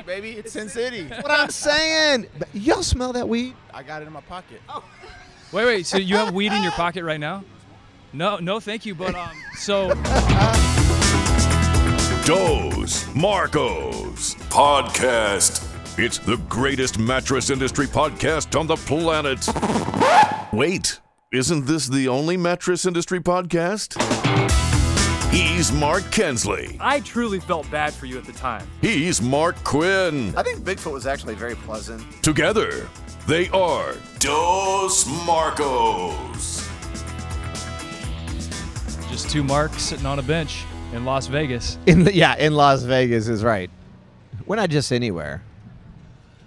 City, 0.00 0.20
baby. 0.20 0.38
It's 0.38 0.52
Sin 0.52 0.68
City. 0.68 1.04
what 1.04 1.30
I'm 1.30 1.50
saying. 1.50 2.26
But 2.38 2.48
Y'all 2.54 2.82
smell 2.82 3.12
that 3.12 3.28
weed? 3.28 3.54
I 3.72 3.82
got 3.82 4.02
it 4.02 4.06
in 4.06 4.12
my 4.12 4.20
pocket. 4.22 4.60
Wait, 5.52 5.64
wait. 5.64 5.86
So 5.86 5.98
you 5.98 6.16
have 6.16 6.32
weed 6.34 6.52
in 6.52 6.62
your 6.62 6.72
pocket 6.72 7.04
right 7.04 7.20
now? 7.20 7.44
No, 8.12 8.38
no, 8.38 8.60
thank 8.60 8.86
you. 8.86 8.94
But 8.94 9.14
um, 9.14 9.30
so 9.54 9.88
Dos 12.24 13.14
Marcos 13.14 14.34
Podcast. 14.50 15.66
It's 15.98 16.18
the 16.18 16.36
greatest 16.48 16.98
mattress 16.98 17.50
industry 17.50 17.86
podcast 17.86 18.58
on 18.58 18.66
the 18.66 18.76
planet. 18.76 19.46
Wait, 20.52 21.00
isn't 21.32 21.66
this 21.66 21.88
the 21.88 22.08
only 22.08 22.36
mattress 22.36 22.86
industry 22.86 23.20
podcast? 23.20 23.96
He's 25.30 25.70
Mark 25.70 26.10
Kinsley. 26.10 26.76
I 26.80 26.98
truly 26.98 27.38
felt 27.38 27.70
bad 27.70 27.94
for 27.94 28.06
you 28.06 28.18
at 28.18 28.24
the 28.24 28.32
time. 28.32 28.66
He's 28.80 29.22
Mark 29.22 29.54
Quinn. 29.62 30.34
I 30.36 30.42
think 30.42 30.58
Bigfoot 30.64 30.92
was 30.92 31.06
actually 31.06 31.36
very 31.36 31.54
pleasant. 31.54 32.02
Together, 32.20 32.88
they 33.28 33.48
are 33.50 33.94
Dos 34.18 35.06
Marcos. 35.24 36.68
Just 39.08 39.30
two 39.30 39.44
marks 39.44 39.82
sitting 39.82 40.04
on 40.04 40.18
a 40.18 40.22
bench 40.22 40.64
in 40.92 41.04
Las 41.04 41.28
Vegas. 41.28 41.78
In 41.86 42.02
the, 42.02 42.12
yeah, 42.12 42.34
in 42.34 42.54
Las 42.54 42.82
Vegas 42.82 43.28
is 43.28 43.44
right. 43.44 43.70
We're 44.46 44.56
not 44.56 44.70
just 44.70 44.90
anywhere. 44.92 45.42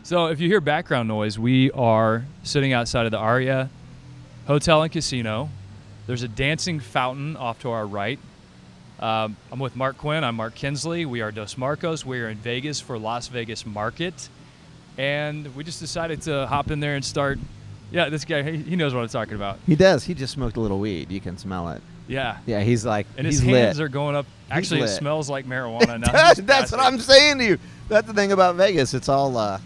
So 0.04 0.26
if 0.26 0.42
you 0.42 0.50
hear 0.50 0.60
background 0.60 1.08
noise, 1.08 1.40
we 1.40 1.72
are 1.72 2.26
sitting 2.44 2.74
outside 2.74 3.06
of 3.06 3.14
the 3.14 3.18
Aria 3.18 3.70
Hotel 4.46 4.84
and 4.84 4.92
Casino. 4.92 5.50
There's 6.06 6.24
a 6.24 6.28
dancing 6.28 6.82
fountain 6.82 7.38
off 7.38 7.62
to 7.62 7.70
our 7.70 7.88
right. 7.88 8.20
Um, 9.04 9.36
I'm 9.52 9.60
with 9.60 9.76
Mark 9.76 9.98
Quinn. 9.98 10.24
I'm 10.24 10.36
Mark 10.38 10.56
Kinsley. 10.56 11.06
We 11.06 11.20
are 11.20 11.30
Dos 11.30 11.58
Marcos. 11.58 12.06
We 12.06 12.22
are 12.22 12.30
in 12.30 12.38
Vegas 12.38 12.80
for 12.80 12.98
Las 12.98 13.28
Vegas 13.28 13.66
Market. 13.66 14.30
And 14.98 15.54
we 15.58 15.66
just 15.66 15.82
decided 15.82 16.22
to 16.22 16.48
hop 16.48 16.72
in 16.72 16.80
there 16.80 16.96
and 16.96 17.04
start. 17.04 17.38
Yeah, 17.92 18.08
this 18.08 18.24
guy, 18.24 18.44
he 18.50 18.58
he 18.60 18.76
knows 18.78 18.94
what 18.94 19.02
I'm 19.02 19.10
talking 19.10 19.34
about. 19.36 19.60
He 19.68 19.76
does. 19.76 20.06
He 20.06 20.14
just 20.14 20.32
smoked 20.32 20.56
a 20.56 20.62
little 20.62 20.80
weed. 20.80 21.12
You 21.12 21.20
can 21.20 21.38
smell 21.38 21.68
it. 21.70 21.82
Yeah. 22.08 22.38
Yeah, 22.46 22.62
he's 22.62 22.86
like 22.86 23.06
And 23.18 23.28
his 23.28 23.42
hands 23.42 23.78
lit. 23.78 23.84
are 23.86 23.90
going 23.90 24.16
up. 24.16 24.26
Actually, 24.50 24.80
it 24.82 24.88
smells 24.88 25.30
like 25.30 25.46
marijuana 25.46 26.00
now. 26.06 26.12
That's, 26.14 26.40
that's 26.40 26.72
what. 26.72 26.80
I'm 26.80 26.98
saying 26.98 27.40
to 27.40 27.44
you. 27.44 27.60
That's 27.90 28.08
the 28.08 28.14
thing 28.14 28.32
about 28.32 28.56
Vegas. 28.56 28.94
It's 28.94 29.10
all 29.10 29.36
uh, 29.36 29.60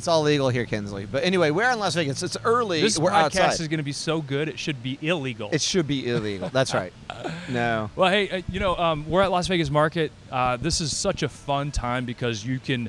it's 0.00 0.08
all 0.08 0.22
legal 0.22 0.48
here, 0.48 0.64
Kinsley. 0.64 1.04
But 1.04 1.24
anyway, 1.24 1.50
we're 1.50 1.70
in 1.70 1.78
Las 1.78 1.94
Vegas. 1.94 2.22
It's 2.22 2.38
early. 2.42 2.80
This 2.80 2.98
we're 2.98 3.10
podcast 3.10 3.36
outside. 3.36 3.60
is 3.60 3.68
going 3.68 3.80
to 3.80 3.84
be 3.84 3.92
so 3.92 4.22
good, 4.22 4.48
it 4.48 4.58
should 4.58 4.82
be 4.82 4.98
illegal. 5.02 5.50
it 5.52 5.60
should 5.60 5.86
be 5.86 6.08
illegal. 6.08 6.48
That's 6.48 6.72
right. 6.72 6.92
No. 7.50 7.90
Well, 7.96 8.10
hey, 8.10 8.30
uh, 8.30 8.42
you 8.50 8.60
know, 8.60 8.76
um, 8.76 9.10
we're 9.10 9.20
at 9.22 9.30
Las 9.30 9.46
Vegas 9.48 9.68
Market. 9.70 10.10
Uh, 10.30 10.56
this 10.56 10.80
is 10.80 10.96
such 10.96 11.22
a 11.22 11.28
fun 11.28 11.70
time 11.70 12.06
because 12.06 12.46
you 12.46 12.58
can 12.58 12.88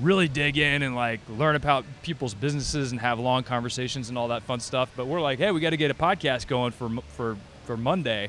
really 0.00 0.28
dig 0.28 0.58
in 0.58 0.82
and 0.82 0.94
like 0.94 1.20
learn 1.30 1.56
about 1.56 1.84
people's 2.02 2.34
businesses 2.34 2.90
and 2.90 3.00
have 3.00 3.18
long 3.18 3.42
conversations 3.42 4.08
and 4.10 4.18
all 4.18 4.28
that 4.28 4.42
fun 4.42 4.60
stuff. 4.60 4.90
But 4.96 5.06
we're 5.06 5.20
like, 5.20 5.38
hey, 5.38 5.50
we 5.50 5.60
got 5.60 5.70
to 5.70 5.76
get 5.76 5.90
a 5.90 5.94
podcast 5.94 6.46
going 6.46 6.72
for 6.72 6.90
for 7.16 7.36
for 7.64 7.76
Monday. 7.76 8.28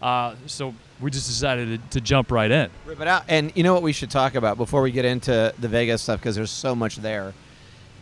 Uh, 0.00 0.36
so 0.46 0.74
we 1.00 1.10
just 1.10 1.26
decided 1.26 1.82
to, 1.90 1.98
to 1.98 2.00
jump 2.00 2.30
right 2.30 2.50
in. 2.50 2.70
Rip 2.86 3.00
it 3.00 3.08
out. 3.08 3.24
And 3.26 3.50
you 3.56 3.62
know 3.62 3.74
what 3.74 3.82
we 3.82 3.92
should 3.92 4.10
talk 4.10 4.34
about 4.36 4.58
before 4.58 4.82
we 4.82 4.92
get 4.92 5.06
into 5.06 5.52
the 5.58 5.68
Vegas 5.68 6.02
stuff 6.02 6.20
because 6.20 6.36
there's 6.36 6.50
so 6.50 6.76
much 6.76 6.96
there. 6.96 7.32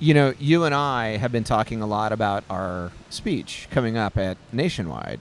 You 0.03 0.15
know, 0.15 0.35
you 0.41 0.65
and 0.65 0.75
I 0.75 1.17
have 1.19 1.31
been 1.31 1.45
talking 1.45 1.81
a 1.81 1.87
lot 1.87 2.11
about 2.11 2.43
our 2.51 2.91
speech 3.09 3.69
coming 3.71 3.97
up 3.97 4.19
at 4.19 4.37
Nationwide, 4.51 5.21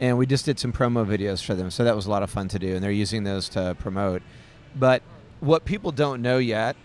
and 0.00 0.16
we 0.16 0.24
just 0.24 0.46
did 0.46 0.58
some 0.58 0.72
promo 0.72 1.04
videos 1.04 1.44
for 1.44 1.54
them, 1.54 1.70
so 1.70 1.84
that 1.84 1.94
was 1.94 2.06
a 2.06 2.10
lot 2.10 2.22
of 2.22 2.30
fun 2.30 2.48
to 2.48 2.58
do, 2.58 2.74
and 2.74 2.82
they're 2.82 2.90
using 2.90 3.24
those 3.24 3.50
to 3.50 3.76
promote. 3.78 4.22
But 4.74 5.02
what 5.40 5.66
people 5.66 5.92
don't 5.92 6.22
know 6.22 6.38
yet 6.38 6.76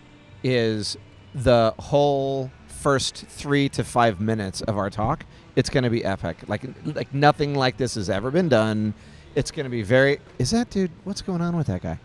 is 0.44 0.98
the 1.34 1.72
whole 1.78 2.50
first 2.66 3.16
three 3.16 3.70
to 3.70 3.82
five 3.82 4.20
minutes 4.20 4.60
of 4.60 4.76
our 4.76 4.90
talk. 4.90 5.24
It's 5.56 5.70
going 5.70 5.84
to 5.84 5.90
be 5.90 6.04
epic, 6.04 6.36
like 6.48 6.64
like 6.84 7.14
nothing 7.14 7.54
like 7.54 7.78
this 7.78 7.94
has 7.94 8.10
ever 8.10 8.30
been 8.30 8.50
done. 8.50 8.92
It's 9.34 9.50
going 9.50 9.64
to 9.64 9.70
be 9.70 9.80
very. 9.80 10.20
Is 10.38 10.50
that 10.50 10.68
dude? 10.68 10.90
What's 11.04 11.22
going 11.22 11.40
on 11.40 11.56
with 11.56 11.68
that 11.68 11.80
guy? 11.80 11.98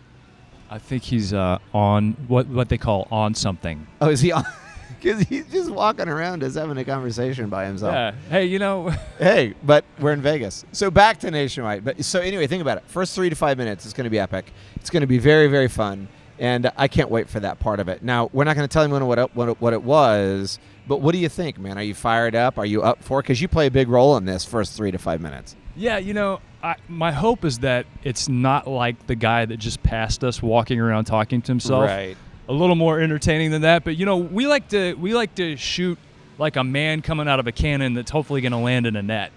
I 0.70 0.78
think 0.78 1.02
he's 1.02 1.34
uh, 1.34 1.58
on 1.74 2.12
what 2.28 2.46
what 2.46 2.70
they 2.70 2.78
call 2.78 3.08
on 3.10 3.34
something. 3.34 3.86
Oh, 4.00 4.08
is 4.08 4.22
he 4.22 4.32
on? 4.32 4.46
Because 5.04 5.20
he's 5.28 5.46
just 5.52 5.70
walking 5.70 6.08
around, 6.08 6.40
just 6.40 6.56
having 6.56 6.78
a 6.78 6.84
conversation 6.84 7.50
by 7.50 7.66
himself. 7.66 7.92
Yeah. 7.92 8.14
Hey, 8.30 8.46
you 8.46 8.58
know, 8.58 8.88
Hey, 9.18 9.54
but 9.62 9.84
we're 10.00 10.12
in 10.12 10.22
Vegas. 10.22 10.64
So 10.72 10.90
back 10.90 11.18
to 11.20 11.30
Nationwide. 11.30 11.84
But 11.84 12.02
so 12.02 12.20
anyway, 12.20 12.46
think 12.46 12.62
about 12.62 12.78
it. 12.78 12.84
First 12.86 13.14
three 13.14 13.28
to 13.28 13.36
five 13.36 13.58
minutes, 13.58 13.84
it's 13.84 13.92
going 13.92 14.04
to 14.04 14.10
be 14.10 14.18
epic. 14.18 14.50
It's 14.76 14.88
going 14.88 15.02
to 15.02 15.06
be 15.06 15.18
very, 15.18 15.46
very 15.48 15.68
fun, 15.68 16.08
and 16.38 16.72
I 16.78 16.88
can't 16.88 17.10
wait 17.10 17.28
for 17.28 17.38
that 17.40 17.60
part 17.60 17.80
of 17.80 17.88
it. 17.88 18.02
Now, 18.02 18.30
we're 18.32 18.44
not 18.44 18.56
going 18.56 18.66
to 18.66 18.72
tell 18.72 18.82
anyone 18.82 19.06
what 19.06 19.18
it, 19.18 19.36
what 19.36 19.50
it, 19.50 19.60
what 19.60 19.74
it 19.74 19.82
was, 19.82 20.58
but 20.88 21.02
what 21.02 21.12
do 21.12 21.18
you 21.18 21.28
think, 21.28 21.58
man? 21.58 21.76
Are 21.76 21.82
you 21.82 21.94
fired 21.94 22.34
up? 22.34 22.56
Are 22.58 22.66
you 22.66 22.82
up 22.82 23.02
for 23.04 23.20
it? 23.20 23.24
Because 23.24 23.42
you 23.42 23.48
play 23.48 23.66
a 23.66 23.70
big 23.70 23.88
role 23.88 24.16
in 24.16 24.24
this 24.24 24.46
first 24.46 24.74
three 24.74 24.90
to 24.90 24.98
five 24.98 25.20
minutes. 25.20 25.54
Yeah, 25.76 25.98
you 25.98 26.14
know, 26.14 26.40
I, 26.62 26.76
my 26.88 27.12
hope 27.12 27.44
is 27.44 27.58
that 27.58 27.84
it's 28.04 28.28
not 28.28 28.66
like 28.66 29.06
the 29.06 29.16
guy 29.16 29.44
that 29.44 29.58
just 29.58 29.82
passed 29.82 30.24
us 30.24 30.42
walking 30.42 30.80
around 30.80 31.04
talking 31.04 31.42
to 31.42 31.52
himself. 31.52 31.84
Right. 31.84 32.16
A 32.48 32.52
little 32.52 32.76
more 32.76 33.00
entertaining 33.00 33.50
than 33.50 33.62
that, 33.62 33.84
but 33.84 33.96
you 33.96 34.04
know, 34.04 34.18
we 34.18 34.46
like 34.46 34.68
to 34.68 34.94
we 34.94 35.14
like 35.14 35.34
to 35.36 35.56
shoot 35.56 35.98
like 36.38 36.56
a 36.56 36.64
man 36.64 37.00
coming 37.00 37.28
out 37.28 37.40
of 37.40 37.46
a 37.46 37.52
cannon 37.52 37.94
that's 37.94 38.10
hopefully 38.10 38.40
going 38.40 38.52
to 38.52 38.58
land 38.58 38.86
in 38.86 38.96
a 38.96 39.02
net. 39.02 39.32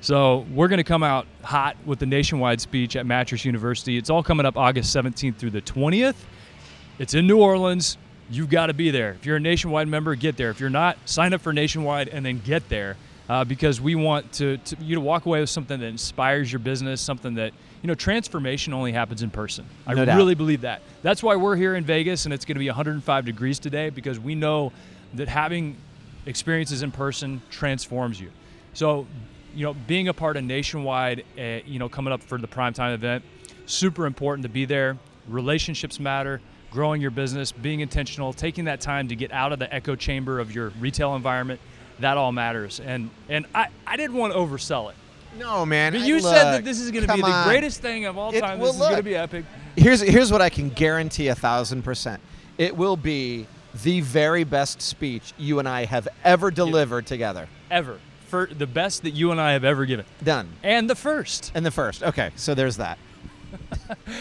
So 0.00 0.46
we're 0.52 0.68
going 0.68 0.78
to 0.78 0.84
come 0.84 1.02
out 1.02 1.26
hot 1.42 1.76
with 1.84 1.98
the 1.98 2.06
nationwide 2.06 2.60
speech 2.60 2.96
at 2.96 3.04
Mattress 3.04 3.44
University. 3.44 3.98
It's 3.98 4.08
all 4.08 4.22
coming 4.22 4.46
up 4.46 4.56
August 4.56 4.96
17th 4.96 5.36
through 5.36 5.50
the 5.50 5.60
20th. 5.60 6.14
It's 6.98 7.12
in 7.12 7.26
New 7.26 7.38
Orleans. 7.38 7.98
You've 8.30 8.48
got 8.48 8.66
to 8.66 8.74
be 8.74 8.90
there. 8.90 9.10
If 9.12 9.26
you're 9.26 9.36
a 9.36 9.40
nationwide 9.40 9.88
member, 9.88 10.14
get 10.14 10.36
there. 10.36 10.50
If 10.50 10.58
you're 10.58 10.70
not, 10.70 10.96
sign 11.04 11.34
up 11.34 11.42
for 11.42 11.52
nationwide 11.52 12.08
and 12.08 12.24
then 12.24 12.40
get 12.40 12.68
there 12.70 12.96
uh, 13.30 13.44
because 13.44 13.80
we 13.80 13.94
want 13.94 14.32
to, 14.32 14.56
to 14.56 14.76
you 14.80 14.96
to 14.96 15.00
walk 15.00 15.24
away 15.24 15.38
with 15.38 15.48
something 15.48 15.78
that 15.78 15.86
inspires 15.86 16.50
your 16.50 16.58
business, 16.58 17.00
something 17.00 17.34
that 17.34 17.52
you 17.80 17.86
know 17.86 17.94
transformation 17.94 18.74
only 18.74 18.90
happens 18.90 19.22
in 19.22 19.30
person. 19.30 19.64
I 19.86 19.94
No 19.94 20.04
really 20.16 20.34
believe 20.34 20.62
that. 20.62 20.82
That's 21.02 21.22
why 21.22 21.36
we're 21.36 21.54
here 21.54 21.76
in 21.76 21.84
Vegas 21.84 22.24
and 22.24 22.34
it's 22.34 22.44
going 22.44 22.56
to 22.56 22.58
be 22.58 22.66
105 22.66 23.24
degrees 23.24 23.60
today 23.60 23.88
because 23.88 24.18
we 24.18 24.34
know 24.34 24.72
that 25.14 25.28
having 25.28 25.76
experiences 26.26 26.82
in 26.82 26.90
person 26.90 27.40
transforms 27.50 28.20
you. 28.20 28.32
So, 28.74 29.06
you 29.54 29.64
know, 29.64 29.74
being 29.74 30.08
a 30.08 30.14
part 30.14 30.36
of 30.36 30.42
nationwide, 30.42 31.24
uh, 31.38 31.60
you 31.64 31.78
know, 31.78 31.88
coming 31.88 32.12
up 32.12 32.24
for 32.24 32.36
the 32.36 32.48
primetime 32.48 32.94
event, 32.94 33.22
super 33.66 34.06
important 34.06 34.42
to 34.42 34.48
be 34.48 34.64
there. 34.64 34.98
Relationships 35.28 36.00
matter. 36.00 36.40
Growing 36.72 37.00
your 37.00 37.12
business, 37.12 37.52
being 37.52 37.78
intentional, 37.78 38.32
taking 38.32 38.64
that 38.64 38.80
time 38.80 39.06
to 39.06 39.14
get 39.14 39.30
out 39.32 39.52
of 39.52 39.60
the 39.60 39.72
echo 39.72 39.94
chamber 39.94 40.40
of 40.40 40.52
your 40.52 40.70
retail 40.80 41.14
environment, 41.14 41.60
that 42.00 42.16
all 42.16 42.32
matters. 42.32 42.80
And 42.80 43.10
and 43.28 43.46
I, 43.54 43.68
I 43.86 43.96
didn't 43.96 44.16
want 44.16 44.32
to 44.32 44.38
oversell 44.38 44.90
it. 44.90 44.96
No, 45.38 45.64
man. 45.64 45.92
But 45.92 46.02
I- 46.02 46.06
you 46.06 46.20
said 46.20 46.52
that 46.52 46.64
this 46.64 46.80
is 46.80 46.90
going 46.90 47.06
to 47.06 47.14
be 47.14 47.20
the 47.20 47.26
on. 47.26 47.46
greatest 47.48 47.80
thing 47.80 48.04
of 48.06 48.18
all 48.18 48.34
It- 48.34 48.40
time. 48.40 48.58
well, 48.58 48.72
this 48.72 48.80
is 48.80 48.86
going 48.88 48.96
to 48.96 49.02
be 49.02 49.14
epic. 49.16 49.44
here's 49.76 50.00
here's 50.00 50.32
what 50.32 50.42
I 50.42 50.48
can 50.50 50.70
guarantee 50.70 51.28
a 51.28 51.34
thousand 51.34 51.82
percent. 51.82 52.20
It 52.58 52.76
will 52.76 52.96
be 52.96 53.46
the 53.84 54.00
very 54.00 54.42
best 54.44 54.82
speech 54.82 55.32
you 55.38 55.60
and 55.60 55.68
I 55.68 55.84
have 55.84 56.08
ever 56.24 56.50
delivered 56.50 57.06
together. 57.06 57.48
Ever. 57.70 57.98
For 58.26 58.46
the 58.46 58.66
best 58.66 59.02
that 59.04 59.10
you 59.10 59.30
and 59.32 59.40
I 59.40 59.52
have 59.52 59.64
ever 59.64 59.84
given. 59.86 60.04
Done. 60.22 60.48
And 60.62 60.88
the 60.90 60.94
first. 60.94 61.50
And 61.54 61.64
the 61.66 61.70
first. 61.70 62.02
Okay, 62.02 62.30
so 62.36 62.54
there's 62.54 62.76
that. 62.78 62.98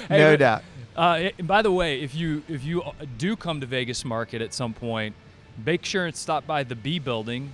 Hey, 0.08 0.18
no 0.20 0.32
but- 0.34 0.40
doubt. 0.40 0.64
Uh, 0.96 1.20
it- 1.38 1.48
by 1.48 1.62
the 1.62 1.72
way, 1.72 2.02
if 2.02 2.14
you 2.16 2.44
if 2.48 2.64
you 2.64 2.84
do 3.18 3.36
come 3.36 3.62
to 3.62 3.66
Vegas 3.68 4.04
Market 4.04 4.42
at 4.42 4.54
some 4.54 4.74
point, 4.74 5.16
make 5.66 5.86
sure 5.86 6.06
and 6.06 6.16
stop 6.16 6.46
by 6.46 6.64
the 6.64 6.76
B 6.76 7.00
building 7.00 7.52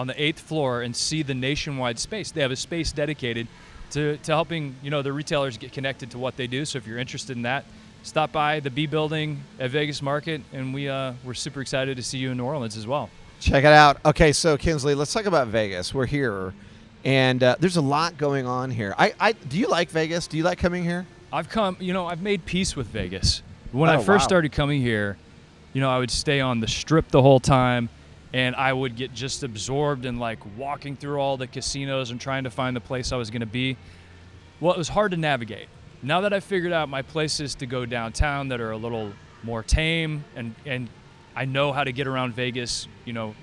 on 0.00 0.06
the 0.06 0.22
eighth 0.22 0.40
floor 0.40 0.80
and 0.80 0.96
see 0.96 1.22
the 1.22 1.34
nationwide 1.34 1.98
space. 1.98 2.30
They 2.30 2.40
have 2.40 2.50
a 2.50 2.56
space 2.56 2.90
dedicated 2.90 3.46
to, 3.90 4.16
to 4.16 4.32
helping 4.32 4.74
you 4.82 4.90
know 4.90 5.02
the 5.02 5.12
retailers 5.12 5.58
get 5.58 5.72
connected 5.72 6.10
to 6.12 6.18
what 6.18 6.36
they 6.38 6.46
do. 6.46 6.64
So 6.64 6.78
if 6.78 6.86
you're 6.86 6.96
interested 6.98 7.36
in 7.36 7.42
that, 7.42 7.66
stop 8.02 8.32
by 8.32 8.60
the 8.60 8.70
B 8.70 8.86
building 8.86 9.42
at 9.58 9.70
Vegas 9.70 10.00
Market, 10.00 10.40
and 10.54 10.72
we 10.72 10.88
uh, 10.88 11.12
we're 11.22 11.34
super 11.34 11.60
excited 11.60 11.98
to 11.98 12.02
see 12.02 12.16
you 12.16 12.30
in 12.30 12.38
New 12.38 12.44
Orleans 12.44 12.78
as 12.78 12.86
well. 12.86 13.10
Check 13.40 13.64
it 13.64 13.72
out. 13.72 13.98
Okay, 14.06 14.32
so 14.32 14.56
Kinsley, 14.56 14.94
let's 14.94 15.12
talk 15.12 15.26
about 15.26 15.48
Vegas. 15.48 15.92
We're 15.92 16.06
here, 16.06 16.54
and 17.04 17.42
uh, 17.42 17.56
there's 17.60 17.76
a 17.76 17.82
lot 17.82 18.16
going 18.16 18.46
on 18.46 18.70
here. 18.70 18.94
I, 18.96 19.12
I 19.20 19.32
do 19.32 19.58
you 19.58 19.66
like 19.68 19.90
Vegas? 19.90 20.26
Do 20.26 20.38
you 20.38 20.44
like 20.44 20.58
coming 20.58 20.82
here? 20.82 21.04
I've 21.30 21.50
come, 21.50 21.76
you 21.78 21.92
know, 21.92 22.06
I've 22.06 22.22
made 22.22 22.46
peace 22.46 22.74
with 22.74 22.86
Vegas. 22.86 23.42
When 23.72 23.90
I 23.90 23.96
Oh, 23.96 24.00
first 24.00 24.22
wow. 24.24 24.28
started 24.28 24.52
coming 24.52 24.80
here, 24.80 25.18
you 25.74 25.80
know, 25.82 25.90
I 25.90 25.98
would 25.98 26.10
stay 26.10 26.40
on 26.40 26.60
the 26.60 26.66
strip 26.68 27.08
the 27.08 27.20
whole 27.22 27.38
time 27.38 27.90
and 28.32 28.54
I 28.54 28.72
would 28.72 28.96
get 28.96 29.12
just 29.12 29.42
absorbed 29.42 30.04
in 30.04 30.18
like 30.18 30.38
walking 30.56 30.96
through 30.96 31.18
all 31.18 31.36
the 31.36 31.46
casinos 31.46 32.10
and 32.10 32.20
trying 32.20 32.44
to 32.44 32.50
find 32.50 32.76
the 32.76 32.80
place 32.80 33.12
I 33.12 33.16
was 33.16 33.30
going 33.30 33.40
to 33.40 33.46
be. 33.46 33.76
Well, 34.60 34.72
it 34.72 34.78
was 34.78 34.88
hard 34.88 35.10
to 35.12 35.16
navigate. 35.16 35.68
Now 36.02 36.20
that 36.22 36.32
I 36.32 36.40
figured 36.40 36.72
out 36.72 36.88
my 36.88 37.02
places 37.02 37.54
to 37.56 37.66
go 37.66 37.84
downtown 37.86 38.48
that 38.48 38.60
are 38.60 38.70
a 38.70 38.76
little 38.76 39.12
more 39.42 39.62
tame 39.62 40.24
and 40.36 40.54
and 40.64 40.88
I 41.34 41.44
know 41.44 41.72
how 41.72 41.84
to 41.84 41.92
get 41.92 42.06
around 42.06 42.34
Vegas, 42.34 42.88
you 43.04 43.12
know, 43.12 43.34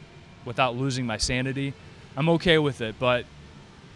without 0.45 0.75
losing 0.75 1.05
my 1.05 1.17
sanity, 1.17 1.73
I'm 2.15 2.29
okay 2.29 2.57
with 2.57 2.81
it, 2.81 2.95
but 2.99 3.25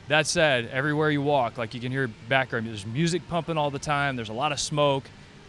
that 0.07 0.27
said, 0.27 0.69
everywhere 0.71 1.09
you 1.09 1.21
walk, 1.21 1.57
like 1.57 1.73
you 1.73 1.79
can 1.79 1.91
hear 1.91 2.07
background, 2.27 2.67
there's 2.67 2.85
music 2.85 3.27
pumping 3.29 3.57
all 3.57 3.71
the 3.71 3.79
time. 3.79 4.15
There's 4.15 4.29
a 4.29 4.33
lot 4.33 4.51
of 4.51 4.59
smoke. 4.59 5.03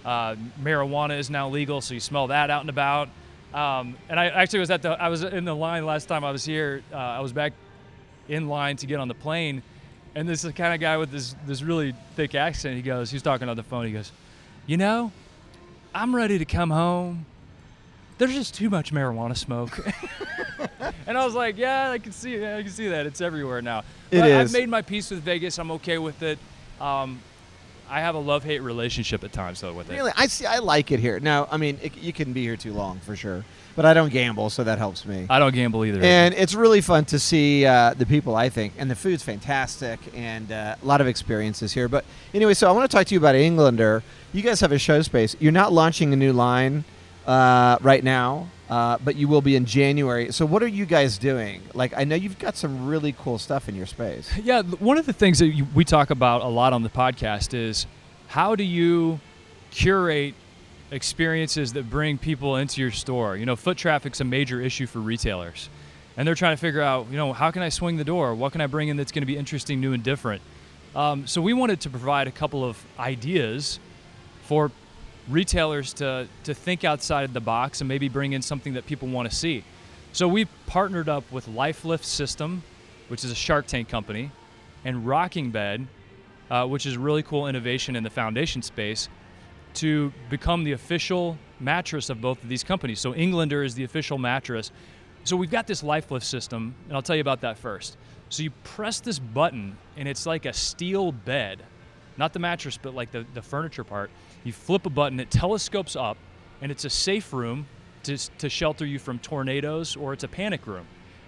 Uh, 0.04 0.36
marijuana 0.60 1.18
is 1.18 1.30
now 1.30 1.48
legal, 1.48 1.80
so 1.80 1.94
you 1.94 2.00
smell 2.00 2.28
that 2.28 2.50
out 2.50 2.60
and 2.60 2.70
about. 2.70 3.08
Um, 3.54 3.96
and 4.08 4.18
I 4.18 4.26
actually 4.28 4.60
was 4.60 4.70
at 4.70 4.82
the 4.82 4.90
I 4.90 5.08
was 5.08 5.22
in 5.22 5.44
the 5.44 5.54
line 5.54 5.84
last 5.84 6.06
time 6.06 6.24
I 6.24 6.30
was 6.30 6.44
here. 6.44 6.82
Uh, 6.92 6.96
I 6.96 7.20
was 7.20 7.32
back 7.32 7.52
in 8.28 8.48
line 8.48 8.76
to 8.78 8.86
get 8.86 8.98
on 8.98 9.08
the 9.08 9.14
plane, 9.14 9.62
and 10.14 10.28
this 10.28 10.38
is 10.40 10.44
the 10.44 10.52
kind 10.52 10.72
of 10.74 10.80
guy 10.80 10.96
with 10.96 11.10
this 11.10 11.34
this 11.46 11.62
really 11.62 11.94
thick 12.16 12.34
accent. 12.34 12.76
He 12.76 12.82
goes, 12.82 13.10
he's 13.10 13.22
talking 13.22 13.48
on 13.48 13.56
the 13.56 13.62
phone. 13.62 13.86
He 13.86 13.92
goes, 13.92 14.10
you 14.66 14.76
know, 14.76 15.12
I'm 15.94 16.14
ready 16.16 16.38
to 16.38 16.44
come 16.44 16.70
home. 16.70 17.26
There's 18.18 18.34
just 18.34 18.54
too 18.54 18.70
much 18.70 18.92
marijuana 18.92 19.36
smoke. 19.36 19.78
and 21.06 21.18
I 21.18 21.24
was 21.24 21.34
like, 21.34 21.58
yeah, 21.58 21.90
I 21.90 21.98
can 21.98 22.12
see 22.12 22.36
I 22.36 22.62
can 22.62 22.70
see 22.70 22.88
that. 22.88 23.04
It's 23.06 23.20
everywhere 23.20 23.60
now. 23.60 23.80
It 24.10 24.20
But 24.20 24.30
is. 24.30 24.54
I've 24.54 24.58
made 24.58 24.68
my 24.68 24.80
peace 24.82 25.10
with 25.10 25.22
Vegas. 25.22 25.58
I'm 25.58 25.72
okay 25.72 25.98
with 25.98 26.22
it. 26.22 26.38
Um, 26.80 27.20
I 27.92 28.00
have 28.00 28.14
a 28.14 28.18
love-hate 28.18 28.60
relationship 28.62 29.22
at 29.22 29.32
times 29.34 29.60
though 29.60 29.74
with 29.74 29.90
it. 29.90 29.94
Really, 29.94 30.12
I 30.16 30.26
see. 30.26 30.46
I 30.46 30.60
like 30.60 30.90
it 30.90 30.98
here. 30.98 31.20
Now, 31.20 31.46
I 31.50 31.58
mean, 31.58 31.78
it, 31.82 31.94
you 31.98 32.10
can 32.10 32.32
be 32.32 32.40
here 32.42 32.56
too 32.56 32.72
long 32.72 32.98
for 33.00 33.14
sure, 33.14 33.44
but 33.76 33.84
I 33.84 33.92
don't 33.92 34.10
gamble, 34.10 34.48
so 34.48 34.64
that 34.64 34.78
helps 34.78 35.04
me. 35.04 35.26
I 35.28 35.38
don't 35.38 35.54
gamble 35.54 35.84
either. 35.84 36.00
and 36.00 36.32
it's 36.32 36.54
really 36.54 36.80
fun 36.80 37.04
to 37.06 37.18
see 37.18 37.66
uh, 37.66 37.92
the 37.92 38.06
people. 38.06 38.34
I 38.34 38.48
think, 38.48 38.72
and 38.78 38.90
the 38.90 38.94
food's 38.94 39.22
fantastic, 39.22 40.00
and 40.14 40.50
uh, 40.50 40.76
a 40.82 40.86
lot 40.86 41.02
of 41.02 41.06
experiences 41.06 41.74
here. 41.74 41.86
But 41.86 42.06
anyway, 42.32 42.54
so 42.54 42.66
I 42.66 42.72
want 42.72 42.90
to 42.90 42.96
talk 42.96 43.06
to 43.08 43.14
you 43.14 43.18
about 43.20 43.34
Englander. 43.34 44.02
You 44.32 44.40
guys 44.40 44.60
have 44.60 44.72
a 44.72 44.78
show 44.78 45.02
space. 45.02 45.36
You're 45.38 45.52
not 45.52 45.74
launching 45.74 46.14
a 46.14 46.16
new 46.16 46.32
line 46.32 46.84
uh, 47.26 47.76
right 47.82 48.02
now, 48.02 48.48
uh, 48.72 48.96
but 49.04 49.16
you 49.16 49.28
will 49.28 49.42
be 49.42 49.54
in 49.54 49.66
January. 49.66 50.32
So 50.32 50.46
what 50.46 50.62
are 50.62 50.66
you 50.66 50.86
guys 50.86 51.18
doing? 51.18 51.60
Like, 51.74 51.92
I 51.94 52.04
know 52.04 52.14
you've 52.16 52.38
got 52.38 52.56
some 52.56 52.86
really 52.86 53.12
cool 53.12 53.38
stuff 53.38 53.68
in 53.68 53.74
your 53.74 53.84
space. 53.84 54.30
Yeah, 54.42 54.62
one 54.62 54.96
of 54.96 55.04
the 55.04 55.12
things 55.12 55.40
that 55.40 55.48
you, 55.48 55.66
we 55.74 55.84
talk 55.84 56.08
about 56.08 56.40
a 56.40 56.48
lot 56.48 56.72
on 56.72 56.82
the 56.82 56.88
podcast 56.88 57.52
is 57.52 57.86
how 58.28 58.56
do 58.56 58.64
you 58.64 59.20
curate 59.72 60.34
experiences 60.90 61.74
that 61.74 61.90
bring 61.90 62.16
people 62.16 62.56
into 62.56 62.80
your 62.80 62.92
store? 62.92 63.36
You 63.36 63.44
know, 63.44 63.56
foot 63.56 63.76
traffic's 63.76 64.22
a 64.22 64.24
major 64.24 64.58
issue 64.58 64.86
for 64.86 65.00
retailers. 65.00 65.68
And 66.16 66.26
they're 66.26 66.34
trying 66.34 66.56
to 66.56 66.60
figure 66.60 66.80
out, 66.80 67.08
you 67.10 67.18
know, 67.18 67.34
how 67.34 67.50
can 67.50 67.60
I 67.60 67.68
swing 67.68 67.98
the 67.98 68.04
door? 68.04 68.34
What 68.34 68.52
can 68.52 68.62
I 68.62 68.68
bring 68.68 68.88
in 68.88 68.96
that's 68.96 69.12
going 69.12 69.20
to 69.20 69.26
be 69.26 69.36
interesting, 69.36 69.82
new, 69.82 69.92
and 69.92 70.02
different? 70.02 70.40
Um, 70.96 71.26
so 71.26 71.42
we 71.42 71.52
wanted 71.52 71.82
to 71.82 71.90
provide 71.90 72.26
a 72.26 72.32
couple 72.32 72.64
of 72.64 72.82
ideas 72.98 73.78
for 74.44 74.70
retailers 75.28 75.92
to, 75.94 76.28
to 76.44 76.54
think 76.54 76.84
outside 76.84 77.32
the 77.32 77.40
box 77.40 77.80
and 77.80 77.88
maybe 77.88 78.08
bring 78.08 78.32
in 78.32 78.42
something 78.42 78.74
that 78.74 78.86
people 78.86 79.08
want 79.08 79.30
to 79.30 79.34
see. 79.34 79.64
So 80.12 80.28
we 80.28 80.46
partnered 80.66 81.08
up 81.08 81.30
with 81.32 81.46
LifeLift 81.46 82.04
System, 82.04 82.62
which 83.08 83.24
is 83.24 83.30
a 83.30 83.34
Shark 83.34 83.66
Tank 83.66 83.88
company, 83.88 84.30
and 84.84 85.06
Rocking 85.06 85.50
Bed, 85.50 85.86
uh, 86.50 86.66
which 86.66 86.86
is 86.86 86.96
really 86.96 87.22
cool 87.22 87.46
innovation 87.46 87.96
in 87.96 88.02
the 88.02 88.10
foundation 88.10 88.62
space, 88.62 89.08
to 89.74 90.12
become 90.28 90.64
the 90.64 90.72
official 90.72 91.38
mattress 91.60 92.10
of 92.10 92.20
both 92.20 92.42
of 92.42 92.48
these 92.48 92.62
companies. 92.62 93.00
So 93.00 93.14
Englander 93.14 93.62
is 93.62 93.74
the 93.74 93.84
official 93.84 94.18
mattress. 94.18 94.70
So 95.24 95.36
we've 95.36 95.50
got 95.50 95.66
this 95.66 95.82
LifeLift 95.82 96.24
system, 96.24 96.74
and 96.88 96.96
I'll 96.96 97.02
tell 97.02 97.16
you 97.16 97.22
about 97.22 97.40
that 97.42 97.56
first. 97.56 97.96
So 98.28 98.42
you 98.42 98.50
press 98.64 99.00
this 99.00 99.18
button, 99.18 99.76
and 99.96 100.08
it's 100.08 100.26
like 100.26 100.46
a 100.46 100.52
steel 100.52 101.12
bed, 101.12 101.62
not 102.16 102.32
the 102.32 102.38
mattress, 102.38 102.76
but 102.76 102.94
like 102.94 103.12
the, 103.12 103.24
the 103.32 103.42
furniture 103.42 103.84
part. 103.84 104.10
You 104.44 104.52
flip 104.52 104.86
a 104.86 104.90
button, 104.90 105.20
it 105.20 105.30
telescopes 105.30 105.96
up, 105.96 106.16
and 106.60 106.72
it's 106.72 106.84
a 106.84 106.90
safe 106.90 107.32
room 107.32 107.66
to, 108.04 108.16
to 108.38 108.48
shelter 108.48 108.84
you 108.84 108.98
from 108.98 109.18
tornadoes, 109.18 109.96
or 109.96 110.12
it's 110.12 110.24
a 110.24 110.28
panic 110.28 110.66
room. 110.66 110.86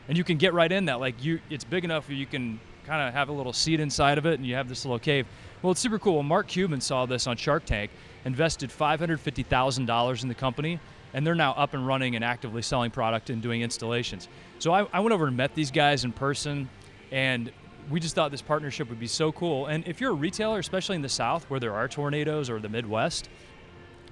And 0.09 0.19
you 0.19 0.25
can 0.25 0.37
get 0.37 0.53
right 0.53 0.71
in 0.71 0.87
that. 0.87 1.01
Like 1.01 1.23
you, 1.23 1.41
it's 1.51 1.65
big 1.65 1.85
enough 1.85 2.09
where 2.09 2.17
you 2.17 2.27
can 2.27 2.61
kind 2.85 3.07
of 3.07 3.15
have 3.15 3.29
a 3.29 3.33
little 3.33 3.53
seat 3.53 3.81
inside 3.81 4.19
of 4.19 4.27
it, 4.27 4.35
and 4.35 4.47
you 4.47 4.55
have 4.55 4.69
this 4.69 4.85
little 4.85 4.99
cave. 4.99 5.27
Well, 5.63 5.73
it's 5.73 5.81
super 5.81 5.99
cool. 5.99 6.15
Well, 6.15 6.23
Mark 6.23 6.49
Cuban 6.49 6.81
saw 6.81 7.07
this 7.07 7.27
on 7.27 7.37
Shark 7.37 7.65
Tank, 7.65 7.91
invested 8.25 8.71
$550,000 8.71 10.23
in 10.23 10.29
the 10.29 10.35
company, 10.35 10.79
and 11.15 11.27
they're 11.27 11.35
now 11.35 11.53
up 11.53 11.75
and 11.75 11.87
running 11.87 12.17
and 12.17 12.25
actively 12.25 12.61
selling 12.61 12.91
product 12.91 13.31
and 13.31 13.41
doing 13.41 13.63
installations. 13.63 14.29
So 14.59 14.73
I, 14.73 14.87
I 14.93 15.01
went 15.01 15.13
over 15.13 15.27
and 15.27 15.37
met 15.37 15.55
these 15.55 15.71
guys 15.71 16.05
in 16.05 16.13
person, 16.13 16.69
and 17.11 17.51
we 17.91 18.01
just 18.01 18.15
thought 18.15 18.31
this 18.31 18.43
partnership 18.43 18.89
would 18.89 19.01
be 19.01 19.07
so 19.07 19.33
cool. 19.33 19.67
And 19.67 19.87
if 19.87 20.01
you're 20.01 20.13
a 20.13 20.15
retailer, 20.15 20.59
especially 20.59 20.97
in 20.97 21.03
the 21.03 21.09
South 21.09 21.49
where 21.51 21.61
there 21.61 21.75
are 21.75 21.89
tornadoes 21.89 22.49
or 22.49 22.59
the 22.59 22.69
Midwest, 22.69 23.29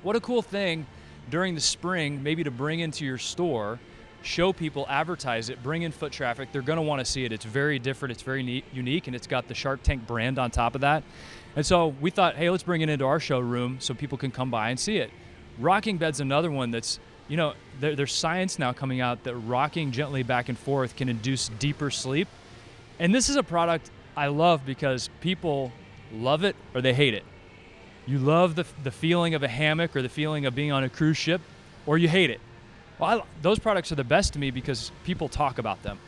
what 0.03 0.17
a 0.17 0.21
cool 0.21 0.43
thing 0.43 0.87
during 1.31 1.55
the 1.55 1.61
spring, 1.61 2.23
maybe 2.23 2.45
to 2.45 2.51
bring 2.51 2.81
into 2.81 3.05
your 3.05 3.19
store, 3.19 3.79
show 4.23 4.53
people, 4.53 4.87
advertise 4.89 5.49
it, 5.49 5.63
bring 5.63 5.83
in 5.83 5.93
foot 5.93 6.13
traffic. 6.13 6.51
They're 6.53 6.63
going 6.63 6.77
to 6.77 6.83
want 6.83 7.01
to 7.01 7.05
see 7.05 7.25
it. 7.25 7.33
It's 7.33 7.45
very 7.45 7.79
different, 7.79 8.13
it's 8.13 8.23
very 8.23 8.43
neat, 8.43 8.65
unique, 8.73 9.07
and 9.07 9.17
it's 9.17 9.27
got 9.27 9.49
the 9.49 9.55
Shark 9.55 9.83
Tank 9.83 10.07
brand 10.07 10.39
on 10.39 10.51
top 10.51 10.75
of 10.75 10.81
that. 10.83 11.03
And 11.57 11.65
so 11.65 11.89
we 12.01 12.11
thought, 12.11 12.37
hey, 12.37 12.51
let's 12.51 12.63
bring 12.63 12.81
it 12.81 12.89
into 12.89 13.05
our 13.05 13.21
showroom 13.21 13.77
so 13.81 13.95
people 13.95 14.19
can 14.19 14.31
come 14.31 14.51
by 14.51 14.71
and 14.71 14.79
see 14.79 14.99
it. 14.99 15.11
Rocking 15.59 15.99
Bed's 15.99 16.21
another 16.21 16.51
one 16.51 16.71
that's, 16.71 16.99
you 17.29 17.37
know, 17.37 17.55
there, 17.79 17.95
there's 17.95 18.13
science 18.13 18.59
now 18.59 18.73
coming 18.73 19.01
out 19.01 19.25
that 19.25 19.35
rocking 19.35 19.93
gently 19.93 20.23
back 20.23 20.49
and 20.49 20.59
forth 20.59 20.97
can 20.97 21.09
induce 21.09 21.49
deeper 21.59 21.91
sleep. 21.91 22.29
And 23.03 23.13
this 23.13 23.29
is 23.29 23.35
a 23.35 23.43
product 23.43 23.91
I 24.17 24.29
love 24.29 24.65
because 24.65 25.11
people 25.21 25.73
love 26.13 26.45
it 26.45 26.55
or 26.73 26.81
they 26.81 26.95
hate 26.95 27.15
it. 27.15 27.25
You 28.07 28.19
love 28.19 28.55
the, 28.55 28.65
the 28.85 28.93
feeling 28.93 29.35
of 29.35 29.43
a 29.43 29.49
hammock 29.49 29.97
or 29.97 30.03
the 30.03 30.09
feeling 30.09 30.47
of 30.47 30.55
being 30.55 30.71
on 30.71 30.85
a 30.85 30.89
cruise 30.89 31.17
ship, 31.17 31.41
or 31.85 31.99
you 31.99 32.07
hate 32.07 32.31
it. 32.31 32.41
Well, 33.01 33.23
I, 33.23 33.25
those 33.43 33.59
products 33.59 33.91
are 33.91 33.97
the 33.97 34.05
best 34.05 34.35
to 34.35 34.39
me 34.39 34.53
because 34.53 34.93
people 35.03 35.29
talk 35.29 35.59
about 35.59 35.83
them. 35.83 35.99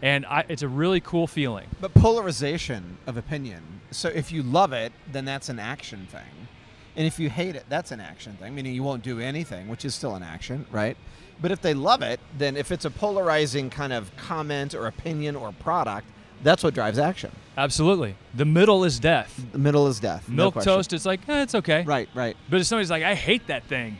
And 0.00 0.24
I, 0.26 0.44
it's 0.48 0.62
a 0.62 0.68
really 0.68 1.00
cool 1.00 1.26
feeling. 1.26 1.66
But 1.80 1.92
polarization 1.94 2.98
of 3.08 3.16
opinion. 3.16 3.80
So 3.90 4.08
if 4.08 4.30
you 4.30 4.44
love 4.44 4.72
it, 4.72 4.92
then 5.10 5.24
that's 5.24 5.48
an 5.48 5.58
action 5.58 6.06
thing. 6.08 6.46
And 6.94 7.04
if 7.04 7.18
you 7.18 7.30
hate 7.30 7.56
it, 7.56 7.64
that's 7.68 7.90
an 7.90 8.00
action 8.00 8.34
thing, 8.34 8.54
meaning 8.54 8.76
you 8.76 8.84
won't 8.84 9.02
do 9.02 9.18
anything, 9.18 9.66
which 9.66 9.84
is 9.84 9.92
still 9.92 10.14
an 10.14 10.22
action, 10.22 10.66
right? 10.70 10.96
But 11.42 11.50
if 11.50 11.60
they 11.60 11.74
love 11.74 12.02
it, 12.02 12.20
then 12.36 12.56
if 12.56 12.70
it's 12.70 12.84
a 12.84 12.90
polarizing 12.90 13.70
kind 13.70 13.92
of 13.92 14.16
comment 14.16 14.72
or 14.72 14.86
opinion 14.86 15.34
or 15.34 15.50
product, 15.50 16.06
that's 16.42 16.62
what 16.62 16.74
drives 16.74 16.98
action. 16.98 17.30
Absolutely. 17.56 18.14
The 18.34 18.44
middle 18.44 18.84
is 18.84 19.00
death. 19.00 19.44
The 19.52 19.58
middle 19.58 19.88
is 19.88 19.98
death. 20.00 20.28
Milk 20.28 20.54
question. 20.54 20.72
toast, 20.72 20.92
it's 20.92 21.06
like, 21.06 21.28
eh, 21.28 21.42
it's 21.42 21.54
okay. 21.56 21.82
Right, 21.82 22.08
right. 22.14 22.36
But 22.48 22.60
if 22.60 22.66
somebody's 22.66 22.90
like, 22.90 23.02
I 23.02 23.14
hate 23.14 23.48
that 23.48 23.64
thing, 23.64 23.98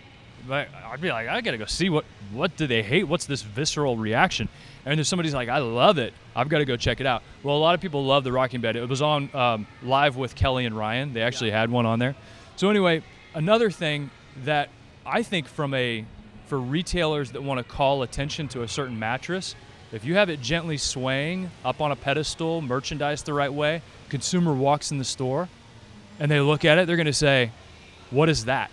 like, 0.49 0.69
I'd 0.75 1.00
be 1.00 1.11
like, 1.11 1.29
I 1.29 1.40
gotta 1.40 1.58
go 1.58 1.67
see 1.67 1.90
what 1.90 2.05
what 2.32 2.56
do 2.56 2.67
they 2.67 2.82
hate? 2.82 3.05
What's 3.05 3.26
this 3.26 3.43
visceral 3.43 3.96
reaction? 3.96 4.49
And 4.85 5.00
if 5.00 5.06
somebody's 5.06 5.35
like, 5.35 5.49
I 5.49 5.58
love 5.58 5.99
it, 5.99 6.12
I've 6.35 6.49
got 6.49 6.58
to 6.58 6.64
go 6.64 6.76
check 6.76 7.00
it 7.00 7.06
out. 7.06 7.23
Well, 7.43 7.56
a 7.56 7.58
lot 7.58 7.75
of 7.75 7.81
people 7.81 8.05
love 8.05 8.25
the 8.25 8.32
Rocking 8.32 8.61
Bed. 8.61 8.76
It 8.76 8.88
was 8.88 9.02
on 9.02 9.35
um, 9.35 9.67
live 9.82 10.17
with 10.17 10.35
Kelly 10.35 10.64
and 10.64 10.76
Ryan. 10.76 11.12
They 11.12 11.23
actually 11.23 11.50
had 11.50 11.70
one 11.70 11.87
on 11.87 11.99
there. 11.99 12.14
So 12.56 12.70
anyway, 12.70 13.02
another 13.35 13.70
thing 13.70 14.11
that 14.44 14.69
I 15.05 15.23
think 15.23 15.49
from 15.49 15.75
a 15.75 16.05
for 16.46 16.58
retailers 16.58 17.32
that 17.32 17.43
want 17.43 17.58
to 17.58 17.64
call 17.64 18.02
attention 18.02 18.49
to 18.49 18.62
a 18.62 18.69
certain 18.69 18.99
mattress, 18.99 19.54
if 19.92 20.04
you 20.04 20.14
have 20.16 20.28
it 20.28 20.40
gently 20.40 20.76
swaying 20.76 21.50
up 21.64 21.80
on 21.80 21.92
a 21.92 21.97
pedestal, 21.97 22.61
merchandised 22.61 23.26
the 23.26 23.33
right 23.33 23.52
way, 23.52 23.83
consumer 24.09 24.52
walks 24.52 24.90
in 24.90 24.99
the 24.99 25.04
store 25.04 25.49
and 26.21 26.30
they 26.30 26.40
look 26.40 26.64
at 26.64 26.78
it, 26.78 26.87
they're 26.87 26.97
going 26.97 27.07
to 27.07 27.12
say, 27.12 27.52
"What 28.11 28.28
is 28.28 28.45
that?" 28.47 28.71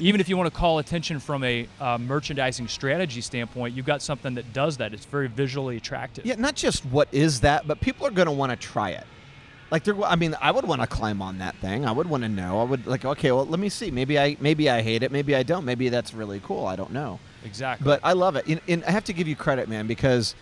Even 0.00 0.20
if 0.20 0.28
you 0.28 0.36
want 0.36 0.52
to 0.52 0.56
call 0.56 0.78
attention 0.78 1.18
from 1.18 1.42
a 1.44 1.66
uh, 1.80 1.96
merchandising 1.96 2.68
strategy 2.68 3.22
standpoint, 3.22 3.74
you've 3.74 3.86
got 3.86 4.02
something 4.02 4.34
that 4.34 4.52
does 4.52 4.76
that. 4.76 4.92
It's 4.92 5.06
very 5.06 5.28
visually 5.28 5.78
attractive. 5.78 6.26
Yeah, 6.26 6.34
not 6.36 6.54
just 6.54 6.84
what 6.86 7.08
is 7.10 7.40
that, 7.40 7.66
but 7.66 7.80
people 7.80 8.06
are 8.06 8.10
going 8.10 8.26
to 8.26 8.32
want 8.32 8.50
to 8.50 8.56
try 8.56 8.90
it. 8.90 9.06
Like 9.70 9.88
I 9.88 10.16
mean, 10.16 10.34
I 10.40 10.50
would 10.50 10.66
want 10.66 10.80
to 10.82 10.86
climb 10.86 11.20
on 11.20 11.38
that 11.38 11.54
thing. 11.56 11.84
I 11.84 11.92
would 11.92 12.08
want 12.08 12.22
to 12.22 12.28
know. 12.28 12.60
I 12.60 12.64
would 12.64 12.86
like, 12.86 13.04
okay, 13.04 13.32
well, 13.32 13.44
let 13.44 13.60
me 13.60 13.68
see. 13.68 13.90
Maybe 13.90 14.18
I, 14.18 14.36
maybe 14.40 14.70
I 14.70 14.82
hate 14.82 15.02
it. 15.02 15.12
Maybe 15.12 15.34
I 15.34 15.42
don't. 15.42 15.64
Maybe 15.64 15.88
that's 15.88 16.14
really 16.14 16.40
cool. 16.40 16.66
I 16.66 16.76
don't 16.76 16.92
know. 16.92 17.18
Exactly. 17.44 17.84
But 17.84 18.00
I 18.02 18.12
love 18.12 18.36
it. 18.36 18.46
And, 18.68 18.84
I 18.84 18.90
have 18.90 19.04
to 19.04 19.12
give 19.12 19.28
you 19.28 19.36
credit, 19.36 19.68
man, 19.68 19.86
because 19.86 20.34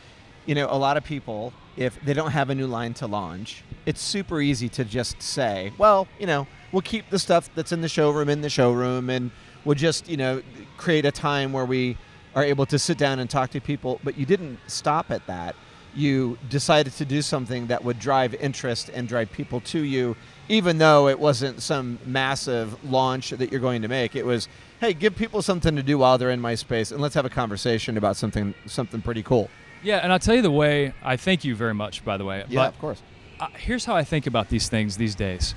you 0.47 0.55
know 0.55 0.67
a 0.71 0.79
lot 0.79 0.97
of 0.97 1.05
people, 1.05 1.53
if 1.77 2.01
they 2.05 2.15
don't 2.15 2.31
have 2.31 2.51
a 2.51 2.55
new 2.55 2.67
line 2.67 2.95
to 2.95 3.07
launch, 3.07 3.63
it's 3.85 4.01
super 4.01 4.41
easy 4.41 4.69
to 4.71 4.85
just 4.85 5.21
say, 5.21 5.73
well, 5.79 6.09
you 6.19 6.27
know, 6.27 6.47
we'll 6.73 6.83
keep 6.83 7.09
the 7.11 7.19
stuff 7.19 7.51
that's 7.55 7.73
in 7.73 7.81
the 7.81 7.89
showroom 7.89 8.29
in 8.29 8.41
the 8.41 8.51
showroom, 8.51 9.11
and 9.11 9.31
we'll 9.65 9.75
just, 9.75 10.09
you 10.09 10.17
know, 10.17 10.43
create 10.77 11.05
a 11.05 11.13
time 11.13 11.53
where 11.53 11.65
we 11.65 11.97
are 12.35 12.45
able 12.45 12.67
to 12.67 12.79
sit 12.79 12.99
down 12.99 13.19
and 13.19 13.31
talk 13.31 13.51
to 13.51 13.61
people. 13.61 14.01
But 14.05 14.17
you 14.19 14.27
didn't 14.27 14.59
stop 14.67 15.11
at 15.11 15.27
that. 15.27 15.57
You 15.95 16.37
decided 16.51 16.93
to 16.95 17.07
do 17.07 17.23
something 17.23 17.69
that 17.69 17.83
would 17.83 17.99
drive 17.99 18.35
interest 18.35 18.91
and 18.93 19.09
drive 19.09 19.33
people 19.33 19.61
to 19.63 19.81
you, 19.81 20.15
even 20.49 20.77
though 20.77 21.09
it 21.09 21.19
wasn't 21.19 21.63
some 21.63 21.99
massive 22.05 22.77
launch 22.85 23.31
that 23.31 23.51
you're 23.51 23.61
going 23.61 23.83
to 23.83 23.89
make. 23.89 24.15
It 24.15 24.27
was, 24.27 24.49
hey, 24.81 24.93
give 24.93 25.17
people 25.17 25.43
something 25.43 25.77
to 25.77 25.83
do 25.83 25.99
while 25.99 26.19
they're 26.19 26.31
in 26.31 26.41
my 26.41 26.55
space, 26.55 26.91
and 26.93 27.01
let's 27.01 27.15
have 27.15 27.25
a 27.25 27.31
conversation 27.31 27.97
about 27.97 28.17
something 28.17 28.55
something 28.67 29.01
pretty 29.03 29.23
cool. 29.23 29.49
yeah, 29.83 29.99
and 29.99 30.13
I'll 30.13 30.19
tell 30.19 30.35
you 30.35 30.43
the 30.43 30.51
way. 30.51 30.93
I 31.03 31.17
thank 31.17 31.45
you 31.45 31.55
very 31.55 31.75
much, 31.75 32.05
by 32.05 32.17
the 32.17 32.25
way. 32.25 32.45
Yeah, 32.49 32.61
But 32.63 32.75
of 32.75 32.79
course. 32.81 33.03
uh, 33.41 33.49
here's 33.57 33.85
how 33.85 33.95
I 33.97 34.05
think 34.05 34.27
about 34.27 34.49
these 34.49 34.69
things 34.69 34.97
these 34.97 35.15
days. 35.15 35.55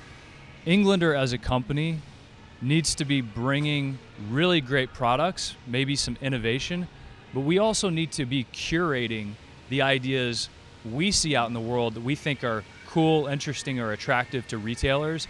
Englander 0.66 1.14
as 1.14 1.32
a 1.32 1.38
company 1.38 1.98
needs 2.62 2.94
to 2.96 3.04
be 3.04 3.20
bringing 3.22 3.98
really 4.30 4.60
great 4.60 4.92
products, 4.92 5.56
maybe 5.66 5.96
some 5.96 6.16
innovation, 6.20 6.86
but 7.32 7.40
we 7.40 7.58
also 7.58 7.88
need 7.88 8.12
to 8.12 8.26
be 8.26 8.44
curating 8.52 9.32
the 9.70 9.80
ideas 9.82 10.48
we 10.90 11.10
see 11.10 11.34
out 11.34 11.48
in 11.48 11.54
the 11.54 11.60
world 11.60 11.94
that 11.94 12.02
we 12.02 12.14
think 12.14 12.44
are 12.44 12.62
cool, 12.86 13.26
interesting, 13.28 13.80
or 13.80 13.92
attractive 13.92 14.46
to 14.48 14.58
retailers 14.58 15.26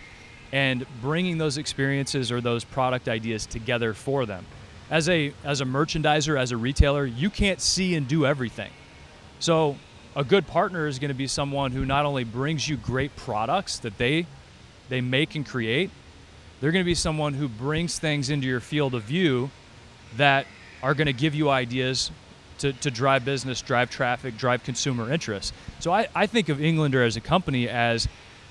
and 0.52 0.84
bringing 1.00 1.38
those 1.38 1.58
experiences 1.58 2.32
or 2.32 2.40
those 2.40 2.64
product 2.64 3.08
ideas 3.08 3.46
together 3.46 3.94
for 3.94 4.26
them. 4.26 4.44
As 4.90 5.08
a 5.08 5.32
as 5.44 5.60
a 5.60 5.64
merchandiser, 5.64 6.38
as 6.38 6.52
a 6.52 6.56
retailer, 6.56 7.06
you 7.06 7.30
can't 7.30 7.60
see 7.60 7.94
and 7.94 8.08
do 8.08 8.26
everything. 8.26 8.70
So, 9.38 9.76
a 10.16 10.24
good 10.24 10.46
partner 10.46 10.86
is 10.86 10.98
going 10.98 11.10
to 11.10 11.14
be 11.14 11.28
someone 11.28 11.70
who 11.70 11.84
not 11.84 12.04
only 12.04 12.24
brings 12.24 12.68
you 12.68 12.76
great 12.76 13.14
products 13.14 13.78
that 13.80 13.96
they 13.98 14.26
they 14.88 15.00
make 15.00 15.36
and 15.36 15.46
create, 15.46 15.90
they're 16.60 16.72
going 16.72 16.84
to 16.84 16.88
be 16.88 16.96
someone 16.96 17.34
who 17.34 17.48
brings 17.48 17.98
things 17.98 18.28
into 18.28 18.46
your 18.46 18.60
field 18.60 18.94
of 18.94 19.04
view 19.04 19.50
that 20.16 20.46
are 20.82 20.94
going 20.94 21.06
to 21.06 21.12
give 21.12 21.34
you 21.34 21.48
ideas 21.48 22.10
to, 22.58 22.72
to 22.74 22.90
drive 22.90 23.24
business, 23.24 23.62
drive 23.62 23.90
traffic, 23.90 24.36
drive 24.36 24.62
consumer 24.64 25.10
interest. 25.10 25.54
So 25.78 25.92
I, 25.92 26.08
I 26.14 26.26
think 26.26 26.48
of 26.48 26.60
Englander 26.60 27.02
as 27.02 27.16
a 27.16 27.20
company 27.20 27.68
as 27.68 28.08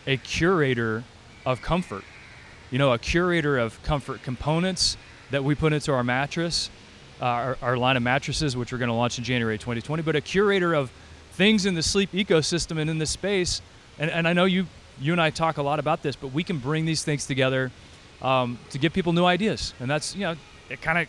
a 0.08 0.18
curator 0.18 1.03
of 1.46 1.62
comfort. 1.62 2.03
You 2.72 2.77
know, 2.77 2.93
a 2.93 3.00
curator 3.00 3.58
of 3.58 3.81
comfort 3.84 4.24
components 4.24 4.98
that 5.31 5.43
we 5.43 5.55
put 5.55 5.74
into 5.74 5.91
our 5.93 6.03
mattress, 6.03 6.69
uh, 7.22 7.25
our, 7.25 7.58
our 7.62 7.77
line 7.77 7.98
of 7.98 8.03
mattresses, 8.03 8.55
which 8.55 8.72
we're 8.72 8.77
going 8.77 8.89
to 8.89 8.96
launch 8.96 9.17
in 9.17 9.24
January 9.24 9.58
2020, 9.58 10.03
but 10.03 10.15
a 10.15 10.22
curator 10.22 10.74
of 10.74 10.91
things 11.34 11.65
in 11.65 11.74
the 11.74 11.84
sleep 11.84 12.12
ecosystem 12.12 12.79
and 12.79 12.89
in 12.89 12.98
this 12.98 13.12
space. 13.12 13.62
And, 13.98 14.10
and 14.10 14.27
I 14.27 14.34
know 14.34 14.46
you, 14.46 14.67
you 15.00 15.12
and 15.12 15.22
I 15.22 15.29
talk 15.29 15.58
a 15.58 15.63
lot 15.63 15.79
about 15.79 16.03
this, 16.03 16.15
but 16.15 16.34
we 16.34 16.43
can 16.43 16.60
bring 16.60 16.86
these 16.86 17.03
things 17.03 17.25
together 17.25 17.72
um, 18.22 18.60
to 18.72 18.77
give 18.77 18.93
people 18.93 19.13
new 19.13 19.25
ideas. 19.25 19.74
And 19.79 19.89
that's, 19.89 20.15
you 20.15 20.22
know, 20.22 20.36
it 20.69 20.81
kind 20.81 20.98
of 20.98 21.08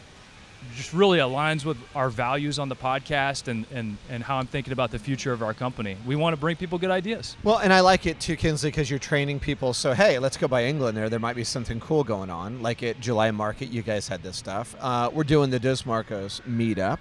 just 0.76 0.92
really 0.92 1.18
aligns 1.18 1.64
with 1.64 1.76
our 1.94 2.08
values 2.08 2.58
on 2.58 2.68
the 2.68 2.76
podcast 2.76 3.48
and, 3.48 3.66
and, 3.72 3.96
and 4.08 4.22
how 4.22 4.36
I'm 4.36 4.46
thinking 4.46 4.72
about 4.72 4.90
the 4.90 4.98
future 4.98 5.32
of 5.32 5.42
our 5.42 5.54
company. 5.54 5.96
We 6.06 6.16
want 6.16 6.34
to 6.34 6.40
bring 6.40 6.56
people 6.56 6.78
good 6.78 6.90
ideas. 6.90 7.36
Well, 7.42 7.58
and 7.58 7.72
I 7.72 7.80
like 7.80 8.06
it 8.06 8.20
too, 8.20 8.36
Kinsley, 8.36 8.70
because 8.70 8.88
you're 8.90 8.98
training 8.98 9.40
people. 9.40 9.72
So, 9.72 9.92
hey, 9.92 10.18
let's 10.18 10.36
go 10.36 10.48
by 10.48 10.64
Englander. 10.64 11.08
There 11.08 11.18
might 11.18 11.36
be 11.36 11.44
something 11.44 11.80
cool 11.80 12.04
going 12.04 12.30
on. 12.30 12.62
Like 12.62 12.82
at 12.82 13.00
July 13.00 13.30
Market, 13.30 13.70
you 13.70 13.82
guys 13.82 14.08
had 14.08 14.22
this 14.22 14.36
stuff. 14.36 14.74
Uh, 14.80 15.10
we're 15.12 15.24
doing 15.24 15.50
the 15.50 15.58
Dos 15.58 15.84
Marcos 15.84 16.40
meetup 16.48 16.98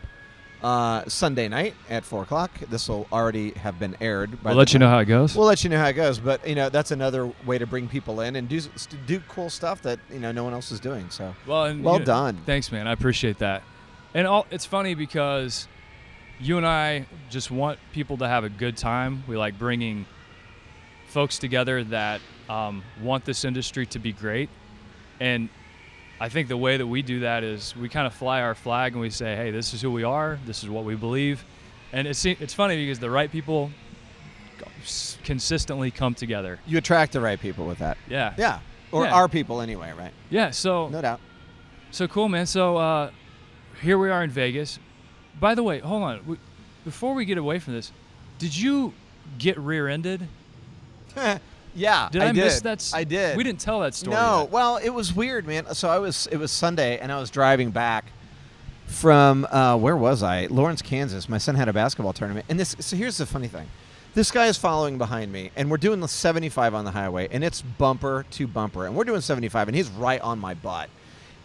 uh, 0.64 1.08
Sunday 1.08 1.48
night 1.48 1.74
at 1.90 2.04
4 2.04 2.24
o'clock. 2.24 2.52
This 2.70 2.90
will 2.90 3.08
already 3.12 3.52
have 3.52 3.80
been 3.80 3.96
aired. 4.02 4.42
By 4.44 4.50
We'll 4.50 4.58
let 4.58 4.74
you 4.74 4.80
know 4.80 4.90
how 4.90 5.00
it 5.00 5.06
goes. 5.06 5.36
We'll 5.36 5.46
let 5.48 5.64
you 5.64 5.70
know 5.70 5.78
how 5.80 5.88
it 5.88 5.94
goes, 5.94 6.20
but 6.20 6.46
you 6.48 6.56
know 6.56 6.70
that's 6.70 6.92
another 6.92 7.32
way 7.46 7.58
to 7.58 7.66
bring 7.66 7.88
people 7.88 8.22
in 8.22 8.36
and 8.36 8.50
do 8.50 8.60
do 9.08 9.22
cool 9.30 9.50
stuff 9.50 9.82
that 9.84 10.00
you 10.12 10.20
know 10.20 10.32
no 10.32 10.44
one 10.44 10.54
else 10.54 10.72
is 10.72 10.80
doing. 10.80 11.10
So 11.10 11.34
Well, 11.48 11.66
and 11.66 11.84
well 11.84 11.96
you 11.96 12.00
know- 12.00 12.06
done. 12.06 12.42
Thanks, 12.46 12.72
man. 12.72 12.88
I 12.88 12.92
appreciate 12.92 13.40
that. 13.40 13.64
And 14.14 14.26
all, 14.28 14.48
it's 14.50 14.66
funny 14.66 14.96
because 14.96 15.68
you 16.40 16.58
and 16.58 16.66
I 16.66 17.06
just 17.30 17.52
want 17.52 17.80
people 17.94 18.18
to 18.18 18.28
have 18.28 18.44
a 18.44 18.50
good 18.50 18.76
time. 18.76 19.24
We 19.28 19.38
like 19.38 19.60
bringing 19.60 20.06
folks 21.08 21.38
together 21.38 21.84
that 21.86 22.22
um, 22.50 22.84
want 23.02 23.26
this 23.26 23.46
industry 23.46 23.86
to 23.88 24.00
be 24.00 24.12
great. 24.14 24.50
And 25.20 25.50
I 26.22 26.30
think 26.30 26.48
the 26.50 26.58
way 26.58 26.78
that 26.78 26.86
we 26.88 27.02
do 27.02 27.22
that 27.22 27.44
is 27.44 27.76
we 27.76 27.88
kind 27.90 28.06
of 28.06 28.14
fly 28.14 28.42
our 28.42 28.54
flag 28.56 28.92
and 28.94 29.02
we 29.02 29.10
say, 29.10 29.36
hey, 29.36 29.52
this 29.52 29.74
is 29.74 29.82
who 29.82 29.92
we 29.92 30.04
are, 30.04 30.38
this 30.46 30.64
is 30.64 30.70
what 30.70 30.84
we 30.84 30.96
believe. 30.96 31.44
And 31.94 32.08
it's, 32.08 32.26
it's 32.26 32.54
funny 32.54 32.76
because 32.84 33.00
the 33.00 33.10
right 33.10 33.32
people 33.32 33.72
consistently 35.24 35.92
come 35.92 36.14
together. 36.14 36.60
You 36.68 36.78
attract 36.78 37.14
the 37.14 37.22
right 37.22 37.40
people 37.40 37.66
with 37.66 37.80
that. 37.80 37.98
Yeah. 38.10 38.34
Yeah, 38.38 38.60
or 38.92 39.06
Yeah. 39.06 39.14
our 39.14 39.28
people 39.28 39.62
anyway, 39.62 39.94
right? 39.98 40.12
Yeah. 40.30 40.52
So 40.52 40.90
No 40.90 41.02
doubt. 41.02 41.20
So 41.92 42.08
cool, 42.08 42.30
man. 42.30 42.46
So 42.46 42.78
uh, 42.78 43.12
here 43.82 43.98
we 43.98 44.10
are 44.12 44.24
in 44.24 44.30
Vegas. 44.30 44.78
By 45.40 45.56
the 45.56 45.64
way, 45.64 45.80
hold 45.80 46.04
on. 46.04 46.20
We, 46.28 46.38
before 46.86 47.14
we 47.14 47.26
get 47.26 47.38
away 47.38 47.60
from 47.60 47.74
this, 47.74 47.92
did 48.38 48.56
you 48.56 48.94
get 49.38 49.58
rear-ended? 49.58 50.28
yeah, 51.80 52.10
Did 52.12 52.22
I, 52.22 52.32
did. 52.32 52.44
miss 52.44 52.62
that? 52.62 52.92
I 52.94 53.04
did. 53.04 53.38
We 53.38 53.44
didn't 53.44 53.60
tell 53.60 53.80
that 53.82 53.94
story. 53.96 54.16
No, 54.16 54.42
yet. 54.42 54.52
well, 54.52 54.78
it 54.78 54.90
was 54.90 55.14
weird, 55.14 55.48
man. 55.48 55.74
So 55.74 55.90
I 55.90 56.00
was 56.00 56.28
it 56.32 56.38
was 56.38 56.52
Sunday, 56.52 56.98
and 57.00 57.12
I 57.12 57.20
was 57.20 57.30
driving 57.30 57.72
back 57.72 58.06
from 58.88 59.48
uh, 59.50 59.78
where 59.78 59.96
was 59.96 60.24
I? 60.24 60.48
Lawrence, 60.48 60.82
Kansas. 60.82 61.30
My 61.30 61.38
son 61.38 61.56
had 61.56 61.68
a 61.70 61.74
basketball 61.74 62.14
tournament, 62.14 62.46
and 62.50 62.60
this. 62.60 62.76
So 62.80 62.96
here's 62.96 63.18
the 63.18 63.26
funny 63.26 63.48
thing. 63.48 63.68
This 64.16 64.32
guy 64.32 64.48
is 64.48 64.58
following 64.58 64.98
behind 64.98 65.32
me, 65.32 65.52
and 65.56 65.70
we're 65.70 65.78
doing 65.78 66.00
the 66.00 66.08
75 66.08 66.74
on 66.74 66.84
the 66.84 66.92
highway, 66.92 67.28
and 67.32 67.44
it's 67.44 67.62
bumper 67.62 68.26
to 68.32 68.48
bumper, 68.48 68.88
and 68.88 68.96
we're 68.96 69.04
doing 69.04 69.22
75, 69.22 69.68
and 69.68 69.78
he's 69.78 69.90
right 69.90 70.20
on 70.22 70.40
my 70.40 70.56
butt. 70.56 70.90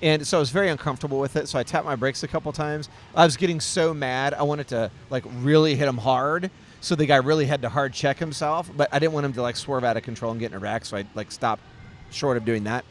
And 0.02 0.26
so 0.26 0.38
I 0.38 0.40
was 0.40 0.50
very 0.50 0.68
uncomfortable 0.70 1.20
with 1.20 1.36
it. 1.36 1.48
So 1.48 1.58
I 1.58 1.62
tapped 1.62 1.86
my 1.86 1.94
brakes 1.96 2.22
a 2.22 2.28
couple 2.28 2.52
times. 2.52 2.88
I 3.14 3.24
was 3.24 3.36
getting 3.36 3.60
so 3.60 3.94
mad. 3.94 4.34
I 4.34 4.42
wanted 4.42 4.68
to 4.68 4.90
like 5.08 5.24
really 5.40 5.76
hit 5.76 5.86
him 5.88 5.98
hard. 5.98 6.50
So 6.84 6.94
the 6.94 7.06
guy 7.06 7.16
really 7.16 7.46
had 7.46 7.62
to 7.62 7.70
hard 7.70 7.94
check 7.94 8.18
himself, 8.18 8.70
but 8.76 8.90
I 8.92 8.98
didn't 8.98 9.14
want 9.14 9.24
him 9.24 9.32
to 9.32 9.40
like 9.40 9.56
swerve 9.56 9.84
out 9.84 9.96
of 9.96 10.02
control 10.02 10.32
and 10.32 10.38
get 10.38 10.50
in 10.50 10.56
a 10.58 10.58
wreck. 10.58 10.84
So 10.84 10.98
I 10.98 11.06
like 11.14 11.32
stopped 11.32 11.62
short 12.10 12.36
of 12.36 12.44
doing 12.44 12.64
that. 12.64 12.84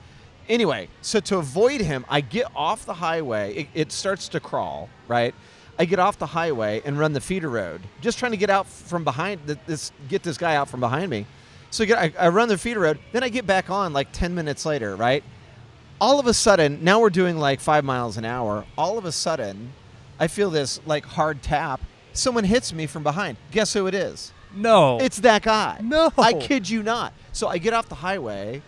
Anyway, 0.50 0.90
so 1.04 1.20
to 1.20 1.38
avoid 1.38 1.80
him, 1.80 2.04
I 2.10 2.22
get 2.22 2.48
off 2.56 2.88
the 2.88 2.96
highway. 2.96 3.54
It, 3.54 3.68
it 3.76 3.92
starts 3.92 4.30
to 4.30 4.40
crawl, 4.40 4.90
right? 5.08 5.36
I 5.78 5.86
get 5.86 6.00
off 6.00 6.18
the 6.18 6.26
highway 6.26 6.82
and 6.84 6.98
run 6.98 7.14
the 7.14 7.22
feeder 7.22 7.50
road, 7.50 7.82
just 8.02 8.18
trying 8.18 8.32
to 8.32 8.38
get 8.38 8.50
out 8.50 8.66
from 8.66 9.04
behind 9.04 9.42
this, 9.68 9.92
get 10.10 10.24
this 10.24 10.40
guy 10.40 10.56
out 10.56 10.70
from 10.70 10.80
behind 10.80 11.12
me. 11.12 11.28
So 11.70 11.84
I, 11.84 12.12
I 12.18 12.30
run 12.30 12.50
the 12.50 12.58
feeder 12.58 12.80
road, 12.80 12.98
then 13.12 13.22
I 13.22 13.30
get 13.30 13.46
back 13.46 13.70
on 13.70 13.94
like 13.94 14.08
10 14.12 14.34
minutes 14.34 14.66
later, 14.66 14.96
right? 14.96 15.24
All 16.02 16.20
of 16.20 16.26
a 16.26 16.34
sudden, 16.34 16.84
now 16.84 17.00
we're 17.00 17.12
doing 17.12 17.38
like 17.38 17.60
five 17.60 17.84
miles 17.84 18.18
an 18.18 18.26
hour. 18.26 18.66
All 18.76 18.98
of 18.98 19.06
a 19.06 19.12
sudden, 19.12 19.72
I 20.20 20.26
feel 20.26 20.50
this 20.50 20.82
like 20.88 21.06
hard 21.06 21.44
tap. 21.44 21.80
Someone 22.14 22.44
hits 22.44 22.72
me 22.74 22.86
from 22.88 23.04
behind. 23.04 23.38
Guess 23.52 23.74
who 23.74 23.88
it 23.88 23.94
is? 23.96 24.32
No. 24.56 25.00
It's 25.00 25.20
that 25.22 25.42
guy. 25.42 25.80
No. 25.82 26.12
I 26.18 26.34
kid 26.34 26.70
you 26.70 26.84
not. 26.84 27.14
So 27.32 27.48
I 27.48 27.58
get 27.58 27.74
off 27.74 27.90
the 27.90 27.96
highway, 27.96 28.62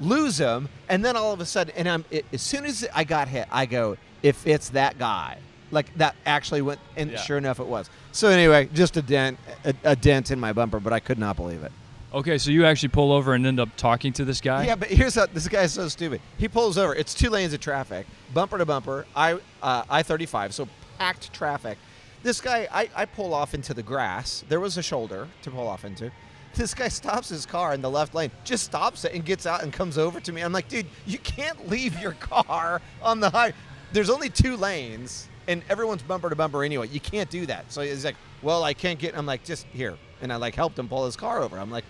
lose 0.00 0.38
him, 0.38 0.68
and 0.88 1.04
then 1.04 1.16
all 1.16 1.32
of 1.32 1.40
a 1.40 1.46
sudden, 1.46 1.74
and 1.76 1.88
I'm 1.88 2.04
it, 2.10 2.24
as 2.32 2.40
soon 2.42 2.64
as 2.64 2.86
I 2.94 3.04
got 3.04 3.28
hit, 3.28 3.48
I 3.50 3.66
go, 3.66 3.96
if 4.22 4.46
it's 4.46 4.68
that 4.70 4.98
guy, 4.98 5.38
like 5.72 5.92
that 5.96 6.14
actually 6.24 6.62
went, 6.62 6.78
and 6.96 7.10
Yeah. 7.10 7.18
sure 7.20 7.36
enough, 7.38 7.58
it 7.58 7.66
was. 7.66 7.90
So 8.12 8.28
anyway, 8.28 8.68
just 8.72 8.96
a 8.96 9.02
dent, 9.02 9.38
a, 9.64 9.74
a 9.82 9.96
dent 9.96 10.30
in 10.30 10.38
my 10.38 10.52
bumper, 10.52 10.78
but 10.78 10.92
I 10.92 11.00
could 11.00 11.18
not 11.18 11.34
believe 11.36 11.62
it. 11.64 11.72
okay, 12.12 12.38
so 12.38 12.52
you 12.52 12.64
actually 12.64 12.90
pull 12.90 13.10
over 13.10 13.34
and 13.34 13.44
end 13.44 13.58
up 13.58 13.70
talking 13.76 14.12
to 14.12 14.24
this 14.24 14.40
guy? 14.40 14.66
Yeah, 14.66 14.76
but 14.76 14.86
here's 14.88 15.16
how 15.16 15.26
this 15.26 15.48
guy's 15.48 15.72
so 15.72 15.88
stupid. 15.88 16.20
He 16.38 16.46
pulls 16.46 16.78
over. 16.78 16.94
It's 16.94 17.12
two 17.12 17.28
lanes 17.28 17.52
of 17.52 17.58
traffic, 17.60 18.06
bumper 18.32 18.56
to 18.58 18.64
bumper. 18.64 19.04
I 19.16 19.40
uh, 19.60 19.82
I 19.90 20.04
thirty 20.04 20.26
five, 20.26 20.54
so 20.54 20.68
packed 20.98 21.32
traffic. 21.32 21.76
This 22.24 22.40
guy, 22.40 22.66
I, 22.72 22.88
I 22.96 23.04
pull 23.04 23.34
off 23.34 23.52
into 23.52 23.74
the 23.74 23.82
grass. 23.82 24.44
There 24.48 24.58
was 24.58 24.78
a 24.78 24.82
shoulder 24.82 25.28
to 25.42 25.50
pull 25.50 25.68
off 25.68 25.84
into. 25.84 26.10
This 26.54 26.72
guy 26.72 26.88
stops 26.88 27.28
his 27.28 27.44
car 27.44 27.74
in 27.74 27.82
the 27.82 27.90
left 27.90 28.14
lane, 28.14 28.30
just 28.44 28.64
stops 28.64 29.04
it 29.04 29.12
and 29.12 29.22
gets 29.22 29.44
out 29.44 29.62
and 29.62 29.70
comes 29.70 29.98
over 29.98 30.20
to 30.20 30.32
me. 30.32 30.40
I'm 30.40 30.50
like, 30.50 30.68
dude, 30.68 30.86
you 31.04 31.18
can't 31.18 31.68
leave 31.68 32.00
your 32.00 32.12
car 32.12 32.80
on 33.02 33.20
the 33.20 33.28
high. 33.28 33.52
There's 33.92 34.08
only 34.08 34.30
two 34.30 34.56
lanes, 34.56 35.28
and 35.48 35.62
everyone's 35.68 36.02
bumper 36.02 36.30
to 36.30 36.34
bumper 36.34 36.64
anyway. 36.64 36.88
You 36.88 36.98
can't 36.98 37.28
do 37.28 37.44
that. 37.44 37.70
So 37.70 37.82
he's 37.82 38.06
like, 38.06 38.16
well, 38.40 38.64
I 38.64 38.72
can't 38.72 38.98
get. 38.98 39.18
I'm 39.18 39.26
like, 39.26 39.44
just 39.44 39.66
here, 39.66 39.98
and 40.22 40.32
I 40.32 40.36
like 40.36 40.54
helped 40.54 40.78
him 40.78 40.88
pull 40.88 41.04
his 41.04 41.16
car 41.16 41.42
over. 41.42 41.58
I'm 41.58 41.70
like, 41.70 41.84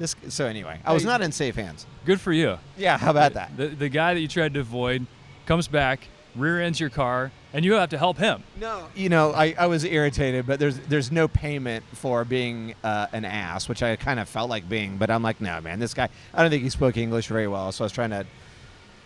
this. 0.00 0.16
So 0.30 0.46
anyway, 0.46 0.80
I 0.84 0.94
was 0.94 1.04
not 1.04 1.22
in 1.22 1.30
safe 1.30 1.54
hands. 1.54 1.86
Good 2.04 2.20
for 2.20 2.32
you. 2.32 2.58
Yeah, 2.76 2.98
how 2.98 3.12
about 3.12 3.34
that? 3.34 3.56
The, 3.56 3.68
the 3.68 3.88
guy 3.88 4.14
that 4.14 4.20
you 4.20 4.26
tried 4.26 4.54
to 4.54 4.60
avoid 4.60 5.06
comes 5.46 5.68
back, 5.68 6.08
rear 6.34 6.60
ends 6.60 6.80
your 6.80 6.90
car, 6.90 7.30
and 7.56 7.64
you 7.64 7.72
have 7.72 7.88
to 7.88 7.96
help 7.96 8.18
him. 8.18 8.42
No, 8.60 8.86
you 8.94 9.08
know, 9.08 9.32
I, 9.32 9.54
I 9.58 9.66
was 9.66 9.82
irritated, 9.82 10.46
but 10.46 10.60
there's 10.60 10.78
there's 10.80 11.10
no 11.10 11.26
payment 11.26 11.84
for 11.94 12.22
being 12.26 12.74
uh, 12.84 13.06
an 13.14 13.24
ass, 13.24 13.66
which 13.66 13.82
I 13.82 13.96
kind 13.96 14.20
of 14.20 14.28
felt 14.28 14.50
like 14.50 14.68
being. 14.68 14.98
But 14.98 15.10
I'm 15.10 15.22
like, 15.22 15.40
no, 15.40 15.58
man, 15.62 15.78
this 15.78 15.94
guy. 15.94 16.10
I 16.34 16.42
don't 16.42 16.50
think 16.50 16.62
he 16.62 16.68
spoke 16.68 16.98
English 16.98 17.28
very 17.28 17.48
well, 17.48 17.72
so 17.72 17.82
I 17.82 17.86
was 17.86 17.92
trying 17.92 18.10
to 18.10 18.26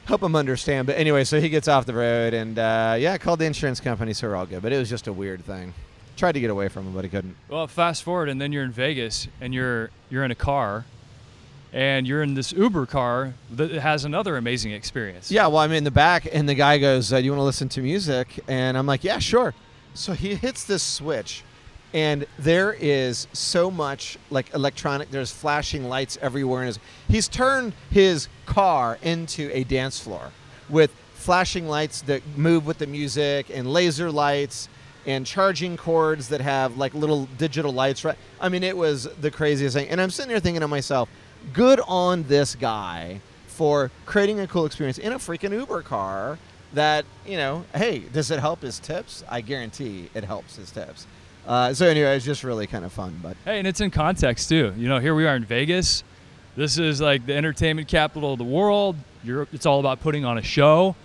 help 0.07 0.21
him 0.21 0.35
understand. 0.35 0.89
But 0.89 0.97
anyway, 0.97 1.23
so 1.23 1.41
he 1.41 1.49
gets 1.49 1.69
off 1.69 1.87
the 1.87 1.95
road, 1.95 2.35
and 2.35 2.59
uh, 2.59 2.97
yeah, 2.99 3.13
I 3.13 3.19
called 3.19 3.39
the 3.39 3.45
insurance 3.45 3.79
company, 3.79 4.13
so 4.15 4.29
we're 4.29 4.35
all 4.35 4.47
good. 4.47 4.63
But 4.63 4.73
it 4.73 4.79
was 4.79 4.91
just 4.91 5.07
a 5.07 5.13
weird 5.13 5.45
thing. 5.45 5.73
Tried 6.17 6.33
to 6.33 6.41
get 6.41 6.51
away 6.51 6.67
from 6.67 6.89
him, 6.89 6.93
but 6.93 7.05
he 7.05 7.09
couldn't. 7.09 7.37
Well, 7.49 7.69
fast 7.69 8.03
forward, 8.03 8.29
and 8.29 8.41
then 8.41 8.51
you're 8.51 8.65
in 8.65 8.73
Vegas, 8.73 9.29
and 9.41 9.55
you're 9.55 9.91
you're 10.11 10.25
in 10.25 10.33
a 10.33 10.35
car, 10.35 10.87
and 11.73 12.07
you're 12.07 12.23
in 12.23 12.35
this 12.35 12.53
Uber 12.53 12.87
car 12.87 13.35
that 13.53 13.71
has 13.71 14.05
another 14.05 14.37
amazing 14.37 14.73
experience. 14.73 15.31
Yeah, 15.31 15.47
well, 15.47 15.59
I'm 15.59 15.73
in 15.73 15.85
the 15.85 15.91
back, 15.91 16.27
and 16.33 16.49
the 16.49 16.55
guy 16.55 16.79
goes, 16.79 17.13
uh, 17.13 17.19
"Do 17.19 17.25
you 17.25 17.31
want 17.31 17.41
to 17.41 17.45
listen 17.45 17.69
to 17.71 17.81
music?" 17.81 18.41
And 18.49 18.77
I'm 18.77 18.87
like, 18.87 19.05
"Yeah, 19.05 19.19
sure." 19.19 19.55
So 19.95 20.13
he 20.13 20.35
hits 20.35 20.65
this 20.65 20.83
switch, 20.83 21.43
and 21.93 22.27
there 22.39 22.73
is 22.73 23.27
so 23.33 23.71
much 23.71 24.19
like 24.31 24.53
electronic. 24.55 25.11
There's 25.11 25.31
flashing 25.31 25.89
lights 25.89 26.19
everywhere, 26.21 26.63
and 26.63 26.79
he's 27.09 27.29
turned 27.29 27.73
his 27.91 28.29
car 28.47 28.99
into 29.03 29.51
a 29.53 29.65
dance 29.65 30.01
floor 30.01 30.31
with 30.69 30.93
flashing 31.15 31.69
lights 31.69 32.03
that 32.03 32.23
move 32.37 32.67
with 32.67 32.79
the 32.79 32.87
music 32.87 33.51
and 33.53 33.71
laser 33.71 34.11
lights 34.11 34.69
and 35.07 35.27
charging 35.27 35.77
cords 35.77 36.29
that 36.29 36.41
have 36.41 36.77
like 36.77 36.95
little 36.95 37.27
digital 37.39 37.73
lights. 37.73 38.05
Right? 38.05 38.17
I 38.41 38.49
mean, 38.49 38.63
it 38.63 38.77
was 38.77 39.05
the 39.21 39.31
craziest 39.31 39.77
thing. 39.77 39.89
And 39.89 40.01
I'm 40.01 40.11
sitting 40.11 40.31
there 40.31 40.41
thinking 40.41 40.61
to 40.61 40.69
myself, 40.69 41.09
"Good 41.53 41.81
on 41.87 42.25
this 42.25 42.55
guy." 42.55 43.21
for 43.61 43.91
creating 44.07 44.41
a 44.41 44.47
cool 44.47 44.65
experience 44.65 44.97
in 44.97 45.13
a 45.13 45.19
freaking 45.19 45.53
Uber 45.53 45.83
car 45.83 46.39
that, 46.73 47.05
you 47.27 47.37
know, 47.37 47.63
hey, 47.75 47.99
does 47.99 48.31
it 48.31 48.41
help 48.41 48.63
his 48.63 48.79
tips? 48.79 49.23
I 49.29 49.43
guarantee 49.43 50.09
it 50.15 50.25
helps 50.25 50.57
his 50.57 50.71
tips. 50.71 51.07
Uh, 51.47 51.75
so 51.75 51.87
anyway, 51.87 52.17
it's 52.17 52.25
just 52.25 52.43
really 52.43 52.67
kind 52.67 52.87
of 52.87 52.93
fun. 52.93 53.21
But 53.23 53.37
Hey, 53.45 53.59
and 53.59 53.69
it's 53.69 53.83
in 53.83 53.91
context 53.91 54.49
too. 54.49 54.73
You 54.79 54.89
know, 54.89 54.99
here 54.99 55.15
we 55.15 55.27
are 55.27 55.37
in 55.37 55.45
Vegas. 55.45 56.05
This 56.57 56.79
is 56.79 57.03
like 57.03 57.27
the 57.27 57.37
entertainment 57.37 57.87
capital 57.87 58.33
of 58.33 58.39
the 58.39 58.47
world. 58.47 58.97
You're, 59.23 59.47
it's 59.53 59.67
all 59.67 59.79
about 59.79 60.01
putting 60.01 60.25
on 60.25 60.39
a 60.39 60.43
show, 60.43 60.97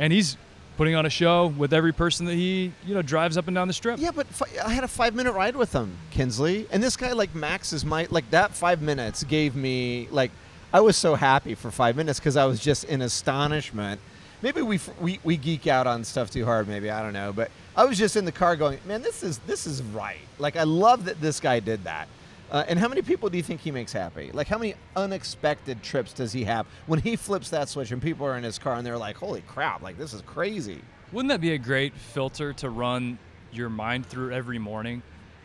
and 0.00 0.12
he's 0.12 0.36
putting 0.80 0.94
on 0.94 1.04
a 1.04 1.10
show 1.10 1.48
with 1.58 1.74
every 1.74 1.92
person 1.92 2.24
that 2.24 2.36
he 2.36 2.72
you 2.86 2.94
know 2.94 3.02
drives 3.02 3.36
up 3.36 3.46
and 3.46 3.54
down 3.54 3.68
the 3.68 3.74
strip. 3.74 4.00
Yeah, 4.00 4.12
but 4.12 4.26
fi- 4.28 4.58
I 4.64 4.72
had 4.72 4.82
a 4.82 4.88
five 4.88 5.14
minute 5.14 5.32
ride 5.32 5.54
with 5.54 5.74
him, 5.74 5.94
Kinsley, 6.10 6.66
and 6.72 6.82
this 6.82 6.96
guy 6.96 7.12
like 7.12 7.34
Max 7.34 7.74
is 7.74 7.84
my 7.84 8.06
like 8.08 8.30
that 8.30 8.54
five 8.54 8.80
minutes 8.80 9.22
gave 9.24 9.54
me 9.54 10.08
like 10.10 10.30
I 10.72 10.80
was 10.80 10.96
so 10.96 11.16
happy 11.16 11.54
for 11.54 11.70
five 11.70 11.96
minutes 11.96 12.18
because 12.18 12.34
I 12.34 12.46
was 12.46 12.60
just 12.60 12.84
in 12.84 13.02
astonishment. 13.02 14.00
Maybe 14.40 14.62
we, 14.62 14.80
we 14.98 15.20
we 15.22 15.36
geek 15.36 15.66
out 15.66 15.86
on 15.86 16.02
stuff 16.02 16.30
too 16.30 16.46
hard. 16.46 16.66
Maybe 16.66 16.90
I 16.90 17.02
don't 17.02 17.12
know, 17.12 17.30
but 17.30 17.50
I 17.76 17.84
was 17.84 17.98
just 17.98 18.16
in 18.16 18.24
the 18.24 18.32
car 18.32 18.56
going, 18.56 18.78
man, 18.86 19.02
this 19.02 19.22
is 19.22 19.36
this 19.40 19.66
is 19.66 19.82
right. 19.82 20.24
Like 20.38 20.56
I 20.56 20.62
love 20.62 21.04
that 21.04 21.20
this 21.20 21.40
guy 21.40 21.60
did 21.60 21.84
that. 21.84 22.08
Uh, 22.50 22.64
and 22.66 22.78
how 22.78 22.88
many 22.88 23.00
people 23.00 23.30
do 23.30 23.36
you 23.36 23.42
think 23.44 23.60
he 23.60 23.70
makes 23.70 23.92
happy? 23.92 24.30
Like 24.32 24.48
how 24.48 24.58
many 24.58 24.74
unexpected 24.96 25.82
trips 25.82 26.12
does 26.12 26.32
he 26.32 26.44
have 26.44 26.66
when 26.86 26.98
he 26.98 27.14
flips 27.14 27.50
that 27.50 27.68
switch 27.68 27.92
and 27.92 28.02
people 28.02 28.26
are 28.26 28.36
in 28.36 28.42
his 28.42 28.58
car 28.58 28.74
and 28.74 28.84
they're 28.84 28.98
like, 28.98 29.16
holy 29.16 29.42
crap, 29.42 29.82
like 29.82 29.96
this 29.96 30.12
is 30.12 30.22
crazy. 30.22 30.80
Wouldn't 31.12 31.30
that 31.30 31.40
be 31.40 31.52
a 31.52 31.58
great 31.58 31.94
filter 31.94 32.52
to 32.54 32.70
run 32.70 33.18
your 33.52 33.68
mind 33.68 34.06
through 34.06 34.32
every 34.32 34.58
morning 34.58 35.02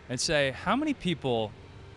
and 0.09 0.19
say, 0.19 0.51
how 0.51 0.75
many 0.75 0.93
people, 0.93 1.51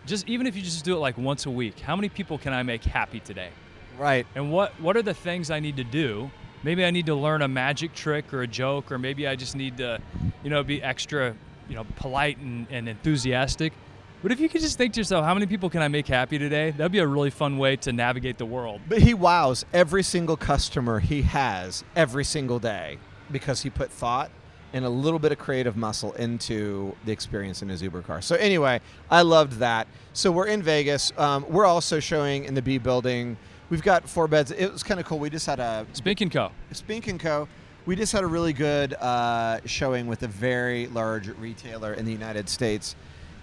just 0.05 0.27
even 0.27 0.45
if 0.45 0.55
you 0.55 0.61
just 0.61 0.85
do 0.85 0.95
it 0.95 0.99
like 0.99 1.17
once 1.17 1.47
a 1.47 1.51
week, 1.51 1.79
how 1.79 1.95
many 1.95 2.09
people 2.09 2.37
can 2.37 2.53
I 2.53 2.61
make 2.61 2.83
happy 2.83 3.19
today? 3.19 3.49
Right. 3.97 4.27
And 4.35 4.51
what, 4.51 4.79
what 4.79 4.95
are 4.95 5.01
the 5.01 5.13
things 5.13 5.49
I 5.49 5.59
need 5.59 5.77
to 5.77 5.83
do? 5.83 6.29
Maybe 6.61 6.85
I 6.85 6.91
need 6.91 7.07
to 7.07 7.15
learn 7.15 7.41
a 7.41 7.47
magic 7.47 7.93
trick 7.93 8.33
or 8.33 8.41
a 8.41 8.47
joke, 8.47 8.91
or 8.91 8.99
maybe 8.99 9.27
I 9.27 9.35
just 9.35 9.55
need 9.55 9.77
to, 9.77 9.99
you 10.43 10.49
know, 10.49 10.61
be 10.63 10.83
extra, 10.83 11.35
you 11.67 11.75
know, 11.75 11.85
polite 11.95 12.37
and, 12.37 12.67
and 12.69 12.87
enthusiastic. 12.89 13.73
But 14.21 14.33
if 14.33 14.41
you 14.41 14.49
could 14.49 14.59
just 14.59 14.77
think 14.77 14.93
to 14.93 14.99
yourself, 14.99 15.23
how 15.23 15.33
many 15.33 15.45
people 15.45 15.69
can 15.69 15.81
I 15.81 15.87
make 15.87 16.05
happy 16.05 16.37
today? 16.37 16.71
That'd 16.71 16.91
be 16.91 16.99
a 16.99 17.07
really 17.07 17.29
fun 17.29 17.57
way 17.57 17.77
to 17.77 17.93
navigate 17.93 18.37
the 18.37 18.45
world. 18.45 18.81
But 18.89 19.01
he 19.01 19.13
wows 19.13 19.65
every 19.73 20.03
single 20.03 20.35
customer 20.35 20.99
he 20.99 21.21
has 21.21 21.85
every 21.95 22.25
single 22.25 22.59
day 22.59 22.97
because 23.31 23.61
he 23.61 23.69
put 23.69 23.89
thought 23.89 24.29
and 24.73 24.83
a 24.83 24.89
little 24.89 25.19
bit 25.19 25.31
of 25.31 25.37
creative 25.37 25.77
muscle 25.77 26.11
into 26.13 26.93
the 27.05 27.13
experience 27.13 27.61
in 27.61 27.69
his 27.69 27.81
Uber 27.81 28.01
car. 28.01 28.21
So 28.21 28.35
anyway, 28.35 28.81
I 29.09 29.21
loved 29.21 29.53
that. 29.59 29.87
So 30.11 30.33
we're 30.33 30.47
in 30.47 30.61
Vegas. 30.61 31.13
Um, 31.17 31.45
we're 31.47 31.65
also 31.65 32.01
showing 32.01 32.43
in 32.43 32.53
the 32.55 32.61
B 32.61 32.77
building. 32.77 33.37
We've 33.69 33.81
got 33.81 34.07
four 34.07 34.27
beds. 34.27 34.51
It 34.51 34.69
was 34.69 34.83
kind 34.83 34.99
of 34.99 35.05
cool. 35.05 35.19
We 35.19 35.29
just 35.29 35.45
had 35.45 35.61
a 35.61 35.87
Spink 35.93 36.19
and 36.19 36.31
Co. 36.31 36.51
Spink 36.73 37.07
and 37.07 37.21
Co. 37.21 37.47
We 37.85 37.95
just 37.95 38.11
had 38.11 38.25
a 38.25 38.27
really 38.27 38.51
good 38.51 38.95
uh, 38.95 39.61
showing 39.65 40.07
with 40.07 40.23
a 40.23 40.27
very 40.27 40.87
large 40.87 41.29
retailer 41.29 41.93
in 41.93 42.03
the 42.05 42.11
United 42.11 42.49
States. 42.49 42.95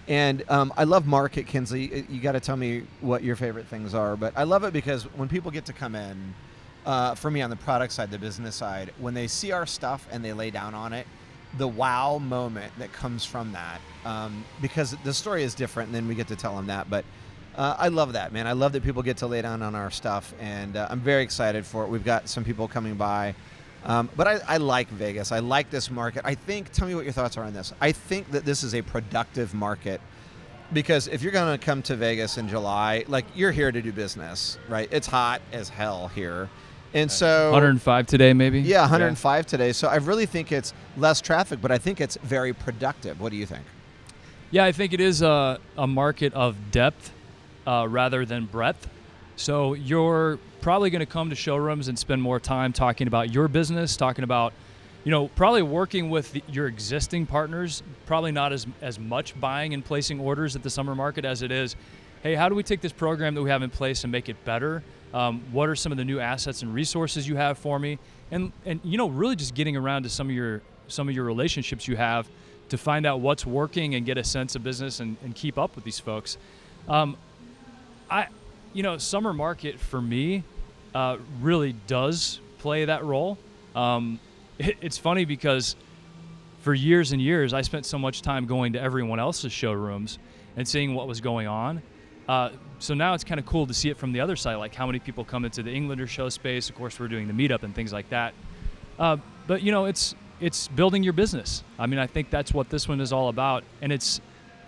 And 0.07 0.43
um, 0.49 0.73
I 0.77 0.85
love 0.85 1.05
Market 1.05 1.47
Kinsley. 1.47 2.05
You 2.09 2.21
got 2.21 2.31
to 2.33 2.39
tell 2.39 2.55
me 2.55 2.83
what 3.01 3.23
your 3.23 3.35
favorite 3.35 3.67
things 3.67 3.93
are, 3.93 4.15
but 4.15 4.33
I 4.37 4.43
love 4.43 4.63
it 4.63 4.71
because 4.71 5.03
when 5.15 5.27
people 5.27 5.51
get 5.51 5.65
to 5.65 5.73
come 5.73 5.95
in, 5.95 6.33
uh, 6.85 7.13
for 7.15 7.29
me 7.29 7.41
on 7.41 7.49
the 7.49 7.55
product 7.57 7.91
side, 7.91 8.09
the 8.09 8.17
business 8.17 8.55
side, 8.55 8.93
when 8.99 9.13
they 9.13 9.27
see 9.27 9.51
our 9.51 9.65
stuff 9.65 10.07
and 10.09 10.23
they 10.23 10.31
lay 10.31 10.49
down 10.49 10.73
on 10.73 10.93
it, 10.93 11.05
the 11.57 11.67
wow 11.67 12.17
moment 12.17 12.71
that 12.77 12.91
comes 12.93 13.25
from 13.25 13.51
that, 13.51 13.81
um, 14.05 14.45
because 14.61 14.95
the 15.03 15.13
story 15.13 15.43
is 15.43 15.53
different, 15.53 15.87
and 15.87 15.95
then 15.95 16.07
we 16.07 16.15
get 16.15 16.27
to 16.29 16.35
tell 16.35 16.55
them 16.55 16.67
that. 16.67 16.89
But 16.89 17.03
uh, 17.57 17.75
I 17.77 17.89
love 17.89 18.13
that, 18.13 18.31
man. 18.31 18.47
I 18.47 18.53
love 18.53 18.71
that 18.71 18.83
people 18.83 19.01
get 19.01 19.17
to 19.17 19.27
lay 19.27 19.41
down 19.41 19.61
on 19.61 19.75
our 19.75 19.91
stuff, 19.91 20.33
and 20.39 20.77
uh, 20.77 20.87
I'm 20.89 21.01
very 21.01 21.23
excited 21.23 21.65
for 21.65 21.83
it. 21.83 21.89
We've 21.89 22.05
got 22.05 22.29
some 22.29 22.45
people 22.45 22.69
coming 22.69 22.95
by. 22.95 23.35
Um, 23.87 24.09
but 24.17 24.27
I, 24.27 24.39
I 24.47 24.57
like 24.57 24.89
Vegas. 24.89 25.31
I 25.31 25.39
like 25.39 25.69
this 25.69 25.89
market. 25.89 26.23
I 26.25 26.35
think, 26.35 26.71
tell 26.73 26.87
me 26.87 26.93
what 26.93 27.05
your 27.05 27.13
thoughts 27.13 27.37
are 27.37 27.45
on 27.45 27.53
this. 27.53 27.73
I 27.79 27.93
think 27.93 28.31
that 28.31 28.43
this 28.43 28.61
is 28.61 28.75
a 28.75 28.81
productive 28.81 29.53
market 29.53 30.01
because 30.73 31.07
if 31.07 31.21
you're 31.21 31.31
going 31.31 31.57
to 31.57 31.65
come 31.65 31.81
to 31.83 31.95
Vegas 31.95 32.37
in 32.37 32.49
July, 32.49 33.05
like 33.07 33.25
you're 33.33 33.53
here 33.53 33.71
to 33.71 33.81
do 33.81 33.93
business, 33.93 34.57
right? 34.67 34.89
It's 34.91 35.07
hot 35.07 35.41
as 35.53 35.69
hell 35.69 36.09
here. 36.09 36.49
And 36.93 37.09
so 37.11 37.51
105 37.51 38.07
today, 38.07 38.33
maybe? 38.33 38.61
Yeah, 38.61 38.81
105 38.81 39.45
today. 39.45 39.71
So 39.71 39.87
I 39.87 39.95
really 39.97 40.25
think 40.25 40.51
it's 40.51 40.73
less 40.97 41.21
traffic, 41.21 41.61
but 41.61 41.71
I 41.71 41.77
think 41.77 42.01
it's 42.01 42.17
very 42.23 42.53
productive. 42.53 43.21
What 43.21 43.31
do 43.31 43.37
you 43.37 43.45
think? 43.45 43.63
Yeah, 44.51 44.65
I 44.65 44.71
think 44.71 44.93
it 44.93 44.99
is 44.99 45.21
a, 45.21 45.59
a 45.77 45.87
market 45.87 46.33
of 46.33 46.71
depth 46.71 47.13
uh, 47.65 47.87
rather 47.89 48.25
than 48.25 48.45
breadth. 48.45 48.89
So 49.35 49.73
you're 49.73 50.39
probably 50.61 50.89
going 50.89 50.99
to 50.99 51.05
come 51.05 51.29
to 51.29 51.35
showrooms 51.35 51.87
and 51.87 51.97
spend 51.97 52.21
more 52.21 52.39
time 52.39 52.73
talking 52.73 53.07
about 53.07 53.33
your 53.33 53.47
business, 53.47 53.95
talking 53.97 54.23
about, 54.23 54.53
you 55.03 55.11
know, 55.11 55.27
probably 55.29 55.61
working 55.61 56.09
with 56.09 56.31
the, 56.33 56.43
your 56.49 56.67
existing 56.67 57.25
partners. 57.25 57.83
Probably 58.05 58.31
not 58.31 58.53
as 58.53 58.67
as 58.81 58.99
much 58.99 59.39
buying 59.39 59.73
and 59.73 59.83
placing 59.83 60.19
orders 60.19 60.55
at 60.55 60.63
the 60.63 60.69
summer 60.69 60.95
market 60.95 61.25
as 61.25 61.41
it 61.41 61.51
is. 61.51 61.75
Hey, 62.23 62.35
how 62.35 62.49
do 62.49 62.55
we 62.55 62.63
take 62.63 62.81
this 62.81 62.91
program 62.91 63.35
that 63.35 63.41
we 63.41 63.49
have 63.49 63.61
in 63.61 63.69
place 63.69 64.03
and 64.03 64.11
make 64.11 64.29
it 64.29 64.43
better? 64.43 64.83
Um, 65.13 65.41
what 65.51 65.69
are 65.69 65.75
some 65.75 65.91
of 65.91 65.97
the 65.97 66.05
new 66.05 66.19
assets 66.19 66.61
and 66.61 66.73
resources 66.73 67.27
you 67.27 67.35
have 67.35 67.57
for 67.57 67.79
me? 67.79 67.99
And 68.31 68.51
and 68.65 68.79
you 68.83 68.97
know, 68.97 69.07
really 69.07 69.35
just 69.35 69.53
getting 69.53 69.77
around 69.77 70.03
to 70.03 70.09
some 70.09 70.27
of 70.29 70.35
your 70.35 70.61
some 70.87 71.07
of 71.07 71.15
your 71.15 71.25
relationships 71.25 71.87
you 71.87 71.95
have 71.95 72.27
to 72.69 72.77
find 72.77 73.05
out 73.05 73.21
what's 73.21 73.45
working 73.45 73.95
and 73.95 74.05
get 74.05 74.17
a 74.17 74.23
sense 74.23 74.55
of 74.55 74.63
business 74.63 74.99
and, 74.99 75.17
and 75.23 75.35
keep 75.35 75.57
up 75.57 75.75
with 75.75 75.83
these 75.83 75.99
folks. 75.99 76.37
Um, 76.87 77.17
I, 78.09 78.27
you 78.73 78.83
know, 78.83 78.97
summer 78.97 79.33
market 79.33 79.79
for 79.79 80.01
me 80.01 80.43
uh, 80.93 81.17
really 81.41 81.73
does 81.87 82.39
play 82.59 82.85
that 82.85 83.03
role. 83.03 83.37
Um, 83.75 84.19
it, 84.59 84.77
it's 84.81 84.97
funny 84.97 85.25
because 85.25 85.75
for 86.61 86.73
years 86.73 87.11
and 87.11 87.21
years, 87.21 87.53
I 87.53 87.61
spent 87.61 87.85
so 87.85 87.97
much 87.97 88.21
time 88.21 88.45
going 88.45 88.73
to 88.73 88.81
everyone 88.81 89.19
else's 89.19 89.51
showrooms 89.51 90.19
and 90.55 90.67
seeing 90.67 90.95
what 90.95 91.07
was 91.07 91.21
going 91.21 91.47
on. 91.47 91.81
Uh, 92.27 92.49
so 92.79 92.93
now 92.93 93.13
it's 93.13 93.23
kind 93.23 93.39
of 93.39 93.45
cool 93.45 93.65
to 93.67 93.73
see 93.73 93.89
it 93.89 93.97
from 93.97 94.11
the 94.11 94.19
other 94.19 94.35
side, 94.35 94.55
like 94.55 94.75
how 94.75 94.85
many 94.85 94.99
people 94.99 95.23
come 95.23 95.45
into 95.45 95.63
the 95.63 95.71
Englander 95.71 96.07
show 96.07 96.29
space. 96.29 96.69
Of 96.69 96.75
course, 96.75 96.99
we're 96.99 97.07
doing 97.07 97.27
the 97.27 97.33
meetup 97.33 97.63
and 97.63 97.73
things 97.73 97.93
like 97.93 98.09
that. 98.09 98.33
Uh, 98.99 99.17
but 99.47 99.61
you 99.61 99.71
know, 99.71 99.85
it's 99.85 100.13
it's 100.39 100.67
building 100.67 101.03
your 101.03 101.13
business. 101.13 101.63
I 101.79 101.87
mean, 101.87 101.99
I 101.99 102.07
think 102.07 102.29
that's 102.29 102.53
what 102.53 102.69
this 102.69 102.87
one 102.87 102.99
is 102.99 103.13
all 103.13 103.29
about, 103.29 103.63
and 103.81 103.91
it's 103.91 104.19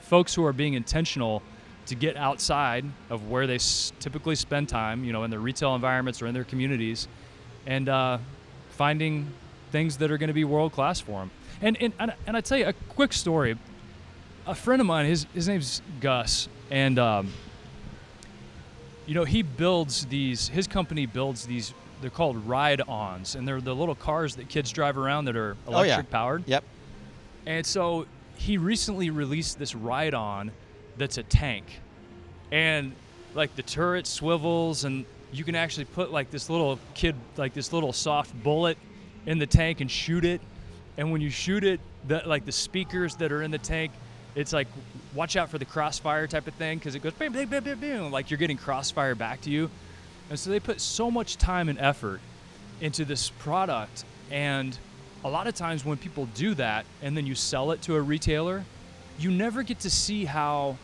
folks 0.01 0.33
who 0.33 0.45
are 0.45 0.53
being 0.53 0.73
intentional 0.73 1.43
to 1.89 1.95
get 1.95 2.15
outside 2.17 2.85
of 3.09 3.29
where 3.29 3.45
they 3.45 3.55
s- 3.55 3.91
typically 3.99 4.35
spend 4.35 4.69
time, 4.69 5.03
you 5.03 5.11
know, 5.13 5.23
in 5.23 5.29
their 5.31 5.39
retail 5.39 5.75
environments 5.75 6.21
or 6.21 6.27
in 6.27 6.33
their 6.33 6.43
communities, 6.43 7.07
and 7.67 7.87
uh, 7.89 8.17
finding 8.71 9.27
things 9.71 9.97
that 9.97 10.09
are 10.09 10.17
going 10.17 10.29
to 10.29 10.33
be 10.33 10.43
world 10.43 10.71
class 10.71 10.99
for 10.99 11.19
them. 11.19 11.31
And, 11.61 11.77
and 11.81 11.93
and 12.25 12.37
I 12.37 12.41
tell 12.41 12.57
you 12.57 12.67
a 12.67 12.73
quick 12.89 13.11
story. 13.13 13.57
A 14.47 14.55
friend 14.55 14.79
of 14.81 14.87
mine, 14.87 15.05
his 15.05 15.25
his 15.33 15.47
name's 15.47 15.81
Gus, 15.99 16.47
and 16.71 16.97
um, 16.97 17.31
you 19.05 19.13
know 19.15 19.23
he 19.25 19.41
builds 19.41 20.05
these. 20.05 20.47
His 20.49 20.67
company 20.67 21.05
builds 21.05 21.45
these. 21.45 21.73
They're 22.01 22.09
called 22.09 22.37
ride-ons, 22.47 23.35
and 23.35 23.45
they're 23.47 23.59
the 23.59 23.75
little 23.75 23.95
cars 23.95 24.35
that 24.37 24.47
kids 24.47 24.71
drive 24.71 24.97
around 24.97 25.25
that 25.25 25.35
are 25.35 25.57
Oh, 25.67 25.71
yeah. 25.71 25.77
electric 25.95 26.09
powered. 26.09 26.43
Yep. 26.47 26.63
And 27.45 27.65
so 27.65 28.05
he 28.37 28.57
recently 28.57 29.09
released 29.09 29.59
this 29.59 29.75
ride 29.75 30.13
on 30.13 30.51
that's 30.99 31.17
a 31.17 31.23
tank. 31.23 31.65
And 32.51 32.93
like 33.33 33.55
the 33.55 33.63
turret 33.63 34.05
swivels 34.05 34.83
and 34.83 35.05
you 35.31 35.43
can 35.43 35.55
actually 35.55 35.85
put 35.85 36.11
like 36.11 36.31
this 36.31 36.49
little 36.49 36.79
kid 36.93 37.15
like 37.37 37.53
this 37.53 37.71
little 37.73 37.93
soft 37.93 38.33
bullet 38.43 38.77
in 39.25 39.39
the 39.39 39.47
tank 39.47 39.81
and 39.81 39.89
shoot 39.89 40.25
it. 40.25 40.41
And 40.97 41.11
when 41.11 41.21
you 41.21 41.29
shoot 41.29 41.63
it, 41.63 41.79
the 42.07 42.21
like 42.25 42.45
the 42.45 42.51
speakers 42.51 43.15
that 43.15 43.31
are 43.31 43.41
in 43.41 43.51
the 43.51 43.57
tank, 43.57 43.91
it's 44.35 44.53
like 44.53 44.67
watch 45.15 45.35
out 45.35 45.49
for 45.49 45.57
the 45.57 45.65
crossfire 45.65 46.27
type 46.27 46.47
of 46.47 46.53
thing 46.55 46.77
because 46.77 46.95
it 46.95 47.01
goes 47.01 47.13
bam, 47.13 47.33
bam, 47.33 47.47
bam, 47.49 47.63
bam, 47.63 47.79
bam, 47.79 48.11
like 48.11 48.29
you're 48.29 48.37
getting 48.37 48.57
crossfire 48.57 49.15
back 49.15 49.41
to 49.41 49.49
you. 49.49 49.69
And 50.29 50.37
so 50.37 50.49
they 50.49 50.59
put 50.59 50.79
so 50.79 51.09
much 51.09 51.37
time 51.37 51.69
and 51.69 51.79
effort 51.79 52.21
into 52.81 53.05
this 53.05 53.29
product 53.29 54.05
and 54.31 54.77
a 55.23 55.29
lot 55.29 55.47
of 55.47 55.55
times 55.55 55.83
when 55.83 55.97
people 55.97 56.27
do 56.27 56.53
that 56.55 56.85
and 57.01 57.15
then 57.15 57.25
you 57.25 57.35
sell 57.35 57.71
it 57.71 57.81
to 57.83 57.95
a 57.95 58.01
retailer, 58.01 58.63
you 59.17 59.31
never 59.31 59.63
get 59.63 59.79
to 59.81 59.89
see 59.89 60.25
how 60.25 60.77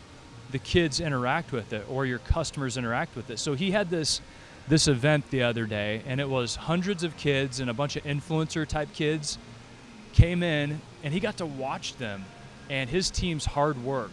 the 0.50 0.58
kids 0.58 1.00
interact 1.00 1.52
with 1.52 1.72
it 1.72 1.86
or 1.90 2.06
your 2.06 2.18
customers 2.18 2.76
interact 2.76 3.16
with 3.16 3.30
it. 3.30 3.38
So 3.38 3.54
he 3.54 3.70
had 3.70 3.90
this 3.90 4.20
this 4.68 4.88
event 4.88 5.30
the 5.30 5.44
other 5.44 5.64
day 5.64 6.02
and 6.06 6.20
it 6.20 6.28
was 6.28 6.56
hundreds 6.56 7.04
of 7.04 7.16
kids 7.16 7.60
and 7.60 7.70
a 7.70 7.74
bunch 7.74 7.94
of 7.94 8.02
influencer 8.02 8.66
type 8.66 8.92
kids 8.92 9.38
came 10.12 10.42
in 10.42 10.80
and 11.04 11.14
he 11.14 11.20
got 11.20 11.36
to 11.36 11.46
watch 11.46 11.94
them 11.96 12.24
and 12.68 12.90
his 12.90 13.08
team's 13.10 13.44
hard 13.44 13.82
work 13.84 14.10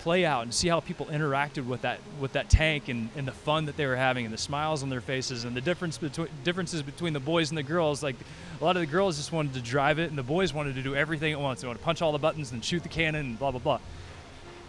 play 0.00 0.26
out 0.26 0.42
and 0.42 0.52
see 0.52 0.66
how 0.66 0.80
people 0.80 1.06
interacted 1.06 1.64
with 1.64 1.82
that 1.82 2.00
with 2.18 2.32
that 2.32 2.50
tank 2.50 2.88
and, 2.88 3.08
and 3.16 3.26
the 3.26 3.32
fun 3.32 3.66
that 3.66 3.76
they 3.76 3.86
were 3.86 3.94
having 3.94 4.24
and 4.24 4.34
the 4.34 4.38
smiles 4.38 4.82
on 4.82 4.88
their 4.88 5.00
faces 5.00 5.44
and 5.44 5.54
the 5.54 5.60
difference 5.60 5.96
between 5.96 6.26
differences 6.42 6.82
between 6.82 7.12
the 7.12 7.20
boys 7.20 7.50
and 7.50 7.58
the 7.58 7.62
girls. 7.62 8.02
Like 8.02 8.16
a 8.60 8.64
lot 8.64 8.76
of 8.76 8.80
the 8.80 8.86
girls 8.86 9.16
just 9.16 9.30
wanted 9.30 9.54
to 9.54 9.60
drive 9.60 10.00
it 10.00 10.10
and 10.10 10.18
the 10.18 10.24
boys 10.24 10.52
wanted 10.52 10.74
to 10.74 10.82
do 10.82 10.96
everything 10.96 11.32
at 11.32 11.38
once. 11.38 11.60
They 11.60 11.68
wanted 11.68 11.78
to 11.78 11.84
punch 11.84 12.02
all 12.02 12.10
the 12.10 12.18
buttons 12.18 12.50
and 12.50 12.64
shoot 12.64 12.82
the 12.82 12.88
cannon 12.88 13.26
and 13.26 13.38
blah 13.38 13.52
blah 13.52 13.60
blah 13.60 13.78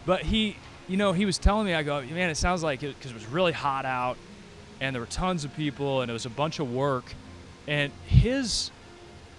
but 0.05 0.21
he 0.21 0.55
you 0.87 0.97
know 0.97 1.13
he 1.13 1.25
was 1.25 1.37
telling 1.37 1.65
me 1.65 1.73
i 1.73 1.83
go 1.83 2.01
man 2.01 2.29
it 2.29 2.35
sounds 2.35 2.63
like 2.63 2.83
it 2.83 2.95
because 2.97 3.11
it 3.11 3.15
was 3.15 3.27
really 3.27 3.51
hot 3.51 3.85
out 3.85 4.17
and 4.81 4.95
there 4.95 5.01
were 5.01 5.07
tons 5.07 5.45
of 5.45 5.55
people 5.55 6.01
and 6.01 6.09
it 6.09 6.13
was 6.13 6.25
a 6.25 6.29
bunch 6.31 6.59
of 6.59 6.71
work 6.71 7.13
and 7.67 7.91
his 8.05 8.71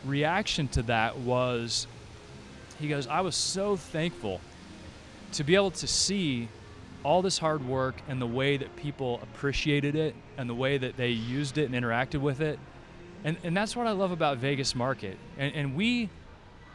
reaction 0.05 0.68
to 0.68 0.83
that 0.83 1.18
was 1.18 1.87
he 2.79 2.88
goes 2.88 3.07
i 3.07 3.20
was 3.20 3.37
so 3.37 3.77
thankful 3.77 4.40
to 5.33 5.44
be 5.44 5.55
able 5.55 5.70
to 5.70 5.87
see 5.87 6.48
all 7.05 7.20
this 7.20 7.38
hard 7.38 7.66
work 7.68 7.94
and 8.09 8.20
the 8.20 8.27
way 8.27 8.57
that 8.57 8.74
people 8.77 9.20
appreciated 9.22 9.94
it 9.94 10.14
and 10.38 10.48
the 10.48 10.55
way 10.55 10.79
that 10.79 10.96
they 10.96 11.11
used 11.11 11.59
it 11.59 11.70
and 11.70 11.74
interacted 11.74 12.20
with 12.20 12.40
it. 12.40 12.59
And, 13.24 13.37
and 13.44 13.57
that's 13.57 13.77
what 13.77 13.87
I 13.87 13.92
love 13.92 14.11
about 14.11 14.38
Vegas 14.38 14.74
Market. 14.74 15.18
And, 15.37 15.55
and 15.55 15.77
we, 15.77 16.09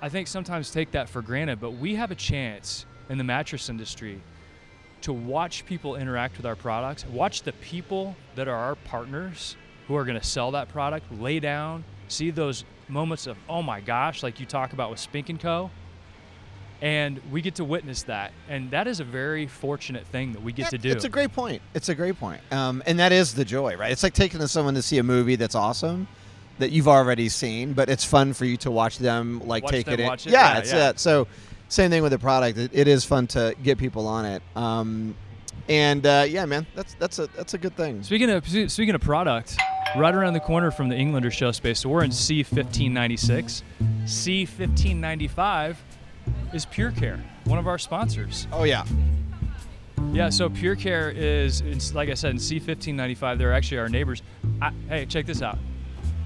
I 0.02 0.10
think, 0.10 0.28
sometimes 0.28 0.71
take 0.71 0.91
that 0.91 1.10
for 1.10 1.21
granted, 1.21 1.60
but 1.60 1.71
we 1.71 1.95
have 1.95 2.12
a 2.12 2.15
chance 2.15 2.86
in 3.10 3.17
the 3.17 3.24
mattress 3.24 3.69
industry 3.69 4.22
to 5.02 5.13
watch 5.13 5.65
people 5.65 5.95
interact 5.95 6.38
with 6.38 6.45
our 6.45 6.56
products, 6.56 7.06
watch 7.08 7.43
the 7.43 7.54
people 7.54 8.15
that 8.36 8.48
are 8.48 8.56
our 8.56 8.76
partners 8.76 9.56
who 9.88 9.95
are 9.95 10.06
going 10.06 10.19
to 10.19 10.26
sell 10.26 10.52
that 10.52 10.69
product 10.69 11.06
lay 11.19 11.39
down, 11.39 11.84
see 12.08 12.32
those 12.32 12.65
moments 12.88 13.28
of, 13.28 13.38
oh 13.48 13.62
my 13.62 13.82
gosh, 13.82 14.24
like 14.24 14.39
you 14.39 14.45
talk 14.45 14.74
about 14.74 14.89
with 14.89 15.00
Spink 15.00 15.30
and 15.30 15.39
Co 15.39 15.72
and 16.82 17.19
we 17.32 17.41
get 17.41 17.56
to 17.56 17.65
witness 17.65 18.04
that 18.04 18.32
and 18.48 18.72
that 18.72 18.88
is 18.88 19.00
a 19.00 19.04
very 19.04 19.48
fortunate 19.48 20.06
thing 20.08 20.32
that 20.32 20.41
we 20.41 20.54
get 20.54 20.69
to 20.69 20.78
do 20.78 20.91
It's 20.91 21.04
a 21.04 21.10
great 21.10 21.34
point. 21.34 21.62
It's 21.74 21.89
a 21.89 21.95
great 21.95 22.17
point. 22.19 22.41
Um, 22.52 22.82
and 22.86 23.00
that 23.00 23.12
is 23.12 23.34
the 23.34 23.43
joy, 23.43 23.76
right? 23.76 23.91
It's 23.91 24.04
like 24.04 24.13
taking 24.13 24.45
someone 24.48 24.76
to 24.76 24.82
see 24.82 24.98
a 24.98 25.04
movie 25.04 25.36
that's 25.36 25.56
awesome 25.56 26.08
that 26.60 26.72
you've 26.72 26.88
already 26.88 27.30
seen, 27.30 27.74
but 27.74 27.89
it's 27.89 28.04
fun 28.04 28.34
for 28.34 28.45
you 28.45 28.58
to 28.58 28.72
watch 28.72 28.98
them 28.98 29.41
like 29.45 29.63
Watch 29.63 29.72
take 29.72 29.86
them 29.86 29.95
it 29.95 30.00
in. 30.02 30.10
it? 30.12 30.26
Yeah, 30.28 30.32
Yeah, 30.32 30.60
it's 30.60 30.74
yeah. 30.74 30.89
it. 30.89 31.00
So 31.00 31.28
same 31.69 31.89
thing 31.89 32.03
with 32.03 32.12
the 32.12 32.19
product. 32.19 32.58
It, 32.58 32.71
it 32.73 32.88
is 32.88 33.05
fun 33.05 33.27
to 33.27 33.55
get 33.63 33.77
people 33.77 34.08
on 34.08 34.25
it. 34.25 34.43
Um, 34.55 35.15
and 35.69 36.05
uh, 36.05 36.25
yeah, 36.27 36.45
man, 36.45 36.65
that's 36.75 36.95
that's 36.95 37.19
a 37.19 37.27
that's 37.27 37.53
a 37.53 37.58
good 37.58 37.75
thing. 37.77 38.03
speaking 38.03 38.29
of 38.29 38.45
speaking 38.71 38.95
of 38.95 39.01
product 39.01 39.55
right 39.97 40.13
around 40.13 40.34
the 40.34 40.39
corner 40.39 40.69
from 40.69 40.88
the 40.89 40.95
englander 40.95 41.32
show 41.32 41.51
space 41.51 41.79
so 41.79 41.89
we're 41.89 42.03
in 42.03 42.12
c1596 42.12 43.63
c1595 44.05 45.75
is 46.53 46.65
pure 46.67 46.91
care 46.91 47.23
one 47.45 47.58
of 47.58 47.67
our 47.67 47.79
sponsors 47.79 48.47
Oh 48.51 48.65
yeah. 48.65 48.86
yeah 50.12 50.29
so 50.29 50.47
pure 50.47 50.75
care 50.75 51.10
is 51.10 51.62
it's, 51.62 51.95
like 51.95 52.10
i 52.10 52.13
said 52.13 52.29
in 52.32 52.38
c1595 52.38 53.39
they're 53.39 53.51
actually 53.53 53.79
our 53.79 53.89
neighbors 53.89 54.21
I, 54.62 54.71
hey 54.89 55.05
check 55.08 55.25
this 55.25 55.41
out 55.41 55.58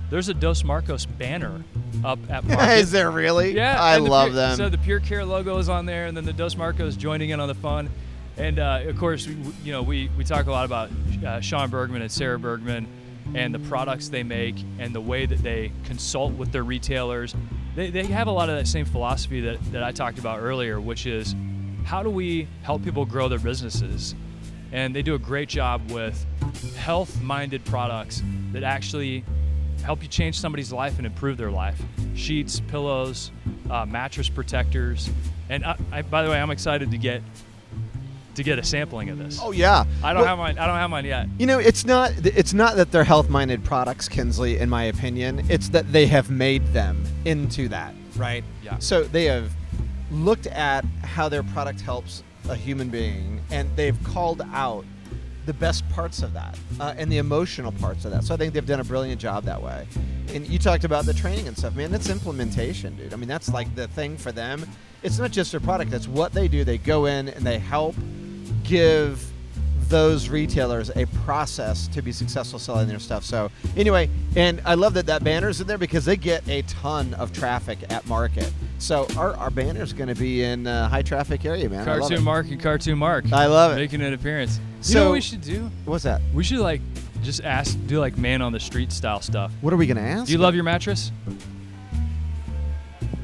there's 0.10 0.28
a 0.28 0.34
dos 0.34 0.66
marcos 0.66 1.06
banner 1.06 1.64
up 2.04 2.20
at 2.30 2.44
Market. 2.48 2.78
is 2.80 2.92
there 2.92 3.12
really? 3.12 3.54
Yeah, 3.56 3.82
I 3.82 4.00
the 4.00 4.06
love 4.06 4.28
Pure- 4.30 4.36
them. 4.36 4.58
So 4.58 4.70
the 4.70 4.78
Pure 4.78 5.02
Care 5.02 5.26
logo 5.26 5.58
is 5.58 5.70
on 5.70 5.86
there, 5.86 6.06
and 6.06 6.16
then 6.16 6.26
the 6.26 6.34
Dos 6.34 6.56
Marcos 6.56 6.96
joining 6.96 7.30
in 7.32 7.40
on 7.40 7.48
the 7.48 7.56
fun. 7.56 7.90
And 8.38 8.58
uh, 8.60 8.82
of 8.86 8.98
course, 8.98 9.28
we, 9.28 9.36
you 9.64 9.72
know, 9.72 9.84
we, 9.84 10.10
we 10.18 10.24
talk 10.24 10.48
a 10.48 10.52
lot 10.52 10.66
about 10.66 10.90
uh, 11.26 11.40
Sean 11.40 11.70
Bergman 11.70 12.02
and 12.02 12.12
Sarah 12.12 12.40
Bergman 12.40 12.88
and 13.36 13.54
the 13.54 13.60
products 13.60 14.10
they 14.10 14.24
make 14.24 14.56
and 14.80 14.94
the 14.94 15.02
way 15.02 15.26
that 15.26 15.40
they 15.44 15.72
consult 15.86 16.34
with 16.34 16.52
their 16.52 16.64
retailers. 16.64 17.36
They, 17.76 17.90
they 17.90 18.04
have 18.06 18.28
a 18.28 18.32
lot 18.32 18.50
of 18.50 18.56
that 18.58 18.68
same 18.68 18.86
philosophy 18.86 19.42
that, 19.42 19.72
that 19.72 19.84
I 19.84 19.92
talked 19.92 20.20
about 20.20 20.40
earlier, 20.40 20.82
which 20.82 21.06
is 21.06 21.36
how 21.86 22.02
do 22.04 22.10
we 22.10 22.48
help 22.64 22.84
people 22.84 23.06
grow 23.06 23.28
their 23.30 23.40
businesses? 23.40 24.16
And 24.72 24.96
they 24.96 25.04
do 25.04 25.14
a 25.14 25.20
great 25.20 25.50
job 25.50 25.92
with 25.92 26.26
health 26.76 27.22
minded 27.22 27.64
products 27.66 28.24
that 28.52 28.64
actually 28.64 29.24
help 29.84 30.02
you 30.02 30.08
change 30.08 30.40
somebody's 30.40 30.72
life 30.72 30.98
and 30.98 31.06
improve 31.06 31.38
their 31.38 31.52
life. 31.52 31.82
Sheets, 32.16 32.60
pillows, 32.62 33.32
uh, 33.70 33.86
mattress 33.86 34.30
protectors, 34.30 35.10
and 35.50 35.64
I, 35.66 35.78
I, 35.92 36.02
by 36.02 36.24
the 36.24 36.30
way, 36.30 36.40
I'm 36.40 36.52
excited 36.52 36.92
to 36.92 36.98
get 36.98 37.22
to 38.36 38.42
get 38.44 38.58
a 38.58 38.64
sampling 38.64 39.10
of 39.12 39.20
this. 39.20 39.40
oh 39.40 39.52
yeah. 39.52 39.86
I 40.04 40.12
don't 40.12 40.22
Well, 40.22 40.30
have 40.30 40.38
mine. 40.40 40.58
I 40.58 40.66
don't 40.66 40.78
have 40.78 40.90
mine 40.90 41.06
yet. 41.06 41.28
You 41.38 41.46
know, 41.46 41.60
it's 41.60 41.86
not 41.86 42.12
it's 42.26 42.54
not 42.54 42.76
that 42.78 42.92
they're 42.92 43.04
health-minded 43.04 43.64
products, 43.64 44.10
Kinsley, 44.10 44.58
in 44.58 44.70
my 44.70 44.86
opinion. 44.86 45.46
It's 45.50 45.70
that 45.70 45.92
they 45.92 46.08
have 46.08 46.32
made 46.32 46.66
them 46.74 47.04
into 47.26 47.68
that, 47.70 47.94
right? 48.16 48.44
Yeah. 48.64 48.80
So 48.80 49.04
they 49.04 49.26
have 49.26 49.52
looked 50.12 50.48
at 50.48 50.84
how 51.04 51.30
their 51.30 51.44
product 51.44 51.82
helps 51.82 52.24
a 52.50 52.56
human 52.56 52.90
being, 52.90 53.40
and 53.52 53.70
they've 53.76 54.02
called 54.04 54.42
out 54.52 54.84
the 55.46 55.54
best 55.54 55.88
parts 55.90 56.22
of 56.22 56.34
that 56.34 56.58
uh, 56.80 56.94
and 56.98 57.12
the 57.12 57.18
emotional 57.18 57.72
parts 57.74 58.06
of 58.06 58.12
that. 58.12 58.24
So 58.24 58.34
I 58.34 58.38
think 58.38 58.54
they've 58.54 58.66
done 58.66 58.80
a 58.80 58.84
brilliant 58.84 59.20
job 59.20 59.44
that 59.46 59.62
way. 59.62 59.88
And 60.34 60.48
you 60.48 60.58
talked 60.58 60.84
about 60.84 61.06
the 61.06 61.14
training 61.14 61.48
and 61.48 61.58
stuff, 61.58 61.76
man. 61.76 61.92
That's 61.92 62.10
implementation, 62.10 62.96
dude. 62.96 63.14
I 63.14 63.18
mean, 63.18 63.28
that's 63.28 63.50
like 63.50 63.74
the 63.76 63.88
thing 63.90 64.18
for 64.18 64.32
them. 64.32 64.66
It's 65.04 65.20
not 65.20 65.32
just 65.32 65.52
their 65.52 65.60
product; 65.60 65.92
that's 65.92 66.08
what 66.08 66.34
they 66.34 66.48
do. 66.48 66.64
They 66.64 66.78
go 66.78 67.06
in 67.06 67.28
and 67.30 67.46
they 67.46 67.60
help 67.60 67.96
give 68.64 69.30
those 69.90 70.30
retailers 70.30 70.90
a 70.96 71.06
process 71.24 71.88
to 71.90 72.02
be 72.02 72.12
successful 72.12 72.58
selling 72.58 72.88
their 72.88 73.00
stuff. 73.00 73.24
So 73.24 73.52
anyway, 73.76 74.10
and 74.36 74.62
I 74.66 74.74
love 74.74 74.94
that 74.96 75.06
that 75.06 75.24
banner's 75.24 75.62
in 75.62 75.68
there 75.68 75.78
because 75.78 76.06
they 76.06 76.18
get 76.18 76.48
a 76.48 76.64
ton 76.64 77.14
of 77.16 77.32
traffic 77.34 77.78
at 77.92 78.06
market. 78.08 78.52
So 78.80 79.08
our, 79.18 79.36
our 79.36 79.52
banner's 79.52 79.94
going 79.94 80.08
to 80.10 80.16
be 80.16 80.44
in 80.44 80.66
a 80.66 80.88
high 80.88 81.04
traffic 81.04 81.46
area, 81.46 81.70
man. 81.70 81.86
Cartoon. 81.86 82.24
Mark 82.24 82.50
and 82.50 82.60
Cartoon 82.60 82.98
Mark. 82.98 83.32
I 83.32 83.46
love 83.46 83.74
it. 83.74 83.76
Making 83.76 84.02
an 84.02 84.14
appearance. 84.14 84.60
You 84.90 84.96
know 84.96 85.06
what 85.06 85.14
we 85.14 85.22
should 85.22 85.42
do? 85.42 85.70
What's 85.86 86.04
that? 86.04 86.22
We 86.34 86.44
should 86.44 86.60
like 86.60 86.82
just 87.22 87.44
ask, 87.44 87.78
do 87.88 88.00
like 88.00 88.18
man 88.18 88.42
on 88.42 88.52
the 88.52 88.60
street 88.60 88.92
style 88.92 89.22
stuff. 89.22 89.52
What 89.62 89.74
are 89.74 89.78
we 89.78 89.88
going 89.88 89.98
to 89.98 90.04
ask? 90.04 90.26
Do 90.28 90.32
you 90.34 90.38
love 90.38 90.56
your 90.56 90.64
mattress? 90.64 91.12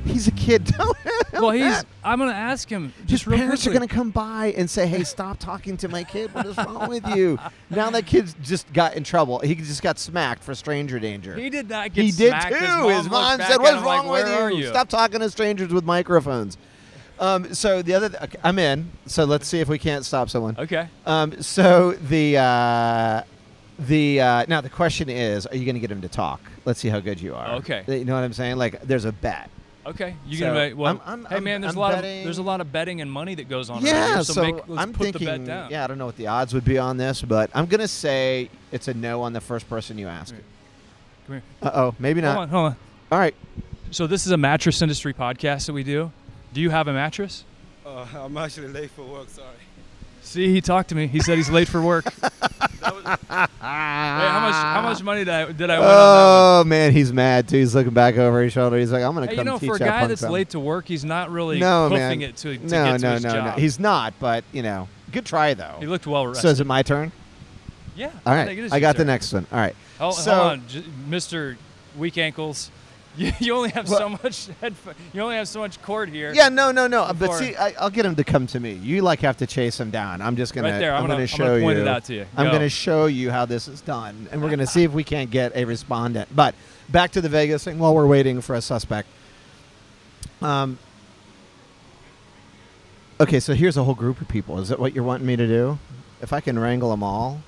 He's 0.06 0.28
a 0.28 0.32
kid. 0.32 0.66
Don't 0.78 0.98
Well, 1.34 1.52
he's. 1.52 1.86
I'm 2.04 2.18
gonna 2.18 2.32
ask 2.32 2.68
him 2.68 2.94
just 3.06 3.28
real 3.28 3.38
parents 3.38 3.68
are 3.68 3.70
quickly. 3.72 3.88
to 3.88 3.94
come 3.94 4.10
by 4.10 4.54
and 4.58 4.68
say, 4.68 4.88
"Hey, 4.88 5.04
stop 5.04 5.38
talking 5.38 5.78
to 5.78 5.88
my 5.88 6.04
kid. 6.04 6.34
What 6.34 6.48
is 6.48 6.58
wrong 6.58 6.90
with 6.90 7.08
you?" 7.16 7.38
Now 7.70 7.92
that 7.92 8.08
kid 8.08 8.34
just 8.42 8.72
got 8.74 8.96
in 8.96 9.04
trouble. 9.04 9.40
He 9.40 9.54
just 9.54 9.84
got 9.84 10.00
smacked 10.00 10.44
for 10.44 10.56
stranger 10.56 10.98
danger. 11.00 11.36
He 11.36 11.52
did 11.52 11.70
not 11.70 11.94
get 11.94 12.04
He 12.06 12.12
did 12.12 12.30
smacked. 12.30 12.56
too. 12.56 12.88
His 12.90 13.08
mom, 13.10 13.38
looked 13.38 13.38
back 13.40 13.48
said, 13.48 13.52
at 13.56 13.62
"What's 13.62 13.78
him 13.78 13.84
wrong 13.84 14.08
like, 14.08 14.24
with 14.24 14.34
Where 14.34 14.50
you? 14.50 14.58
Are 14.58 14.62
you? 14.62 14.68
Stop 14.70 14.90
talking 14.90 15.20
to 15.20 15.30
strangers 15.30 15.72
with 15.72 15.86
microphones." 15.86 16.58
Um, 17.20 17.54
so 17.54 17.82
the 17.82 17.94
other, 17.96 18.10
okay, 18.24 18.38
I'm 18.44 18.58
in. 18.60 18.90
So 19.06 19.26
let's 19.26 19.48
see 19.48 19.60
if 19.60 19.68
we 19.68 19.78
can't 19.78 20.06
stop 20.06 20.30
someone. 20.30 20.56
Okay. 20.58 20.88
Um, 21.06 21.42
so 21.42 21.92
the 21.94 22.38
uh, 22.38 23.24
the 23.78 24.22
uh, 24.22 24.46
now 24.48 24.62
the 24.62 24.70
question 24.70 25.10
is, 25.10 25.46
are 25.46 25.56
you 25.56 25.66
going 25.66 25.76
to 25.76 25.82
get 25.82 25.92
him 25.92 26.02
to 26.02 26.08
talk? 26.10 26.40
Let's 26.66 26.80
see 26.80 26.90
how 26.90 27.00
good 27.00 27.20
you 27.22 27.36
are. 27.36 27.56
Okay. 27.56 27.84
You 27.88 28.06
know 28.06 28.14
what 28.16 28.24
I'm 28.24 28.34
saying? 28.34 28.56
Like, 28.58 28.82
there's 28.84 29.06
a 29.06 29.12
bet. 29.12 29.50
Okay. 29.86 30.16
You 30.28 30.38
So, 30.38 30.46
gonna? 30.54 30.76
Well, 30.76 30.88
I'm- 30.88 31.02
I'm- 31.06 31.26
hey 31.30 31.36
I'm- 31.36 31.44
man, 31.44 31.62
there's 31.62 31.76
a 31.76 31.80
lot 31.80 31.94
betting- 31.96 32.20
of 32.20 32.24
there's 32.26 32.38
a 32.38 32.44
lot 32.44 32.62
of 32.62 32.72
betting 32.72 33.02
and 33.02 33.12
money 33.12 33.34
that 33.36 33.50
goes 33.50 33.70
on. 33.70 33.84
Yeah, 33.84 34.08
here, 34.16 34.24
so, 34.24 34.34
so, 34.34 34.42
make, 34.44 34.56
let's 34.68 34.82
I'm 34.82 34.94
put 34.94 35.04
thinking. 35.04 35.26
the 35.26 35.38
bet 35.40 35.46
down. 35.46 35.72
Yeah, 35.72 35.84
I 35.84 35.88
don't 35.88 35.98
know 35.98 36.06
what 36.06 36.18
the 36.18 36.28
odds 36.28 36.54
would 36.54 36.66
be 36.66 36.78
on 36.78 36.98
this, 36.98 37.22
but 37.22 37.50
I'm 37.56 37.66
gonna 37.66 37.88
say 37.88 38.50
it's 38.72 38.88
a 38.88 38.94
no 38.94 39.22
on 39.24 39.34
the 39.34 39.42
first 39.42 39.68
person 39.70 39.98
you 39.98 40.08
ask. 40.08 40.36
Come 41.26 41.36
here. 41.38 41.44
Uh 41.62 41.72
oh, 41.74 41.96
maybe 41.98 42.22
Hold 42.22 42.36
not. 42.36 42.42
on, 42.44 42.50
hold 42.50 42.66
on. 42.68 42.76
All 43.12 43.18
right. 43.20 43.34
So 43.92 44.06
this 44.06 44.26
is 44.28 44.32
a 44.32 44.38
mattress 44.38 44.82
industry 44.82 45.14
podcast 45.14 45.66
that 45.66 45.74
we 45.74 45.84
do. 45.84 46.12
Do 46.54 46.62
you 46.62 46.70
have 46.70 46.88
a 46.88 46.94
mattress? 46.94 47.44
Uh, 47.86 48.06
I'm 48.16 48.36
actually 48.38 48.68
late 48.70 48.92
for 48.92 49.04
work. 49.04 49.30
Sorry. 49.30 49.48
See, 50.22 50.52
he 50.54 50.62
talked 50.62 50.90
to 50.90 50.96
me. 50.96 51.08
He 51.08 51.22
said 51.22 51.38
he's 51.38 51.50
late 51.50 51.68
for 51.68 51.82
work. 51.82 52.06
Wait, 52.22 52.32
how 52.84 54.40
much? 54.42 54.54
How 54.54 54.82
much 54.84 55.04
money 55.04 55.24
did 55.26 55.30
I 55.34 55.52
did 55.52 55.70
I 55.70 55.80
win 55.80 55.88
on 55.88 55.94
that 55.94 56.62
Oh 56.62 56.64
man, 56.66 56.92
he's 56.92 57.12
mad 57.14 57.48
too. 57.48 57.58
He's 57.58 57.74
looking 57.74 57.94
back 57.94 58.18
over 58.18 58.42
his 58.42 58.54
shoulder. 58.54 58.78
He's 58.78 58.92
like, 58.92 59.04
"I'm 59.04 59.14
gonna 59.14 59.22
one? 59.22 59.30
Hey, 59.30 59.36
come 59.36 59.48
you 59.48 59.52
know, 59.54 59.60
teach 59.60 59.70
for 59.70 59.76
a 59.76 59.80
guy 59.80 60.08
that's 60.08 60.22
something." 60.22 60.34
late 60.34 60.50
to 60.50 60.60
work, 60.60 60.88
he's 60.88 61.06
not 61.06 61.32
really 61.32 61.60
no 61.60 61.90
man, 61.90 62.22
it 62.22 62.36
to, 62.38 62.58
to 62.58 62.64
no, 62.64 62.68
get 62.68 63.00
to 63.00 63.00
no, 63.00 63.14
his 63.14 63.24
no, 63.24 63.30
job. 63.32 63.46
no. 63.46 63.52
He's 63.62 63.80
not, 63.80 64.14
but 64.20 64.44
you 64.52 64.62
know, 64.62 64.88
good 65.12 65.26
try 65.26 65.54
though. 65.54 65.78
he 65.80 65.88
looked 65.88 66.08
well 66.08 66.28
rested. 66.28 66.42
So 66.42 66.50
is 66.50 66.60
it 66.60 66.68
my 66.68 66.84
turn? 66.84 67.12
yeah. 67.96 68.08
All 68.08 68.12
right. 68.12 68.26
I 68.26 68.36
right, 68.36 68.48
think 68.48 68.60
it 68.60 68.64
is 68.66 68.72
I 68.72 68.78
your 68.78 68.82
got 68.82 68.98
the 68.98 69.06
next 69.06 69.34
one. 69.34 69.46
All 69.52 69.60
right. 69.60 69.76
Hold, 70.00 70.16
So- 70.16 70.34
hold 70.36 70.52
on, 70.52 70.68
J- 70.68 70.84
Mr. 71.10 71.58
Weak 71.98 72.18
Ankles. 72.18 72.72
You, 73.26 73.32
you 73.40 73.54
only 73.54 73.70
have 73.72 73.90
so 73.90 74.08
much 74.08 74.48
headphone. 74.62 74.96
You 75.12 75.22
only 75.22 75.36
have 75.36 75.48
so 75.50 75.60
much 75.60 75.82
cord 75.82 76.08
here. 76.08 76.32
Yeah, 76.34 76.48
no, 76.48 76.72
no, 76.72 76.88
no. 76.88 77.12
But 77.20 77.34
see, 77.34 77.54
I, 77.54 77.72
I'll 77.78 77.90
get 77.90 78.06
him 78.06 78.16
to 78.16 78.24
come 78.24 78.48
to 78.48 78.60
me. 78.62 78.74
You 78.74 79.02
like 79.02 79.20
have 79.20 79.36
to 79.38 79.46
chase 79.46 79.78
him 79.78 79.90
down. 79.92 80.22
I'm 80.22 80.38
just 80.38 80.54
gonna. 80.54 80.70
Right 80.72 80.80
there. 80.80 80.92
I'm 80.94 81.04
I'm 81.04 81.10
gonna- 81.10 81.14
gonna 81.16 81.22
I'm 81.24 81.28
show 81.28 81.46
gonna 81.48 81.62
point 81.62 81.78
you. 81.78 81.82
it 81.84 81.88
out 81.90 82.06
to 82.06 82.14
you. 82.14 82.26
I'm 82.38 82.46
Go. 82.46 82.52
gonna 82.54 82.70
show 82.70 83.08
you 83.08 83.30
how 83.30 83.44
this 83.46 83.68
is 83.68 83.82
done, 83.82 84.30
and 84.32 84.42
we're 84.42 84.50
gonna 84.50 84.66
see 84.66 84.84
if 84.84 84.94
we 84.94 85.04
can't 85.04 85.30
get 85.30 85.54
a 85.56 85.66
respondent. 85.66 86.34
But 86.34 86.56
back 86.88 87.12
to 87.12 87.22
the 87.22 87.28
Vegas 87.30 87.66
thing 87.66 87.78
while 87.78 87.94
we're 87.94 88.08
waiting 88.08 88.40
for 88.40 88.56
a 88.56 88.62
suspect. 88.62 89.10
Um. 90.42 90.78
Okay, 93.20 93.42
so 93.42 93.54
here's 93.54 93.76
a 93.76 93.84
whole 93.84 93.96
group 93.96 94.22
of 94.22 94.30
people. 94.30 94.60
Is 94.60 94.70
that 94.70 94.80
what 94.80 94.96
you're 94.96 95.04
wanting 95.04 95.28
me 95.28 95.36
to 95.36 95.46
do? 95.46 95.78
If 96.22 96.32
I 96.32 96.40
can 96.40 96.58
wrangle 96.58 96.90
them 96.92 97.04
all, 97.04 97.42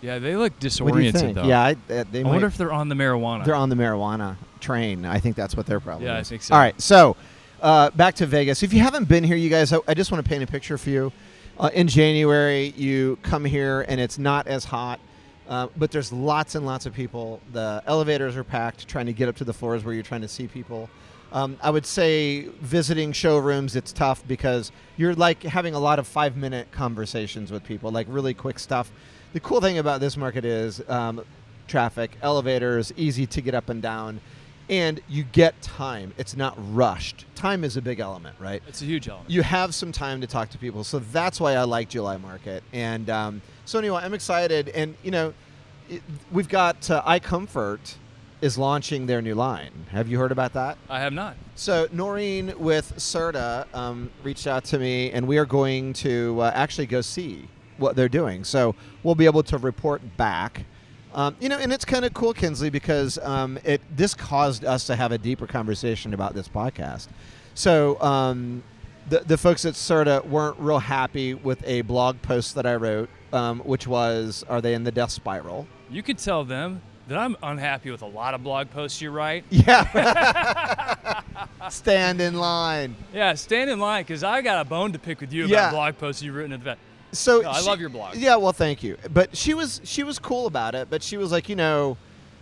Yeah, 0.00 0.18
they 0.18 0.36
look 0.36 0.52
what 0.52 0.60
do 0.60 0.66
you 0.66 1.12
disoriented 1.12 1.34
though. 1.34 1.44
Yeah, 1.44 1.60
I, 1.60 1.72
uh, 1.72 2.04
they 2.10 2.20
I 2.20 2.22
might, 2.22 2.30
wonder 2.30 2.46
if 2.46 2.56
they're 2.56 2.72
on 2.72 2.88
the 2.88 2.94
marijuana. 2.94 3.44
they're 3.44 3.54
on 3.54 3.68
the 3.68 3.76
marijuana 3.76 4.36
train. 4.60 5.04
I 5.04 5.18
think 5.18 5.36
that's 5.36 5.56
what 5.56 5.66
their 5.66 5.80
problem 5.80 6.06
Yeah, 6.06 6.16
I 6.16 6.22
think 6.22 6.42
so. 6.42 6.54
All 6.54 6.60
right, 6.60 6.78
so 6.80 7.16
uh, 7.60 7.90
back 7.90 8.14
to 8.16 8.26
Vegas. 8.26 8.62
If 8.62 8.72
you 8.72 8.80
haven't 8.80 9.08
been 9.08 9.24
here, 9.24 9.36
you 9.36 9.50
guys, 9.50 9.72
I, 9.72 9.78
I 9.88 9.94
just 9.94 10.12
want 10.12 10.24
to 10.24 10.28
paint 10.28 10.42
a 10.42 10.46
picture 10.46 10.76
for 10.78 10.90
you. 10.90 11.12
Uh, 11.58 11.70
in 11.72 11.88
January, 11.88 12.74
you 12.76 13.18
come 13.22 13.44
here 13.44 13.86
and 13.88 13.98
it's 13.98 14.18
not 14.18 14.46
as 14.46 14.64
hot, 14.64 15.00
uh, 15.48 15.68
but 15.76 15.90
there's 15.90 16.12
lots 16.12 16.54
and 16.54 16.66
lots 16.66 16.84
of 16.84 16.92
people. 16.92 17.40
The 17.52 17.82
elevators 17.86 18.36
are 18.36 18.44
packed, 18.44 18.86
trying 18.86 19.06
to 19.06 19.14
get 19.14 19.28
up 19.28 19.36
to 19.36 19.44
the 19.44 19.54
floors 19.54 19.82
where 19.82 19.94
you're 19.94 20.02
trying 20.02 20.20
to 20.20 20.28
see 20.28 20.46
people. 20.46 20.90
Um, 21.32 21.56
I 21.62 21.70
would 21.70 21.86
say 21.86 22.42
visiting 22.60 23.12
showrooms, 23.12 23.74
it's 23.74 23.92
tough 23.92 24.26
because 24.28 24.70
you're 24.96 25.14
like 25.14 25.42
having 25.42 25.74
a 25.74 25.78
lot 25.78 25.98
of 25.98 26.06
five 26.06 26.36
minute 26.36 26.70
conversations 26.72 27.50
with 27.50 27.64
people, 27.64 27.90
like 27.90 28.06
really 28.10 28.34
quick 28.34 28.58
stuff. 28.58 28.92
The 29.36 29.40
cool 29.40 29.60
thing 29.60 29.76
about 29.76 30.00
this 30.00 30.16
market 30.16 30.46
is 30.46 30.82
um, 30.88 31.22
traffic, 31.68 32.12
elevators, 32.22 32.90
easy 32.96 33.26
to 33.26 33.42
get 33.42 33.54
up 33.54 33.68
and 33.68 33.82
down. 33.82 34.22
and 34.70 34.98
you 35.10 35.24
get 35.24 35.60
time. 35.60 36.14
It's 36.16 36.34
not 36.34 36.54
rushed. 36.74 37.26
Time 37.34 37.62
is 37.62 37.76
a 37.76 37.82
big 37.82 38.00
element, 38.00 38.34
right? 38.40 38.62
It's 38.66 38.80
a 38.80 38.86
huge 38.86 39.10
element. 39.10 39.28
you 39.28 39.42
have 39.42 39.74
some 39.74 39.92
time 39.92 40.22
to 40.22 40.26
talk 40.26 40.48
to 40.48 40.58
people. 40.58 40.84
So 40.84 41.00
that's 41.00 41.38
why 41.38 41.52
I 41.52 41.64
like 41.64 41.90
July 41.90 42.16
Market. 42.16 42.64
And 42.72 43.10
um, 43.10 43.42
so 43.66 43.78
anyway, 43.78 44.00
I'm 44.02 44.14
excited. 44.14 44.70
And 44.70 44.96
you 45.02 45.10
know, 45.10 45.34
it, 45.90 46.00
we've 46.32 46.48
got 46.48 46.90
uh, 46.90 47.02
iComfort 47.02 47.96
is 48.40 48.56
launching 48.56 49.04
their 49.04 49.20
new 49.20 49.34
line. 49.34 49.84
Have 49.90 50.08
you 50.08 50.18
heard 50.18 50.32
about 50.32 50.54
that? 50.54 50.78
I 50.88 51.00
have 51.00 51.12
not. 51.12 51.36
So 51.56 51.88
Noreen 51.92 52.54
with 52.58 52.94
Serta 52.96 53.66
um, 53.74 54.10
reached 54.22 54.46
out 54.46 54.64
to 54.64 54.78
me, 54.78 55.10
and 55.10 55.28
we 55.28 55.36
are 55.36 55.44
going 55.44 55.92
to 55.92 56.40
uh, 56.40 56.52
actually 56.54 56.86
go 56.86 57.02
see 57.02 57.48
what 57.78 57.96
they're 57.96 58.08
doing. 58.08 58.44
So 58.44 58.74
we'll 59.02 59.14
be 59.14 59.26
able 59.26 59.42
to 59.44 59.58
report 59.58 60.02
back. 60.16 60.64
Um, 61.14 61.34
you 61.40 61.48
know, 61.48 61.58
and 61.58 61.72
it's 61.72 61.84
kind 61.84 62.04
of 62.04 62.12
cool, 62.12 62.34
Kinsley, 62.34 62.68
because 62.70 63.16
um, 63.18 63.58
it 63.64 63.80
this 63.96 64.14
caused 64.14 64.64
us 64.64 64.86
to 64.86 64.96
have 64.96 65.12
a 65.12 65.18
deeper 65.18 65.46
conversation 65.46 66.12
about 66.14 66.34
this 66.34 66.48
podcast. 66.48 67.08
So 67.54 67.98
um, 68.02 68.62
the 69.08 69.20
the 69.20 69.38
folks 69.38 69.64
at 69.64 69.74
Serta 69.74 70.26
weren't 70.26 70.58
real 70.58 70.78
happy 70.78 71.32
with 71.34 71.62
a 71.66 71.80
blog 71.82 72.20
post 72.20 72.54
that 72.56 72.66
I 72.66 72.74
wrote, 72.76 73.08
um, 73.32 73.60
which 73.60 73.86
was, 73.86 74.44
"Are 74.48 74.60
they 74.60 74.74
in 74.74 74.84
the 74.84 74.92
death 74.92 75.10
spiral?" 75.10 75.66
You 75.90 76.02
could 76.02 76.18
tell 76.18 76.44
them 76.44 76.82
that 77.08 77.16
I'm 77.16 77.36
unhappy 77.42 77.90
with 77.92 78.02
a 78.02 78.06
lot 78.06 78.34
of 78.34 78.42
blog 78.42 78.68
posts 78.70 79.00
you 79.00 79.10
write. 79.10 79.44
Yeah. 79.50 81.20
Stand 81.70 82.20
in 82.20 82.34
line. 82.34 82.94
Yeah, 83.14 83.34
stand 83.34 83.70
in 83.70 83.78
line 83.80 84.02
because 84.04 84.22
I 84.22 84.40
got 84.42 84.60
a 84.64 84.68
bone 84.68 84.92
to 84.92 84.98
pick 84.98 85.20
with 85.20 85.32
you 85.32 85.44
about 85.46 85.52
Yeah. 85.52 85.70
blog 85.70 85.98
posts 85.98 86.22
you've 86.22 86.34
written 86.34 86.52
in 86.52 86.60
the 86.60 86.64
vet. 86.64 86.78
So 87.12 87.40
No, 87.40 87.50
I 87.50 87.60
she- 87.60 87.66
love 87.66 87.80
your 87.80 87.88
blog. 87.88 88.16
Yeah, 88.16 88.36
well, 88.36 88.52
thank 88.52 88.82
you. 88.82 88.96
But 89.12 89.36
she 89.36 89.54
was 89.54 89.80
she 89.84 90.02
was 90.02 90.18
cool 90.18 90.46
about 90.46 90.74
it. 90.74 90.88
But 90.90 91.02
she 91.02 91.16
was 91.16 91.32
like, 91.32 91.48
you 91.48 91.56
know, 91.56 91.96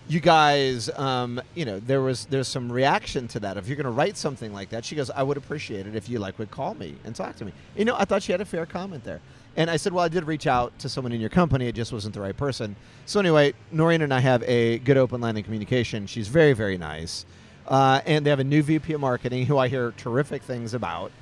you 0.08 0.20
guys, 0.20 0.90
um, 0.98 1.40
you 1.54 1.64
know, 1.64 1.80
there 1.80 2.00
was 2.02 2.26
there's 2.26 2.48
some 2.48 2.70
reaction 2.70 3.26
to 3.28 3.40
that. 3.40 3.56
If 3.56 3.68
you're 3.68 3.76
going 3.76 3.84
to 3.84 3.90
write 3.90 4.16
something 4.16 4.52
like 4.52 4.70
that, 4.70 4.84
she 4.84 4.94
goes, 4.96 5.10
I 5.10 5.22
would 5.22 5.36
appreciate 5.36 5.86
it 5.86 5.94
if 5.94 6.08
you 6.08 6.18
like 6.18 6.38
would 6.38 6.50
call 6.50 6.74
me 6.74 6.96
and 7.04 7.14
talk 7.14 7.36
to 7.36 7.44
me. 7.44 7.52
You 7.76 7.84
know, 7.84 7.96
I 7.98 8.04
thought 8.04 8.22
she 8.22 8.32
had 8.32 8.40
a 8.40 8.44
fair 8.44 8.66
comment 8.66 9.04
there. 9.04 9.20
And 9.56 9.70
I 9.70 9.76
said, 9.76 9.92
well, 9.92 10.04
I 10.04 10.08
did 10.08 10.24
reach 10.26 10.48
out 10.48 10.76
to 10.80 10.88
someone 10.88 11.12
in 11.12 11.20
your 11.20 11.30
company. 11.30 11.68
It 11.68 11.76
just 11.76 11.92
wasn't 11.92 12.12
the 12.14 12.20
right 12.20 12.36
person. 12.36 12.74
So 13.06 13.20
anyway, 13.20 13.54
Noreen 13.70 14.02
and 14.02 14.12
I 14.12 14.18
have 14.18 14.42
a 14.42 14.78
good 14.80 14.96
open 14.96 15.20
line 15.20 15.36
of 15.36 15.44
communication. 15.44 16.06
She's 16.06 16.26
very 16.28 16.54
very 16.54 16.76
nice. 16.76 17.24
Uh, 17.66 18.00
and 18.04 18.26
they 18.26 18.30
have 18.30 18.40
a 18.40 18.44
new 18.44 18.62
VP 18.62 18.92
of 18.92 19.00
marketing 19.00 19.46
who 19.46 19.56
I 19.56 19.68
hear 19.68 19.92
terrific 19.96 20.42
things 20.42 20.74
about. 20.74 21.12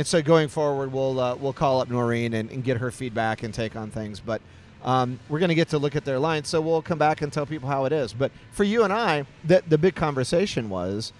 And 0.00 0.06
so 0.06 0.22
going 0.22 0.48
forward, 0.48 0.94
we'll 0.94 1.20
uh, 1.20 1.34
we'll 1.34 1.52
call 1.52 1.82
up 1.82 1.90
Noreen 1.90 2.32
and, 2.32 2.50
and 2.50 2.64
get 2.64 2.78
her 2.78 2.90
feedback 2.90 3.42
and 3.42 3.52
take 3.52 3.76
on 3.76 3.90
things. 3.90 4.18
But 4.18 4.40
um, 4.82 5.20
we're 5.28 5.40
going 5.40 5.50
to 5.50 5.54
get 5.54 5.68
to 5.68 5.78
look 5.78 5.94
at 5.94 6.06
their 6.06 6.18
line, 6.18 6.42
so 6.42 6.58
we'll 6.58 6.80
come 6.80 6.96
back 6.96 7.20
and 7.20 7.30
tell 7.30 7.44
people 7.44 7.68
how 7.68 7.84
it 7.84 7.92
is. 7.92 8.14
But 8.14 8.32
for 8.50 8.64
you 8.64 8.82
and 8.82 8.94
I, 8.94 9.26
the 9.44 9.62
the 9.68 9.76
big 9.76 9.94
conversation 9.94 10.70
was, 10.70 11.12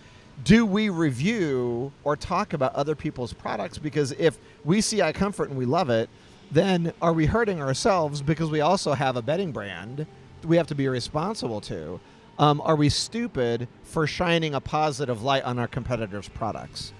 do 0.44 0.64
we 0.64 0.88
review 0.88 1.92
or 2.04 2.16
talk 2.16 2.54
about 2.54 2.74
other 2.74 2.94
people's 2.94 3.34
products? 3.34 3.76
Because 3.76 4.12
if 4.12 4.38
we 4.64 4.80
see 4.80 5.00
iComfort 5.00 5.48
and 5.48 5.58
we 5.58 5.66
love 5.66 5.90
it, 5.90 6.08
then 6.50 6.94
are 7.02 7.12
we 7.12 7.26
hurting 7.26 7.60
ourselves 7.60 8.22
because 8.22 8.48
we 8.48 8.62
also 8.62 8.94
have 8.94 9.14
a 9.14 9.20
bedding 9.20 9.52
brand 9.52 10.06
we 10.42 10.56
have 10.56 10.68
to 10.68 10.74
be 10.74 10.88
responsible 10.88 11.60
to? 11.60 12.00
Um, 12.38 12.62
are 12.62 12.76
we 12.76 12.88
stupid 12.88 13.68
for 13.82 14.06
shining 14.06 14.54
a 14.54 14.60
positive 14.62 15.22
light 15.22 15.42
on 15.42 15.58
our 15.58 15.68
competitors' 15.68 16.30
products? 16.30 16.94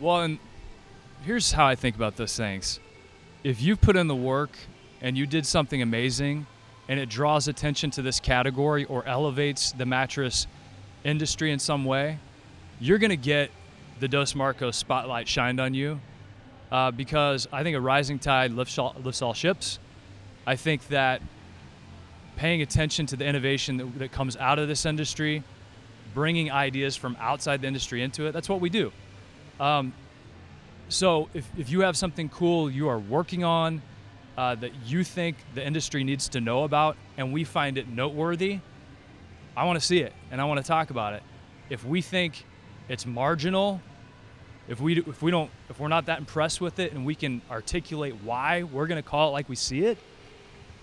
Well, 0.00 0.22
and 0.22 0.38
here's 1.24 1.52
how 1.52 1.66
I 1.66 1.74
think 1.74 1.96
about 1.96 2.16
those 2.16 2.36
things. 2.36 2.80
If 3.44 3.62
you've 3.62 3.80
put 3.80 3.96
in 3.96 4.08
the 4.08 4.16
work 4.16 4.50
and 5.00 5.16
you 5.16 5.26
did 5.26 5.46
something 5.46 5.82
amazing 5.82 6.46
and 6.88 6.98
it 6.98 7.08
draws 7.08 7.48
attention 7.48 7.90
to 7.92 8.02
this 8.02 8.20
category 8.20 8.84
or 8.84 9.06
elevates 9.06 9.72
the 9.72 9.86
mattress 9.86 10.46
industry 11.04 11.52
in 11.52 11.58
some 11.58 11.84
way, 11.84 12.18
you're 12.80 12.98
going 12.98 13.10
to 13.10 13.16
get 13.16 13.50
the 14.00 14.08
Dos 14.08 14.34
Marcos 14.34 14.76
spotlight 14.76 15.28
shined 15.28 15.60
on 15.60 15.74
you 15.74 16.00
uh, 16.70 16.90
because 16.90 17.48
I 17.52 17.62
think 17.62 17.76
a 17.76 17.80
rising 17.80 18.18
tide 18.18 18.52
lifts 18.52 18.78
all, 18.78 18.94
lifts 19.02 19.22
all 19.22 19.34
ships. 19.34 19.78
I 20.46 20.56
think 20.56 20.88
that 20.88 21.20
paying 22.36 22.62
attention 22.62 23.06
to 23.06 23.16
the 23.16 23.24
innovation 23.24 23.76
that, 23.78 23.98
that 23.98 24.12
comes 24.12 24.36
out 24.36 24.58
of 24.58 24.68
this 24.68 24.86
industry, 24.86 25.42
bringing 26.14 26.50
ideas 26.50 26.96
from 26.96 27.16
outside 27.20 27.62
the 27.62 27.66
industry 27.66 28.02
into 28.02 28.26
it, 28.26 28.32
that's 28.32 28.48
what 28.48 28.60
we 28.60 28.70
do. 28.70 28.92
Um, 29.58 29.92
so 30.88 31.28
if, 31.34 31.48
if 31.56 31.70
you 31.70 31.80
have 31.80 31.96
something 31.96 32.28
cool 32.28 32.70
you 32.70 32.88
are 32.88 32.98
working 32.98 33.44
on 33.44 33.82
uh, 34.38 34.54
that 34.54 34.72
you 34.86 35.02
think 35.02 35.36
the 35.54 35.66
industry 35.66 36.04
needs 36.04 36.28
to 36.28 36.40
know 36.40 36.62
about 36.62 36.96
and 37.16 37.32
we 37.32 37.42
find 37.42 37.76
it 37.76 37.88
noteworthy, 37.88 38.60
I 39.56 39.64
want 39.64 39.80
to 39.80 39.84
see 39.84 39.98
it 39.98 40.12
and 40.30 40.40
I 40.40 40.44
want 40.44 40.60
to 40.60 40.66
talk 40.66 40.90
about 40.90 41.14
it. 41.14 41.22
If 41.68 41.84
we 41.84 42.00
think 42.00 42.44
it's 42.88 43.04
marginal, 43.04 43.80
if 44.68 44.80
we 44.80 45.00
if 45.00 45.22
we 45.22 45.30
don't 45.32 45.50
if 45.68 45.80
we're 45.80 45.88
not 45.88 46.06
that 46.06 46.20
impressed 46.20 46.60
with 46.60 46.78
it 46.78 46.92
and 46.92 47.04
we 47.04 47.16
can 47.16 47.42
articulate 47.50 48.14
why, 48.22 48.62
we're 48.62 48.86
going 48.86 49.02
to 49.02 49.08
call 49.08 49.30
it 49.30 49.32
like 49.32 49.48
we 49.48 49.56
see 49.56 49.84
it. 49.84 49.98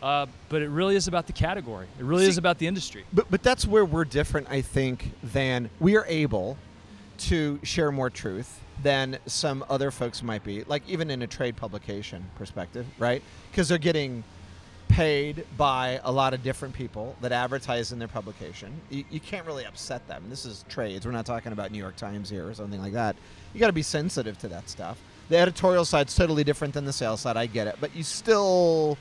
Uh, 0.03 0.25
but 0.49 0.61
it 0.61 0.69
really 0.69 0.97
is 0.97 1.07
about 1.07 1.25
the 1.25 1.33
category. 1.33 1.87
It 1.97 2.03
really 2.03 2.25
See- 2.25 2.31
is 2.31 2.37
about 2.37 2.57
the 2.57 2.67
industry. 2.67 3.05
But 3.13 3.31
but 3.31 3.41
that's 3.41 3.65
where 3.65 3.85
we're 3.85 4.05
different, 4.05 4.47
I 4.49 4.61
think, 4.61 5.11
than 5.23 5.69
we 5.79 5.95
are 5.95 6.05
able 6.07 6.57
to 7.17 7.59
share 7.63 7.91
more 7.91 8.09
truth 8.09 8.59
than 8.83 9.17
some 9.25 9.65
other 9.69 9.91
folks 9.91 10.21
might 10.21 10.43
be, 10.43 10.63
like 10.65 10.83
even 10.87 11.09
in 11.09 11.21
a 11.21 11.27
trade 11.27 11.55
publication 11.55 12.25
perspective, 12.35 12.85
right? 12.99 13.23
Because 13.51 13.69
they're 13.69 13.77
getting 13.77 14.23
paid 14.87 15.45
by 15.57 15.99
a 16.03 16.11
lot 16.11 16.33
of 16.33 16.43
different 16.43 16.73
people 16.73 17.15
that 17.21 17.31
advertise 17.31 17.91
in 17.91 17.99
their 17.99 18.07
publication. 18.07 18.71
You, 18.89 19.03
you 19.09 19.19
can't 19.19 19.45
really 19.45 19.65
upset 19.65 20.07
them. 20.07 20.23
This 20.29 20.45
is 20.45 20.63
trades. 20.69 21.05
We're 21.05 21.11
not 21.11 21.25
talking 21.25 21.51
about 21.51 21.71
New 21.71 21.79
York 21.79 21.95
Times 21.95 22.29
here 22.29 22.47
or 22.47 22.53
something 22.53 22.81
like 22.81 22.93
that. 22.93 23.15
You 23.53 23.59
got 23.59 23.67
to 23.67 23.73
be 23.73 23.81
sensitive 23.81 24.37
to 24.39 24.47
that 24.49 24.69
stuff. 24.69 24.99
The 25.29 25.37
editorial 25.37 25.85
side's 25.85 26.15
totally 26.15 26.43
different 26.43 26.73
than 26.73 26.85
the 26.85 26.93
sales 26.93 27.21
side. 27.21 27.35
I 27.35 27.47
get 27.47 27.67
it, 27.67 27.77
but 27.81 27.95
you 27.95 28.03
still, 28.03 28.97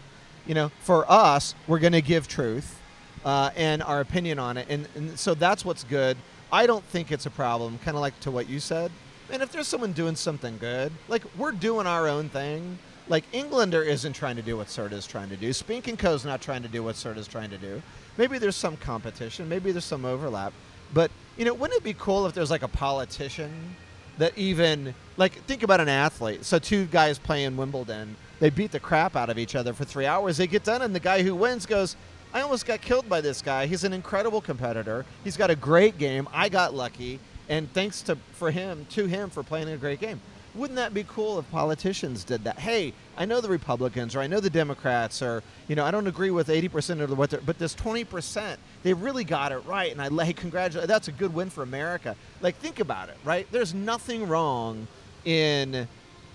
you 0.47 0.55
know, 0.55 0.71
for 0.81 1.05
us, 1.11 1.55
we're 1.67 1.81
going 1.81 1.93
to 1.93 2.03
give 2.03 2.29
truth 2.29 2.81
uh, 3.25 3.51
and 3.57 3.83
our 3.83 4.01
opinion 4.01 4.39
on 4.39 4.57
it, 4.57 4.67
and, 4.71 4.89
and 4.95 5.19
so 5.19 5.35
that's 5.35 5.65
what's 5.65 5.85
good. 5.85 6.17
I 6.51 6.67
don't 6.67 6.85
think 6.85 7.13
it's 7.13 7.27
a 7.27 7.31
problem. 7.31 7.79
Kind 7.85 7.97
of 7.97 8.01
like 8.01 8.19
to 8.21 8.31
what 8.31 8.49
you 8.49 8.61
said. 8.61 8.91
And 9.31 9.43
if 9.43 9.51
there's 9.53 9.67
someone 9.67 9.93
doing 9.93 10.17
something 10.17 10.59
good, 10.59 10.93
like 11.09 11.23
we're 11.37 11.53
doing 11.53 11.87
our 11.87 12.09
own 12.09 12.29
thing. 12.29 12.79
Like 13.07 13.25
Englander 13.33 13.83
isn't 13.83 14.15
trying 14.15 14.37
to 14.37 14.43
do 14.43 14.57
what 14.57 14.69
Serta 14.69 14.93
is 14.93 15.07
trying 15.07 15.29
to 15.29 15.37
do. 15.37 15.53
Spink 15.53 15.89
and 15.89 15.99
Co's 15.99 16.25
not 16.25 16.41
trying 16.41 16.63
to 16.63 16.69
do 16.69 16.83
what 16.83 16.95
Serta 16.95 17.19
is 17.19 17.29
trying 17.29 17.51
to 17.51 17.59
do. 17.59 17.83
Maybe 18.17 18.39
there's 18.39 18.57
some 18.57 18.79
competition. 18.79 19.47
Maybe 19.47 19.73
there's 19.73 19.85
some 19.85 20.07
overlap. 20.07 20.55
But 20.95 21.11
you 21.37 21.45
know, 21.45 21.53
wouldn't 21.53 21.79
it 21.79 21.85
be 21.85 21.95
cool 21.95 22.27
if 22.27 22.33
there's 22.33 22.51
like 22.51 22.63
a 22.63 22.69
politician 22.69 23.77
that 24.19 24.37
even 24.39 24.95
like 25.17 25.33
think 25.45 25.63
about 25.63 25.81
an 25.81 25.89
athlete. 25.89 26.45
So 26.45 26.59
two 26.59 26.87
guys 26.87 27.19
playing 27.19 27.57
Wimbledon, 27.57 28.17
they 28.41 28.51
beat 28.51 28.73
the 28.73 28.81
crap 28.81 29.17
out 29.17 29.31
of 29.31 29.39
each 29.39 29.55
other 29.55 29.73
for 29.73 29.85
three 29.85 30.07
hours. 30.07 30.37
They 30.37 30.47
get 30.47 30.65
done, 30.65 30.83
and 30.83 30.95
the 30.95 31.01
guy 31.01 31.23
who 31.23 31.35
wins 31.35 31.67
goes, 31.67 31.97
"I 32.33 32.41
almost 32.41 32.67
got 32.67 32.81
killed 32.81 33.09
by 33.09 33.21
this 33.21 33.43
guy. 33.43 33.67
He's 33.67 33.85
an 33.85 33.93
incredible 33.93 34.41
competitor. 34.41 35.05
He's 35.25 35.37
got 35.37 35.51
a 35.51 35.57
great 35.57 35.99
game. 35.99 36.29
I 36.33 36.49
got 36.49 36.75
lucky, 36.75 37.21
and 37.49 37.73
thanks 37.73 38.03
to 38.03 38.17
for 38.33 38.51
him 38.51 38.87
to 38.91 39.07
him 39.07 39.31
for 39.31 39.43
playing 39.43 39.69
a 39.69 39.77
great 39.77 40.01
game." 40.01 40.21
Wouldn't 40.55 40.77
that 40.77 40.95
be 40.95 41.05
cool 41.09 41.41
if 41.41 41.51
politicians 41.51 42.23
did 42.23 42.45
that? 42.45 42.61
Hey, 42.61 42.93
I 43.17 43.25
know 43.25 43.41
the 43.41 43.49
Republicans 43.49 44.15
or 44.15 44.21
I 44.21 44.29
know 44.29 44.39
the 44.39 44.51
Democrats 44.51 45.21
or 45.21 45.43
you 45.67 45.75
know 45.75 45.85
I 45.85 45.91
don't 45.91 46.07
agree 46.07 46.31
with 46.31 46.47
80% 46.47 47.01
of 47.01 47.19
what 47.19 47.31
they're, 47.31 47.41
but 47.41 47.59
this 47.59 47.75
20% 47.75 48.57
they 48.85 48.93
really 48.93 49.25
got 49.25 49.51
it 49.51 49.59
right 49.67 49.91
and 49.91 50.01
I 50.01 50.09
hey 50.09 50.33
congratulate 50.37 50.87
that's 50.87 51.09
a 51.09 51.13
good 51.13 51.35
win 51.35 51.51
for 51.51 51.63
America. 51.63 52.15
Like 52.41 52.55
think 52.57 52.79
about 52.79 53.09
it, 53.09 53.17
right? 53.25 53.49
There's 53.51 53.75
nothing 53.75 54.29
wrong 54.29 54.87
in 55.25 55.89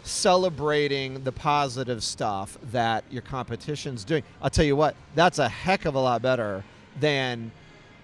celebrating 0.03 1.23
the 1.23 1.31
positive 1.31 2.03
stuff 2.03 2.57
that 2.71 3.05
your 3.09 3.21
competition's 3.21 4.03
doing. 4.03 4.23
I'll 4.41 4.49
tell 4.49 4.65
you 4.65 4.75
what, 4.75 4.95
that's 5.15 5.39
a 5.39 5.47
heck 5.47 5.85
of 5.85 5.95
a 5.95 5.99
lot 5.99 6.21
better 6.21 6.63
than 6.99 7.51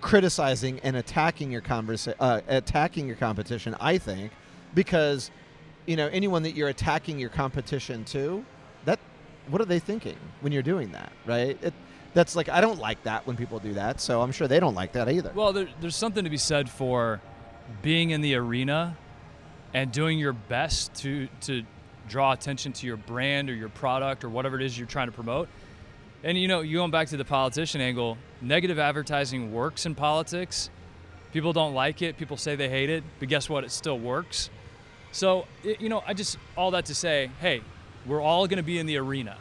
criticizing 0.01 0.79
and 0.81 0.95
attacking 0.95 1.51
your 1.51 1.62
conversa- 1.62 2.15
uh, 2.19 2.41
attacking 2.47 3.08
your 3.08 3.15
competition, 3.15 3.75
I 3.79 3.97
think, 3.97 4.31
because 4.73 5.31
you 5.86 5.95
know 5.95 6.08
anyone 6.08 6.43
that 6.43 6.55
you're 6.55 6.69
attacking 6.69 7.19
your 7.19 7.29
competition 7.29 8.03
to, 8.05 8.43
that 8.86 8.99
what 9.47 9.62
are 9.62 9.65
they 9.65 9.79
thinking 9.79 10.17
when 10.41 10.51
you're 10.53 10.63
doing 10.63 10.91
that, 10.91 11.12
right? 11.25 11.58
It, 11.62 11.73
that's 12.13 12.36
like 12.36 12.49
I 12.49 12.62
don't 12.62 12.79
like 12.79 13.03
that 13.03 13.27
when 13.27 13.36
people 13.36 13.60
do 13.60 13.73
that, 13.73 13.99
so 13.99 14.21
I'm 14.21 14.31
sure 14.31 14.47
they 14.47 14.60
don't 14.60 14.75
like 14.75 14.93
that 14.93 15.10
either. 15.10 15.31
Well, 15.36 15.53
there, 15.53 15.67
there's 15.81 15.95
something 15.95 16.23
to 16.23 16.29
be 16.29 16.38
said 16.38 16.69
for 16.69 17.21
being 17.81 18.12
in 18.12 18.21
the 18.21 18.36
arena 18.36 18.95
and 19.73 19.91
doing 19.91 20.17
your 20.17 20.34
best 20.34 20.93
to 20.95 21.27
to 21.41 21.63
draw 22.08 22.31
attention 22.31 22.71
to 22.71 22.88
your 22.88 22.97
brand 22.97 23.49
or 23.49 23.53
your 23.53 23.69
product 23.69 24.23
or 24.23 24.29
whatever 24.29 24.55
it 24.55 24.62
is 24.62 24.77
you're 24.77 24.88
trying 24.88 25.08
to 25.08 25.12
promote. 25.12 25.49
And 26.25 26.39
you 26.39 26.47
know, 26.47 26.61
you 26.61 26.77
going 26.77 26.89
back 26.89 27.07
to 27.09 27.17
the 27.17 27.23
politician 27.23 27.81
angle, 27.81 28.17
negative 28.41 28.79
advertising 28.79 29.53
works 29.53 29.85
in 29.85 29.93
politics. 29.93 30.71
People 31.31 31.53
don't 31.53 31.75
like 31.75 32.01
it. 32.01 32.17
People 32.17 32.35
say 32.35 32.55
they 32.55 32.67
hate 32.67 32.89
it, 32.89 33.03
but 33.19 33.29
guess 33.29 33.47
what? 33.47 33.63
It 33.63 33.69
still 33.69 33.99
works. 33.99 34.49
So, 35.11 35.45
it, 35.63 35.79
you 35.79 35.88
know, 35.88 36.03
I 36.07 36.15
just 36.15 36.39
all 36.57 36.71
that 36.71 36.85
to 36.85 36.95
say, 36.95 37.29
hey, 37.41 37.61
we're 38.07 38.21
all 38.21 38.47
going 38.47 38.57
to 38.57 38.63
be 38.63 38.79
in 38.79 38.88
the 38.88 38.97
arena. 38.97 39.38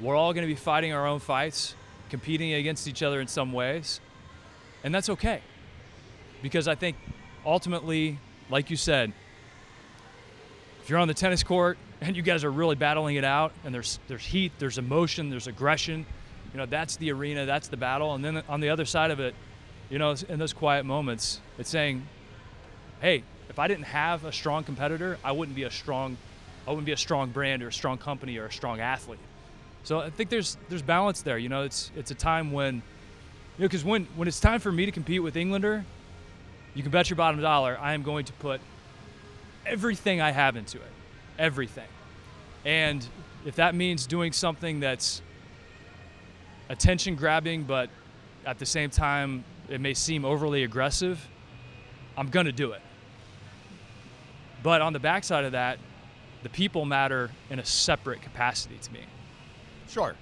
We're 0.00 0.16
all 0.16 0.32
going 0.32 0.42
to 0.42 0.52
be 0.52 0.58
fighting 0.58 0.92
our 0.92 1.06
own 1.06 1.20
fights, 1.20 1.76
competing 2.10 2.52
against 2.54 2.88
each 2.88 3.04
other 3.04 3.20
in 3.20 3.28
some 3.28 3.52
ways, 3.52 4.00
and 4.82 4.92
that's 4.92 5.08
okay 5.08 5.40
because 6.42 6.66
I 6.66 6.74
think 6.74 6.96
ultimately, 7.46 8.18
like 8.50 8.70
you 8.70 8.76
said, 8.76 9.12
if 10.82 10.90
you're 10.90 10.98
on 10.98 11.06
the 11.06 11.14
tennis 11.14 11.44
court 11.44 11.78
and 12.02 12.16
you 12.16 12.22
guys 12.22 12.44
are 12.44 12.50
really 12.50 12.74
battling 12.74 13.16
it 13.16 13.24
out, 13.24 13.52
and 13.64 13.74
there's 13.74 13.98
there's 14.08 14.24
heat, 14.24 14.52
there's 14.58 14.78
emotion, 14.78 15.30
there's 15.30 15.46
aggression, 15.46 16.04
you 16.52 16.58
know 16.58 16.66
that's 16.66 16.96
the 16.96 17.12
arena, 17.12 17.46
that's 17.46 17.68
the 17.68 17.76
battle. 17.76 18.14
And 18.14 18.24
then 18.24 18.42
on 18.48 18.60
the 18.60 18.70
other 18.70 18.84
side 18.84 19.10
of 19.10 19.20
it, 19.20 19.34
you 19.90 19.98
know, 19.98 20.14
in 20.28 20.38
those 20.38 20.52
quiet 20.52 20.84
moments, 20.84 21.40
it's 21.58 21.70
saying, 21.70 22.06
hey, 23.00 23.22
if 23.48 23.58
I 23.58 23.68
didn't 23.68 23.84
have 23.84 24.24
a 24.24 24.32
strong 24.32 24.64
competitor, 24.64 25.18
I 25.22 25.32
wouldn't 25.32 25.54
be 25.54 25.64
a 25.64 25.70
strong, 25.70 26.16
I 26.66 26.70
wouldn't 26.70 26.86
be 26.86 26.92
a 26.92 26.96
strong 26.96 27.30
brand 27.30 27.62
or 27.62 27.68
a 27.68 27.72
strong 27.72 27.98
company 27.98 28.38
or 28.38 28.46
a 28.46 28.52
strong 28.52 28.80
athlete. 28.80 29.20
So 29.84 30.00
I 30.00 30.10
think 30.10 30.30
there's 30.30 30.56
there's 30.68 30.82
balance 30.82 31.22
there. 31.22 31.38
You 31.38 31.48
know, 31.48 31.62
it's 31.62 31.90
it's 31.96 32.10
a 32.10 32.14
time 32.14 32.52
when, 32.52 32.76
you 32.76 32.82
know, 33.58 33.68
because 33.68 33.84
when 33.84 34.06
when 34.16 34.28
it's 34.28 34.40
time 34.40 34.60
for 34.60 34.72
me 34.72 34.86
to 34.86 34.92
compete 34.92 35.22
with 35.22 35.36
Englander, 35.36 35.84
you 36.74 36.82
can 36.82 36.90
bet 36.90 37.10
your 37.10 37.16
bottom 37.16 37.40
dollar 37.40 37.78
I 37.80 37.94
am 37.94 38.02
going 38.02 38.24
to 38.26 38.32
put 38.34 38.60
everything 39.66 40.20
I 40.20 40.30
have 40.30 40.56
into 40.56 40.78
it, 40.78 40.92
everything. 41.42 41.88
And 42.64 43.06
if 43.44 43.56
that 43.56 43.74
means 43.74 44.06
doing 44.06 44.32
something 44.32 44.80
that's 44.80 45.20
attention 46.70 47.16
grabbing, 47.16 47.64
but 47.64 47.90
at 48.46 48.58
the 48.58 48.64
same 48.64 48.88
time 48.88 49.44
it 49.68 49.80
may 49.80 49.92
seem 49.92 50.24
overly 50.24 50.62
aggressive, 50.62 51.28
I'm 52.16 52.28
going 52.28 52.46
to 52.46 52.52
do 52.52 52.72
it. 52.72 52.80
But 54.62 54.80
on 54.80 54.92
the 54.92 55.00
backside 55.00 55.44
of 55.44 55.52
that, 55.52 55.78
the 56.44 56.48
people 56.48 56.84
matter 56.84 57.30
in 57.50 57.58
a 57.58 57.64
separate 57.64 58.22
capacity 58.22 58.78
to 58.80 58.92
me. 58.92 59.00
Sure. 59.88 60.14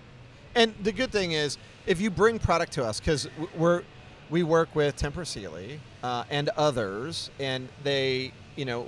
And 0.55 0.75
the 0.83 0.93
good 0.93 1.13
thing 1.13 1.33
is, 1.33 1.59
if 1.87 2.01
you 2.01 2.11
bring 2.11 2.39
product 2.39 2.73
to 2.73 2.85
us, 2.85 2.99
because 2.99 3.29
we're 3.57 3.83
we 4.31 4.43
work 4.45 4.75
with 4.77 4.97
Tempur 4.97 5.27
Sealy 5.27 5.81
uh, 6.03 6.25
and 6.31 6.49
others, 6.51 7.31
and 7.41 7.69
they, 7.83 8.33
you 8.57 8.65
know, 8.65 8.87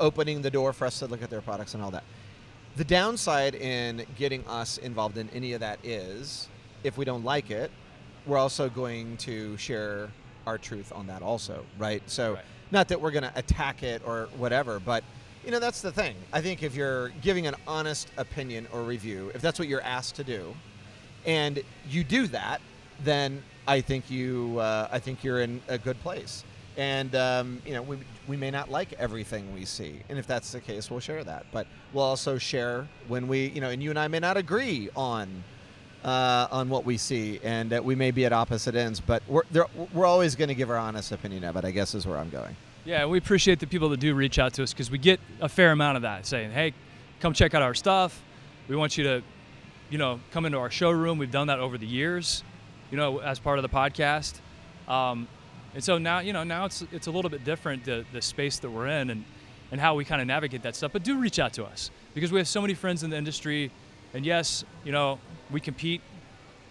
opening 0.00 0.42
the 0.42 0.50
door 0.50 0.72
for 0.72 0.86
us 0.86 0.98
to 1.00 1.06
look 1.06 1.22
at 1.22 1.30
their 1.30 1.40
products 1.40 1.74
and 1.74 1.82
all 1.82 1.90
that. 1.90 2.04
The 2.76 2.84
downside 2.84 3.54
in 3.54 4.06
getting 4.16 4.46
us 4.46 4.78
involved 4.78 5.18
in 5.18 5.28
any 5.30 5.52
of 5.52 5.60
that 5.60 5.78
is, 5.84 6.48
if 6.84 6.96
we 6.96 7.04
don't 7.04 7.24
like 7.24 7.50
it, 7.50 7.70
we're 8.26 8.38
also 8.38 8.68
going 8.68 9.16
to 9.18 9.56
share 9.56 10.08
our 10.46 10.58
truth 10.58 10.92
on 10.94 11.06
that 11.08 11.22
also, 11.22 11.64
right? 11.78 12.02
So, 12.06 12.34
Right. 12.34 12.44
not 12.70 12.88
that 12.88 13.00
we're 13.00 13.10
going 13.10 13.24
to 13.24 13.32
attack 13.36 13.82
it 13.82 14.02
or 14.06 14.28
whatever, 14.36 14.78
but 14.78 15.02
you 15.44 15.50
know 15.50 15.58
that's 15.60 15.80
the 15.80 15.92
thing. 15.92 16.14
I 16.32 16.40
think 16.40 16.62
if 16.62 16.74
you're 16.74 17.08
giving 17.22 17.46
an 17.46 17.54
honest 17.66 18.08
opinion 18.16 18.66
or 18.72 18.82
review, 18.82 19.30
if 19.34 19.40
that's 19.40 19.58
what 19.58 19.66
you're 19.68 19.82
asked 19.82 20.16
to 20.16 20.24
do, 20.24 20.54
and 21.24 21.62
you 21.88 22.04
do 22.04 22.26
that, 22.28 22.60
then 23.02 23.42
I 23.66 23.80
think 23.80 24.10
you 24.10 24.58
uh, 24.58 24.88
I 24.90 24.98
think 24.98 25.24
you're 25.24 25.40
in 25.40 25.60
a 25.68 25.78
good 25.78 25.98
place. 26.02 26.44
And 26.78 27.14
um, 27.14 27.60
you 27.66 27.74
know 27.74 27.82
we 27.82 27.98
we 28.26 28.36
may 28.36 28.50
not 28.50 28.70
like 28.70 28.94
everything 28.94 29.52
we 29.52 29.66
see, 29.66 30.00
and 30.08 30.18
if 30.18 30.26
that's 30.26 30.52
the 30.52 30.60
case, 30.60 30.90
we'll 30.90 31.00
share 31.00 31.24
that. 31.24 31.44
But 31.52 31.66
we'll 31.92 32.04
also 32.04 32.38
share 32.38 32.86
when 33.08 33.28
we 33.28 33.48
you 33.48 33.60
know, 33.60 33.68
and 33.68 33.82
you 33.82 33.90
and 33.90 33.98
I 33.98 34.08
may 34.08 34.20
not 34.20 34.36
agree 34.36 34.88
on 34.96 35.42
uh, 36.04 36.46
on 36.50 36.68
what 36.68 36.84
we 36.84 36.96
see, 36.96 37.40
and 37.42 37.68
that 37.70 37.84
we 37.84 37.94
may 37.94 38.12
be 38.12 38.24
at 38.24 38.32
opposite 38.32 38.74
ends, 38.74 39.00
but 39.00 39.22
we're 39.28 39.42
we're 39.92 40.06
always 40.06 40.36
going 40.36 40.48
to 40.48 40.54
give 40.54 40.70
our 40.70 40.78
honest 40.78 41.12
opinion 41.12 41.44
of 41.44 41.56
it. 41.56 41.64
I 41.64 41.72
guess 41.72 41.94
is 41.94 42.06
where 42.06 42.16
I'm 42.16 42.30
going. 42.30 42.56
Yeah, 42.84 43.04
we 43.04 43.18
appreciate 43.18 43.60
the 43.60 43.66
people 43.66 43.90
that 43.90 44.00
do 44.00 44.14
reach 44.14 44.38
out 44.38 44.54
to 44.54 44.62
us 44.62 44.72
because 44.72 44.90
we 44.90 44.96
get 44.96 45.20
a 45.42 45.48
fair 45.48 45.72
amount 45.72 45.96
of 45.96 46.02
that 46.02 46.24
saying, 46.24 46.52
hey, 46.52 46.72
come 47.20 47.34
check 47.34 47.52
out 47.52 47.60
our 47.60 47.74
stuff. 47.74 48.22
We 48.66 48.76
want 48.76 48.96
you 48.96 49.04
to, 49.04 49.22
you 49.90 49.98
know, 49.98 50.20
come 50.30 50.46
into 50.46 50.56
our 50.56 50.70
showroom. 50.70 51.18
We've 51.18 51.30
done 51.30 51.48
that 51.48 51.58
over 51.58 51.76
the 51.76 51.86
years, 51.86 52.42
you 52.90 52.96
know, 52.96 53.18
as 53.18 53.38
part 53.38 53.58
of 53.58 53.62
the 53.62 53.68
podcast. 53.68 54.40
Um, 54.88 55.28
and 55.74 55.84
so 55.84 55.98
now, 55.98 56.20
you 56.20 56.32
know, 56.32 56.44
now 56.44 56.64
it's 56.64 56.82
it's 56.92 57.06
a 57.06 57.10
little 57.10 57.30
bit 57.30 57.44
different 57.44 57.84
the 57.84 58.04
the 58.12 58.22
space 58.22 58.58
that 58.60 58.70
we're 58.70 58.86
in 58.86 59.10
and 59.10 59.24
and 59.70 59.80
how 59.80 59.94
we 59.94 60.04
kind 60.04 60.20
of 60.20 60.26
navigate 60.26 60.62
that 60.62 60.74
stuff. 60.74 60.92
But 60.92 61.02
do 61.02 61.18
reach 61.18 61.38
out 61.38 61.52
to 61.54 61.64
us 61.64 61.90
because 62.14 62.32
we 62.32 62.38
have 62.38 62.48
so 62.48 62.60
many 62.60 62.74
friends 62.74 63.02
in 63.02 63.10
the 63.10 63.16
industry, 63.16 63.70
and 64.14 64.24
yes, 64.24 64.64
you 64.84 64.92
know, 64.92 65.18
we 65.50 65.60
compete 65.60 66.00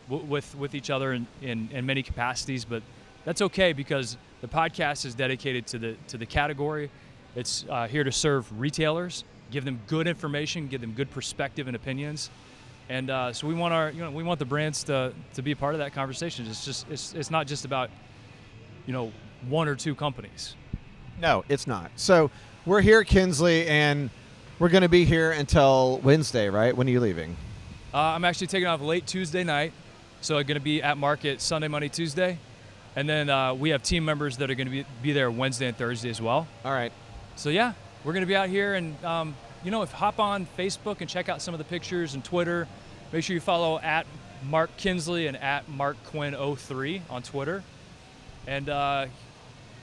w- 0.09 0.25
with 0.25 0.55
with 0.55 0.73
each 0.75 0.89
other 0.89 1.13
in, 1.13 1.27
in, 1.41 1.69
in 1.71 1.85
many 1.85 2.03
capacities, 2.03 2.65
but 2.65 2.81
that's 3.25 3.41
okay 3.41 3.73
because 3.73 4.17
the 4.41 4.47
podcast 4.47 5.05
is 5.05 5.15
dedicated 5.15 5.67
to 5.67 5.79
the 5.79 5.95
to 6.07 6.17
the 6.17 6.25
category. 6.25 6.89
It's 7.35 7.65
uh, 7.69 7.87
here 7.87 8.03
to 8.03 8.11
serve 8.11 8.59
retailers, 8.59 9.23
give 9.51 9.63
them 9.63 9.79
good 9.87 10.07
information, 10.07 10.67
give 10.67 10.81
them 10.81 10.93
good 10.93 11.11
perspective 11.11 11.67
and 11.67 11.75
opinions, 11.75 12.31
and 12.89 13.09
uh, 13.09 13.31
so 13.31 13.47
we 13.47 13.53
want 13.53 13.73
our 13.73 13.91
you 13.91 14.01
know 14.01 14.09
we 14.09 14.23
want 14.23 14.39
the 14.39 14.45
brands 14.45 14.83
to 14.85 15.13
to 15.35 15.41
be 15.41 15.51
a 15.51 15.55
part 15.55 15.75
of 15.75 15.79
that 15.79 15.93
conversation. 15.93 16.47
It's 16.47 16.65
just 16.65 16.89
it's 16.89 17.13
it's 17.13 17.29
not 17.29 17.45
just 17.45 17.63
about 17.65 17.91
you 18.87 18.93
know 18.93 19.11
one 19.47 19.67
or 19.67 19.75
two 19.75 19.93
companies. 19.93 20.55
No, 21.21 21.43
it's 21.47 21.67
not. 21.67 21.91
So 21.95 22.31
we're 22.65 22.81
here, 22.81 23.01
at 23.01 23.07
Kinsley, 23.07 23.67
and 23.67 24.09
we're 24.57 24.69
going 24.69 24.81
to 24.81 24.89
be 24.89 25.05
here 25.05 25.31
until 25.31 25.99
Wednesday, 25.99 26.49
right? 26.49 26.75
When 26.75 26.87
are 26.87 26.91
you 26.91 26.99
leaving? 26.99 27.37
Uh, 27.93 27.97
I'm 27.97 28.25
actually 28.25 28.47
taking 28.47 28.67
off 28.67 28.81
late 28.81 29.05
Tuesday 29.05 29.43
night, 29.43 29.73
so 30.21 30.37
I'm 30.37 30.45
going 30.45 30.57
to 30.57 30.63
be 30.63 30.81
at 30.81 30.97
market 30.97 31.41
Sunday, 31.41 31.67
Monday, 31.67 31.89
Tuesday, 31.89 32.39
and 32.95 33.07
then 33.07 33.29
uh, 33.29 33.53
we 33.53 33.69
have 33.69 33.83
team 33.83 34.03
members 34.03 34.37
that 34.37 34.49
are 34.49 34.55
going 34.55 34.67
to 34.67 34.71
be 34.71 34.85
be 35.03 35.11
there 35.11 35.29
Wednesday 35.29 35.67
and 35.67 35.77
Thursday 35.77 36.09
as 36.09 36.21
well. 36.21 36.47
All 36.65 36.71
right. 36.71 36.91
So 37.35 37.49
yeah, 37.49 37.73
we're 38.03 38.13
going 38.13 38.23
to 38.23 38.27
be 38.27 38.35
out 38.35 38.49
here, 38.49 38.73
and 38.73 39.03
um, 39.05 39.35
you 39.63 39.71
know, 39.71 39.81
if 39.81 39.91
hop 39.91 40.19
on 40.19 40.47
Facebook 40.57 41.01
and 41.01 41.09
check 41.09 41.29
out 41.29 41.41
some 41.41 41.53
of 41.53 41.57
the 41.59 41.65
pictures 41.65 42.13
and 42.13 42.23
Twitter. 42.23 42.67
Make 43.13 43.23
sure 43.23 43.33
you 43.33 43.39
follow 43.39 43.79
at 43.79 44.05
Mark 44.49 44.75
Kinsley 44.75 45.27
and 45.27 45.37
at 45.37 45.69
Mark 45.69 45.95
Quinn 46.05 46.35
03 46.35 47.01
on 47.09 47.23
Twitter. 47.23 47.63
And 48.47 48.69
uh, 48.69 49.07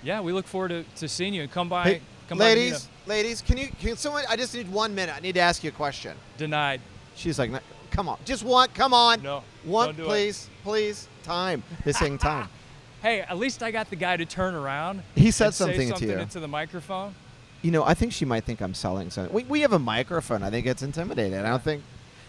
yeah, 0.03 0.21
we 0.21 0.33
look 0.33 0.47
forward 0.47 0.69
to, 0.69 0.85
to 0.97 1.09
seeing 1.09 1.35
you 1.35 1.43
and 1.43 1.51
come 1.53 1.69
by. 1.69 1.85
Hey, 1.85 2.01
come 2.29 2.39
by 2.39 2.45
ladies, 2.45 2.75
us. 2.75 2.89
ladies, 3.07 3.43
can 3.43 3.59
you 3.59 3.69
can 3.79 3.97
someone? 3.97 4.25
I 4.29 4.37
just 4.37 4.55
need 4.55 4.71
one 4.73 4.95
minute. 4.95 5.15
I 5.15 5.21
need 5.21 5.35
to 5.35 5.41
ask 5.41 5.63
you 5.63 5.69
a 5.69 5.73
question. 5.73 6.17
denied. 6.39 6.81
She's 7.15 7.39
like, 7.39 7.53
come 7.91 8.09
on, 8.09 8.19
just 8.25 8.43
one. 8.43 8.69
Come 8.71 8.93
on. 8.93 9.23
No, 9.23 9.45
one, 9.63 9.95
do 9.95 10.03
it. 10.03 10.07
please, 10.07 10.49
please. 10.65 11.09
Time. 11.23 11.63
Missing 11.85 12.19
time. 12.19 12.49
Hey, 13.03 13.21
at 13.21 13.37
least 13.37 13.63
I 13.63 13.71
got 13.71 13.91
the 13.91 13.97
guy 13.97 14.17
to 14.17 14.25
turn 14.25 14.55
around. 14.55 15.03
He 15.15 15.31
said 15.31 15.49
and 15.49 15.55
say 15.55 15.65
something 15.65 15.89
to 15.89 15.89
something 15.89 16.09
you. 16.09 16.17
into 16.17 16.41
the 16.41 16.49
microphone. 16.49 17.15
You 17.61 17.71
know, 17.71 17.85
I 17.85 17.93
think 17.93 18.15
she 18.15 18.25
might 18.25 18.45
think 18.45 18.63
I'm 18.63 18.73
selling 18.73 19.11
something. 19.11 19.31
We, 19.31 19.45
we 19.45 19.61
have 19.61 19.75
a 19.75 19.79
microphone. 19.79 20.43
I 20.43 20.49
think 20.49 20.65
it's 20.67 20.83
intimidating. 20.83 21.39
I 21.39 21.51
don't 21.51 21.63
think, 21.63 21.83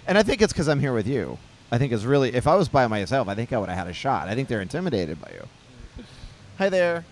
and 0.05 0.17
I 0.17 0.23
think 0.23 0.41
it's 0.41 0.51
because 0.51 0.67
I'm 0.67 0.81
here 0.81 0.91
with 0.91 1.07
you. 1.07 1.37
I 1.71 1.77
think 1.77 1.93
it's 1.93 2.03
really. 2.03 2.35
If 2.35 2.45
I 2.45 2.55
was 2.55 2.67
by 2.67 2.87
myself, 2.87 3.29
I 3.29 3.35
think 3.35 3.53
I 3.53 3.57
would 3.57 3.69
have 3.69 3.77
had 3.77 3.87
a 3.87 3.93
shot. 3.93 4.27
I 4.27 4.35
think 4.35 4.49
they're 4.49 4.59
intimidated 4.59 5.21
by 5.21 5.31
you. 5.33 5.47
Hi 6.57 6.69
there. 6.69 7.05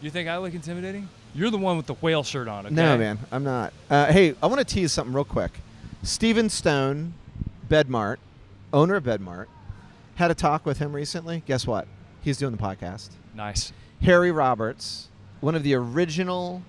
You 0.00 0.10
think 0.10 0.28
I 0.28 0.36
look 0.38 0.54
intimidating? 0.54 1.08
You're 1.34 1.50
the 1.50 1.58
one 1.58 1.76
with 1.76 1.86
the 1.86 1.94
whale 1.94 2.22
shirt 2.22 2.48
on. 2.48 2.66
Okay? 2.66 2.74
No, 2.74 2.96
man, 2.96 3.18
I'm 3.32 3.44
not. 3.44 3.72
Uh, 3.90 4.06
hey, 4.12 4.34
I 4.42 4.46
want 4.46 4.58
to 4.58 4.64
tease 4.64 4.92
something 4.92 5.14
real 5.14 5.24
quick. 5.24 5.52
Steven 6.02 6.48
Stone, 6.48 7.14
Bedmart, 7.68 8.16
owner 8.72 8.96
of 8.96 9.04
Bedmart, 9.04 9.46
had 10.16 10.30
a 10.30 10.34
talk 10.34 10.64
with 10.66 10.78
him 10.78 10.94
recently. 10.94 11.42
Guess 11.46 11.66
what? 11.66 11.86
He's 12.20 12.36
doing 12.38 12.52
the 12.52 12.58
podcast. 12.62 13.10
Nice. 13.34 13.72
Harry 14.02 14.30
Roberts, 14.30 15.08
one 15.40 15.54
of 15.54 15.62
the 15.62 15.74
original 15.74 16.62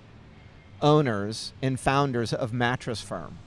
owners 0.82 1.52
and 1.62 1.78
founders 1.78 2.32
of 2.32 2.52
Mattress 2.52 3.00
Firm, 3.00 3.38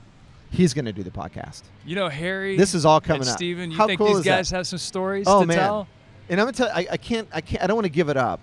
he's 0.51 0.73
going 0.73 0.85
to 0.85 0.93
do 0.93 1.03
the 1.03 1.11
podcast. 1.11 1.63
You 1.85 1.95
know, 1.95 2.09
Harry. 2.09 2.55
This 2.57 2.73
is 2.73 2.85
all 2.85 3.01
coming 3.01 3.27
up. 3.27 3.35
Steven, 3.35 3.71
you 3.71 3.77
How 3.77 3.87
think 3.87 3.97
cool 3.97 4.07
these 4.07 4.17
is 4.19 4.23
that? 4.25 4.37
guys 4.37 4.51
have 4.51 4.67
some 4.67 4.79
stories 4.79 5.25
Oh 5.27 5.41
to 5.41 5.47
man! 5.47 5.57
tell? 5.57 5.87
And 6.33 6.41
I'm 6.41 6.47
gonna 6.47 6.57
tell. 6.57 6.69
I, 6.73 6.87
I 6.93 6.97
can't. 6.97 7.27
I 7.31 7.41
can't. 7.41 7.63
I 7.63 7.67
don't 7.67 7.75
want 7.75 7.85
to 7.85 7.91
give 7.91 8.09
it 8.09 8.17
up. 8.17 8.39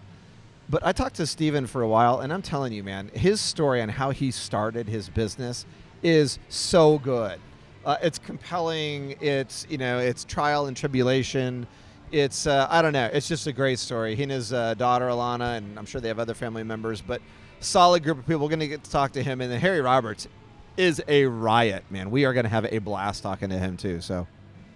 But 0.68 0.86
I 0.86 0.92
talked 0.92 1.16
to 1.16 1.26
Steven 1.26 1.66
for 1.66 1.82
a 1.82 1.88
while, 1.88 2.20
and 2.20 2.32
I'm 2.32 2.40
telling 2.40 2.72
you, 2.72 2.84
man, 2.84 3.10
his 3.12 3.40
story 3.40 3.82
on 3.82 3.88
how 3.88 4.10
he 4.10 4.30
started 4.30 4.86
his 4.86 5.08
business 5.08 5.66
is 6.00 6.38
so 6.48 7.00
good. 7.00 7.40
Uh, 7.84 7.96
it's 8.00 8.16
compelling. 8.16 9.16
It's 9.20 9.66
you 9.68 9.76
know, 9.76 9.98
it's 9.98 10.24
trial 10.24 10.66
and 10.66 10.76
tribulation. 10.76 11.66
It's 12.12 12.46
uh, 12.46 12.68
I 12.70 12.80
don't 12.80 12.92
know. 12.92 13.10
It's 13.12 13.26
just 13.26 13.48
a 13.48 13.52
great 13.52 13.80
story. 13.80 14.14
He 14.14 14.22
and 14.22 14.30
his 14.30 14.52
uh, 14.52 14.74
daughter 14.74 15.08
Alana, 15.08 15.56
and 15.56 15.76
I'm 15.76 15.84
sure 15.84 16.00
they 16.00 16.06
have 16.06 16.20
other 16.20 16.34
family 16.34 16.62
members, 16.62 17.00
but 17.00 17.20
solid 17.58 18.04
group 18.04 18.20
of 18.20 18.24
people. 18.24 18.42
We're 18.42 18.50
gonna 18.50 18.68
get 18.68 18.84
to 18.84 18.90
talk 18.92 19.10
to 19.14 19.22
him, 19.24 19.40
and 19.40 19.50
then 19.50 19.58
Harry 19.58 19.80
Roberts 19.80 20.28
is 20.76 21.02
a 21.08 21.24
riot, 21.24 21.82
man. 21.90 22.12
We 22.12 22.24
are 22.24 22.34
gonna 22.34 22.48
have 22.50 22.66
a 22.66 22.78
blast 22.78 23.24
talking 23.24 23.48
to 23.48 23.58
him 23.58 23.76
too. 23.76 24.00
So. 24.00 24.28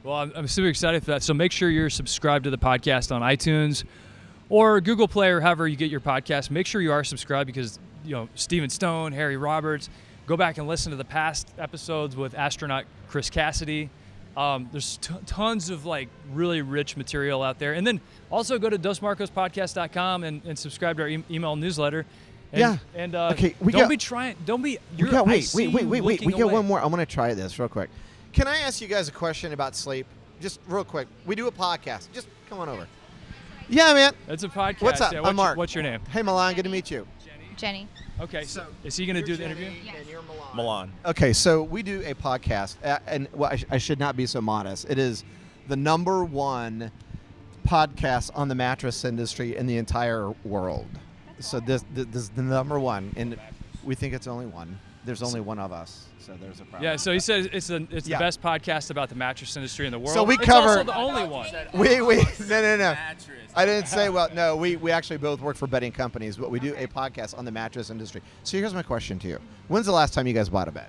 Well, 0.04 0.16
I'm, 0.16 0.32
I'm 0.36 0.46
super 0.48 0.68
excited 0.68 1.02
for 1.02 1.12
that. 1.12 1.22
So 1.22 1.32
make 1.32 1.50
sure 1.50 1.70
you're 1.70 1.88
subscribed 1.88 2.44
to 2.44 2.50
the 2.50 2.58
podcast 2.58 3.10
on 3.10 3.22
iTunes 3.22 3.84
or 4.50 4.82
Google 4.82 5.08
Play 5.08 5.30
or 5.30 5.40
however 5.40 5.66
you 5.66 5.76
get 5.76 5.90
your 5.90 6.00
podcast. 6.00 6.50
Make 6.50 6.66
sure 6.66 6.82
you 6.82 6.92
are 6.92 7.02
subscribed 7.02 7.46
because 7.46 7.78
you 8.04 8.12
know 8.12 8.28
Steven 8.34 8.68
Stone, 8.68 9.12
Harry 9.12 9.38
Roberts. 9.38 9.88
Go 10.26 10.36
back 10.36 10.58
and 10.58 10.68
listen 10.68 10.90
to 10.90 10.96
the 10.96 11.06
past 11.06 11.48
episodes 11.58 12.16
with 12.16 12.34
astronaut 12.34 12.84
Chris 13.08 13.30
Cassidy. 13.30 13.88
Um, 14.36 14.68
there's 14.72 14.98
t- 14.98 15.14
tons 15.24 15.70
of 15.70 15.86
like 15.86 16.10
really 16.34 16.60
rich 16.60 16.98
material 16.98 17.42
out 17.42 17.58
there, 17.58 17.72
and 17.72 17.86
then 17.86 17.98
also 18.30 18.58
go 18.58 18.68
to 18.68 18.78
dosmarcospodcast.com 18.78 20.24
and, 20.24 20.42
and 20.44 20.58
subscribe 20.58 20.96
to 20.98 21.04
our 21.04 21.08
e- 21.08 21.24
email 21.30 21.56
newsletter. 21.56 22.04
And, 22.52 22.60
Yeah. 22.60 22.76
And 22.94 23.14
uh, 23.14 23.28
Okay, 23.32 23.54
we 23.58 23.72
don't 23.72 23.82
got- 23.82 23.88
be 23.90 23.96
trying. 23.96 24.36
Don't 24.44 24.60
be. 24.60 24.78
You're, 24.98 25.08
got, 25.10 25.26
wait, 25.26 25.50
wait, 25.54 25.72
wait, 25.72 25.86
wait, 25.86 26.00
wait. 26.04 26.20
We 26.26 26.32
got 26.32 26.42
away. 26.42 26.52
one 26.52 26.66
more. 26.66 26.78
I 26.80 26.86
want 26.86 27.00
to 27.00 27.06
try 27.06 27.32
this 27.32 27.58
real 27.58 27.68
quick. 27.70 27.88
Can 28.34 28.48
I 28.48 28.58
ask 28.58 28.80
you 28.80 28.88
guys 28.88 29.06
a 29.06 29.12
question 29.12 29.52
about 29.52 29.76
sleep? 29.76 30.06
Just 30.40 30.58
real 30.66 30.82
quick. 30.82 31.06
We 31.24 31.36
do 31.36 31.46
a 31.46 31.52
podcast. 31.52 32.08
Just 32.12 32.26
come 32.50 32.58
on 32.58 32.68
over. 32.68 32.88
Yeah, 33.68 33.94
man. 33.94 34.12
It's 34.26 34.42
a 34.42 34.48
podcast. 34.48 34.82
What's 34.82 35.00
up? 35.00 35.12
Yeah, 35.12 35.22
I'm 35.22 35.36
Mark. 35.36 35.54
Your, 35.54 35.58
what's 35.58 35.72
your 35.72 35.84
name? 35.84 36.00
Hey, 36.10 36.20
Milan. 36.20 36.52
Good 36.54 36.64
to 36.64 36.68
meet 36.68 36.90
you. 36.90 37.06
Jenny. 37.24 37.54
Jenny. 37.56 37.88
Okay. 38.20 38.42
So 38.42 38.66
is 38.82 38.96
he 38.96 39.06
going 39.06 39.14
to 39.14 39.22
do 39.22 39.36
the 39.36 39.44
interview? 39.44 39.70
Yes. 39.84 39.94
Milan. 40.08 40.56
Milan. 40.56 40.92
Okay, 41.06 41.32
so 41.32 41.62
we 41.62 41.84
do 41.84 42.02
a 42.04 42.12
podcast, 42.12 42.74
uh, 42.84 42.98
and 43.06 43.28
well, 43.32 43.50
I, 43.52 43.56
sh- 43.56 43.66
I 43.70 43.78
should 43.78 44.00
not 44.00 44.16
be 44.16 44.26
so 44.26 44.40
modest. 44.40 44.90
It 44.90 44.98
is 44.98 45.22
the 45.68 45.76
number 45.76 46.24
one 46.24 46.90
podcast 47.68 48.32
on 48.34 48.48
the 48.48 48.56
mattress 48.56 49.04
industry 49.04 49.56
in 49.56 49.66
the 49.66 49.76
entire 49.76 50.32
world. 50.44 50.88
So 51.38 51.60
this, 51.60 51.84
this, 51.94 52.06
this 52.06 52.22
is 52.22 52.30
the 52.30 52.42
number 52.42 52.80
one, 52.80 53.12
and 53.16 53.38
we 53.84 53.94
think 53.94 54.12
it's 54.12 54.26
only 54.26 54.46
one. 54.46 54.80
There's 55.04 55.22
only 55.22 55.40
one 55.40 55.58
of 55.58 55.70
us, 55.70 56.06
so 56.18 56.34
there's 56.40 56.60
a 56.60 56.64
problem. 56.64 56.82
Yeah. 56.82 56.96
So 56.96 57.12
he 57.12 57.18
says 57.20 57.46
it's 57.52 57.66
the 57.66 57.86
it's 57.90 58.08
Yeah. 58.08 58.16
the 58.18 58.24
best 58.24 58.40
podcast 58.40 58.90
about 58.90 59.10
the 59.10 59.14
mattress 59.14 59.54
industry 59.56 59.84
in 59.86 59.92
the 59.92 59.98
world. 59.98 60.14
So 60.14 60.22
we 60.24 60.34
it's 60.36 60.44
cover- 60.46 60.68
also 60.68 60.84
the 60.84 60.96
only 60.96 61.24
one. 61.24 61.46
we 61.74 62.00
we 62.00 62.16
no 62.48 62.62
no 62.62 62.76
no. 62.76 62.96
I 63.54 63.66
didn't 63.66 63.86
say 63.88 64.08
well. 64.08 64.28
No, 64.34 64.56
we 64.56 64.76
we 64.76 64.90
actually 64.90 65.18
both 65.18 65.40
work 65.40 65.56
for 65.56 65.66
bedding 65.66 65.92
companies, 65.92 66.36
but 66.38 66.50
we 66.50 66.58
do 66.58 66.74
a 66.76 66.86
podcast 66.86 67.36
on 67.36 67.44
the 67.44 67.52
mattress 67.52 67.90
industry. 67.90 68.22
So 68.44 68.56
here's 68.56 68.72
my 68.74 68.82
question 68.82 69.18
to 69.20 69.28
you: 69.28 69.38
When's 69.68 69.86
the 69.86 69.92
last 69.92 70.14
time 70.14 70.26
you 70.26 70.32
guys 70.32 70.48
bought 70.48 70.68
a 70.68 70.72
bed? 70.72 70.88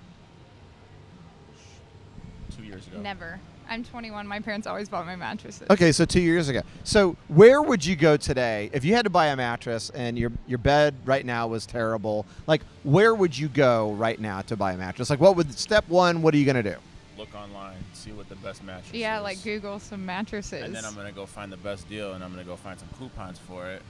Two 2.56 2.64
years 2.64 2.88
ago. 2.88 3.00
Never. 3.02 3.40
I'm 3.70 3.84
21. 3.84 4.28
My 4.28 4.40
parents 4.40 4.68
always 4.68 4.90
bought 4.90 5.06
my 5.06 5.16
mattresses. 5.16 5.68
Okay, 5.70 5.92
so 5.92 6.06
two 6.06 6.22
years 6.22 6.50
ago. 6.50 6.62
So 6.84 7.16
where 7.28 7.62
would 7.62 7.86
you 7.86 7.96
go 7.96 8.18
today 8.18 8.70
if 8.74 8.86
you 8.86 8.94
had 8.94 9.04
to 9.04 9.10
buy 9.10 9.28
a 9.28 9.36
mattress 9.36 9.90
and 9.92 10.18
your 10.18 10.32
your 10.48 10.58
bed 10.60 10.96
right 11.06 11.26
now 11.26 11.48
was 11.48 11.66
terrible? 11.66 12.26
Like, 12.48 12.62
where 12.84 13.16
would 13.16 13.38
you 13.38 13.48
go 13.48 13.94
right 13.94 14.20
now 14.20 14.42
to 14.42 14.56
buy 14.56 14.74
a 14.74 14.78
mattress? 14.78 15.10
Like, 15.10 15.20
what 15.20 15.36
would 15.36 15.58
step 15.58 15.88
one? 15.88 16.22
What 16.22 16.34
are 16.34 16.38
you 16.38 16.46
gonna 16.46 16.64
do? 16.64 16.76
look 17.18 17.34
online, 17.34 17.78
see 17.94 18.12
what 18.12 18.28
the 18.28 18.36
best 18.36 18.62
mattress 18.62 18.94
Yeah, 18.94 19.20
is. 19.20 19.24
like 19.24 19.42
Google 19.42 19.80
some 19.80 20.06
mattresses. 20.06 20.64
And 20.64 20.76
then 20.76 20.84
I'm 20.84 20.96
gonna 20.96 21.14
go 21.14 21.26
find 21.26 21.50
the 21.50 21.56
best 21.58 21.88
deal, 21.88 22.14
and 22.14 22.22
I'm 22.22 22.30
gonna 22.32 22.44
go 22.44 22.58
find 22.58 22.78
some 22.78 22.90
coupons 23.00 23.40
for 23.40 23.68
it, 23.68 23.82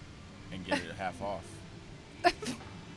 and 0.53 0.63
get 0.63 0.77
it 0.77 0.91
half 0.97 1.19
off. 1.21 1.43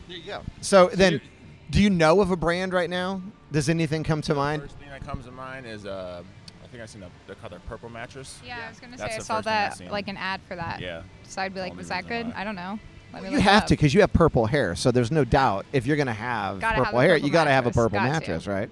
There 0.08 0.16
you 0.16 0.24
go. 0.24 0.40
So 0.62 0.88
then, 0.88 1.20
do 1.68 1.82
you 1.82 1.90
know 1.90 2.22
of 2.22 2.30
a 2.30 2.36
brand 2.36 2.72
right 2.72 2.88
now? 2.88 3.20
Does 3.52 3.68
anything 3.68 4.02
come 4.04 4.22
to 4.22 4.34
mind? 4.34 4.62
First 4.62 4.76
thing 4.78 4.88
that 4.88 5.04
comes 5.06 5.26
to 5.26 5.30
mind 5.30 5.66
is 5.66 5.84
uh, 5.84 6.22
I 6.22 6.47
think 6.70 6.82
I 6.82 6.86
seen 6.86 7.00
the 7.00 7.08
they 7.26 7.34
call 7.34 7.52
it 7.52 7.64
purple 7.66 7.88
mattress. 7.88 8.40
yeah, 8.44 8.58
I 8.66 8.68
was 8.70 8.78
gonna 8.80 8.96
That's 8.96 9.10
say 9.10 9.16
I 9.16 9.18
the 9.18 9.24
saw 9.24 9.34
first 9.36 9.44
thing 9.46 9.52
I 9.52 9.60
that 9.68 9.76
seen. 9.78 9.90
like 9.90 10.08
an 10.08 10.16
ad 10.16 10.40
for 10.46 10.56
that. 10.56 10.80
Yeah. 10.80 11.02
So 11.24 11.42
I'd 11.42 11.54
be 11.54 11.60
like, 11.60 11.70
Only 11.72 11.80
was 11.80 11.88
that 11.88 12.04
reason 12.04 12.26
good? 12.28 12.34
why. 12.34 12.40
I 12.40 12.44
don't 12.44 12.54
know. 12.56 12.78
Let 13.12 13.22
me 13.22 13.30
You 13.30 13.36
look 13.36 13.44
it 13.46 13.48
have 13.50 13.62
up. 13.62 13.68
to 13.68 13.72
because 13.74 13.94
you 13.94 14.00
have 14.02 14.12
purple 14.12 14.46
hair. 14.46 14.74
So 14.76 14.90
there's 14.90 15.10
no 15.10 15.24
doubt 15.24 15.64
if 15.72 15.86
you're 15.86 15.96
gonna 15.96 16.12
have 16.12 16.60
Gotta 16.60 16.76
have 16.76 16.84
purple 16.84 16.98
a 17.00 17.02
hair, 17.02 17.14
purple 17.14 17.26
you 17.26 17.32
gotta 17.32 17.50
have 17.50 17.64
a 17.64 17.68
mattress. 17.68 17.76
purple 17.84 17.98
Got 17.98 18.04
to. 18.04 18.12
mattress, 18.12 18.46
right? 18.46 18.70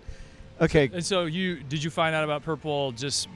Okay. 0.60 0.90
And 0.92 1.04
so 1.04 1.24
you 1.24 1.56
did 1.62 1.82
you 1.82 1.90
find 1.90 2.14
out 2.14 2.24
about 2.24 2.42
purple 2.42 2.92
just 2.92 3.28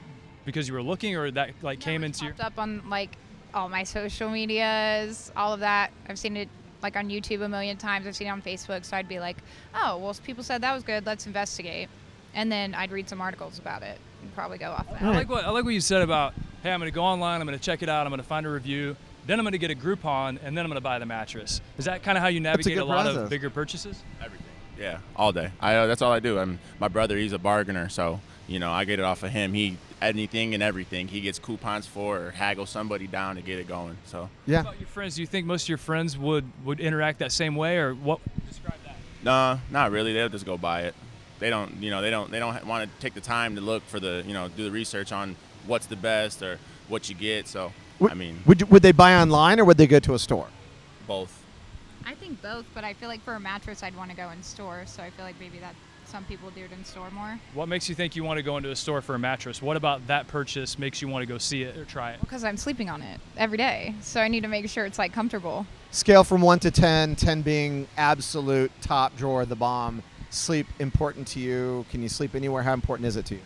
because 0.45 0.67
you 0.67 0.73
were 0.73 0.83
looking, 0.83 1.15
or 1.15 1.29
that 1.31 1.51
like 1.61 1.79
No, 1.79 1.85
came 1.85 2.03
it 2.03 2.07
into 2.07 2.25
your? 2.25 2.33
popped 2.33 2.45
up 2.45 2.59
on 2.59 2.87
like 2.89 3.15
all 3.53 3.67
my 3.67 3.83
social 3.83 4.29
medias, 4.29 5.31
all 5.35 5.53
of 5.53 5.59
that. 5.61 5.91
I've 6.07 6.19
seen 6.19 6.37
it 6.37 6.49
like 6.81 6.95
on 6.95 7.09
YouTube 7.09 7.43
a 7.43 7.49
million 7.49 7.77
times. 7.77 8.07
I've 8.07 8.15
seen 8.15 8.27
it 8.27 8.31
on 8.31 8.41
Facebook. 8.41 8.85
So 8.85 8.95
I'd 8.97 9.07
be 9.07 9.19
like, 9.19 9.37
oh, 9.75 9.97
well, 9.97 10.15
people 10.23 10.43
said 10.43 10.61
that 10.61 10.73
was 10.73 10.83
good. 10.83 11.05
Let's 11.05 11.27
investigate. 11.27 11.89
And 12.33 12.51
then 12.51 12.73
I'd 12.73 12.91
read 12.91 13.09
some 13.09 13.21
articles 13.21 13.59
about 13.59 13.83
it 13.83 13.99
and 14.21 14.33
probably 14.35 14.57
go 14.57 14.71
off 14.71 14.89
that. 14.89 15.01
I 15.01 15.09
like 15.09 15.29
what 15.29 15.45
I 15.45 15.49
like 15.49 15.63
what 15.63 15.73
you 15.73 15.81
said 15.81 16.01
about 16.01 16.33
hey, 16.63 16.71
I'm 16.71 16.79
going 16.79 16.91
to 16.91 16.95
go 16.95 17.03
online, 17.03 17.41
I'm 17.41 17.47
going 17.47 17.57
to 17.57 17.63
check 17.63 17.81
it 17.81 17.89
out, 17.89 18.05
I'm 18.05 18.11
going 18.11 18.21
to 18.21 18.27
find 18.27 18.45
a 18.45 18.49
review, 18.49 18.95
then 19.25 19.39
I'm 19.39 19.43
going 19.43 19.53
to 19.53 19.57
get 19.57 19.71
a 19.71 19.75
Groupon, 19.75 20.39
and 20.43 20.57
then 20.57 20.59
I'm 20.59 20.67
going 20.67 20.75
to 20.75 20.81
buy 20.81 20.99
the 20.99 21.05
mattress. 21.05 21.61
Is 21.77 21.85
that 21.85 22.03
kind 22.03 22.17
of 22.17 22.21
how 22.21 22.27
you 22.29 22.39
navigate 22.39 22.75
good 22.75 22.83
a 22.83 22.85
lot 22.85 23.03
process. 23.03 23.23
of 23.23 23.29
bigger 23.29 23.49
purchases? 23.49 24.01
Everything. 24.23 24.47
Yeah, 24.77 24.99
all 25.15 25.31
day. 25.31 25.51
I 25.59 25.75
uh, 25.75 25.85
that's 25.85 26.01
all 26.01 26.11
I 26.11 26.19
do. 26.19 26.39
I'm 26.39 26.59
my 26.79 26.87
brother. 26.87 27.15
He's 27.15 27.33
a 27.33 27.37
bargainer, 27.37 27.87
so 27.87 28.19
you 28.47 28.57
know 28.57 28.71
I 28.71 28.83
get 28.85 28.97
it 28.97 29.03
off 29.05 29.21
of 29.21 29.29
him. 29.29 29.53
He 29.53 29.77
anything 30.01 30.55
and 30.55 30.63
everything. 30.63 31.07
He 31.07 31.21
gets 31.21 31.37
coupons 31.37 31.85
for 31.85 32.19
or 32.19 32.31
haggle 32.31 32.65
somebody 32.65 33.05
down 33.05 33.35
to 33.35 33.43
get 33.43 33.59
it 33.59 33.67
going. 33.67 33.97
So 34.05 34.29
Yeah. 34.47 34.61
About 34.61 34.79
your 34.79 34.87
friends, 34.87 35.15
do 35.15 35.21
you 35.21 35.27
think 35.27 35.45
most 35.45 35.63
of 35.63 35.69
your 35.69 35.77
friends 35.77 36.17
would 36.17 36.45
would 36.65 36.79
interact 36.79 37.19
that 37.19 37.31
same 37.31 37.55
way, 37.55 37.77
or 37.77 37.93
what? 37.93 38.21
Describe 38.49 38.79
that. 38.85 38.95
no, 39.23 39.59
not 39.69 39.91
really. 39.91 40.13
They'll 40.13 40.29
just 40.29 40.47
go 40.47 40.57
buy 40.57 40.83
it. 40.83 40.95
They 41.41 41.49
don't, 41.49 41.81
you 41.81 41.89
know, 41.89 42.01
they 42.03 42.11
don't, 42.11 42.29
they 42.31 42.37
don't 42.39 42.65
want 42.67 42.87
to 42.89 43.01
take 43.01 43.15
the 43.15 43.19
time 43.19 43.55
to 43.55 43.61
look 43.61 43.83
for 43.87 43.99
the, 43.99 44.23
you 44.27 44.33
know, 44.33 44.47
do 44.47 44.63
the 44.63 44.71
research 44.71 45.11
on 45.11 45.35
what's 45.65 45.87
the 45.87 45.95
best 45.95 46.43
or 46.43 46.59
what 46.87 47.09
you 47.09 47.15
get. 47.15 47.47
So 47.47 47.73
Would, 47.99 48.11
I 48.11 48.13
mean, 48.15 48.39
would 48.45 48.61
you- 48.61 48.67
would 48.67 48.83
they 48.83 48.91
buy 48.91 49.15
online 49.15 49.59
or 49.59 49.65
would 49.65 49.77
they 49.77 49.87
go 49.87 49.99
to 49.99 50.13
a 50.13 50.19
store? 50.19 50.47
both. 51.07 51.43
I 52.05 52.13
think 52.13 52.41
both, 52.41 52.65
but 52.75 52.83
I 52.83 52.93
feel 52.93 53.09
like 53.09 53.21
for 53.23 53.33
a 53.33 53.39
mattress, 53.39 53.83
I'd 53.83 53.97
want 53.97 54.11
to 54.11 54.15
go 54.15 54.29
in 54.29 54.41
store. 54.43 54.83
So 54.85 55.01
I 55.03 55.09
feel 55.09 55.25
like 55.25 55.37
maybe 55.39 55.57
that 55.59 55.75
some 56.05 56.23
people 56.25 56.49
do 56.51 56.63
it 56.63 56.71
in 56.71 56.85
store 56.85 57.09
more. 57.11 57.39
What 57.53 57.67
makes 57.67 57.89
you 57.89 57.95
think 57.95 58.15
you 58.15 58.23
want 58.23 58.37
to 58.37 58.43
go 58.43 58.55
into 58.57 58.69
a 58.69 58.75
store 58.75 59.01
for 59.01 59.15
a 59.15 59.19
mattress? 59.19 59.61
What 59.61 59.77
about 59.77 60.05
that 60.07 60.27
purchase 60.27 60.77
makes 60.79 61.01
you 61.01 61.07
want 61.07 61.23
to 61.23 61.25
go 61.25 61.37
see 61.37 61.63
it 61.63 61.75
or 61.75 61.85
try 61.85 62.11
it? 62.11 62.19
Because 62.21 62.43
I'm 62.43 62.55
sleeping 62.55 62.89
on 62.89 63.01
it 63.01 63.19
every 63.35 63.57
day. 63.57 63.95
So 64.01 64.21
I 64.21 64.27
need 64.27 64.41
to 64.41 64.47
make 64.47 64.69
sure 64.69 64.85
it's 64.85 64.99
like 64.99 65.11
comfortable. 65.11 65.65
Scale 65.89 66.23
from 66.23 66.41
one 66.41 66.59
to 66.59 66.71
10, 66.71 67.15
10 67.15 67.41
being 67.41 67.87
absolute 67.97 68.71
top 68.81 69.17
drawer, 69.17 69.45
the 69.45 69.55
bomb. 69.55 70.01
Sleep 70.31 70.65
important 70.79 71.27
to 71.27 71.39
you? 71.39 71.85
Can 71.91 72.01
you 72.01 72.09
sleep 72.09 72.35
anywhere? 72.35 72.63
How 72.63 72.73
important 72.73 73.05
is 73.05 73.17
it 73.17 73.25
to 73.27 73.35
you? 73.35 73.41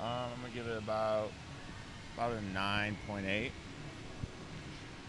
Um, 0.00 0.06
I'm 0.06 0.42
gonna 0.42 0.54
give 0.54 0.66
it 0.66 0.76
about, 0.76 1.30
about 2.16 2.32
a 2.32 2.42
nine 2.52 2.96
point 3.06 3.26
eight. 3.26 3.52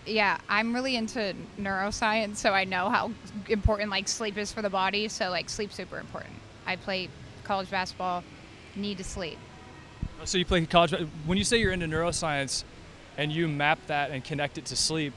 Yeah, 0.06 0.40
I'm 0.48 0.74
really 0.74 0.96
into 0.96 1.36
neuroscience, 1.60 2.38
so 2.38 2.54
I 2.54 2.64
know 2.64 2.90
how 2.90 3.12
important 3.50 3.90
like 3.90 4.08
sleep 4.08 4.38
is 4.38 4.52
for 4.52 4.62
the 4.62 4.70
body. 4.70 5.08
So 5.08 5.30
like 5.30 5.50
sleep 5.50 5.74
super 5.74 6.00
important. 6.00 6.36
I 6.68 6.76
play 6.76 7.10
college 7.44 7.70
basketball, 7.72 8.24
need 8.76 8.98
to 9.00 9.04
sleep. 9.04 9.40
So 10.24 10.38
you 10.38 10.46
play 10.46 10.64
college. 10.68 10.94
When 11.26 11.38
you 11.38 11.44
say 11.44 11.58
you're 11.58 11.74
into 11.74 11.88
neuroscience, 11.88 12.64
and 13.18 13.32
you 13.32 13.48
map 13.48 13.80
that 13.88 14.12
and 14.12 14.24
connect 14.24 14.58
it 14.58 14.66
to 14.66 14.76
sleep, 14.76 15.14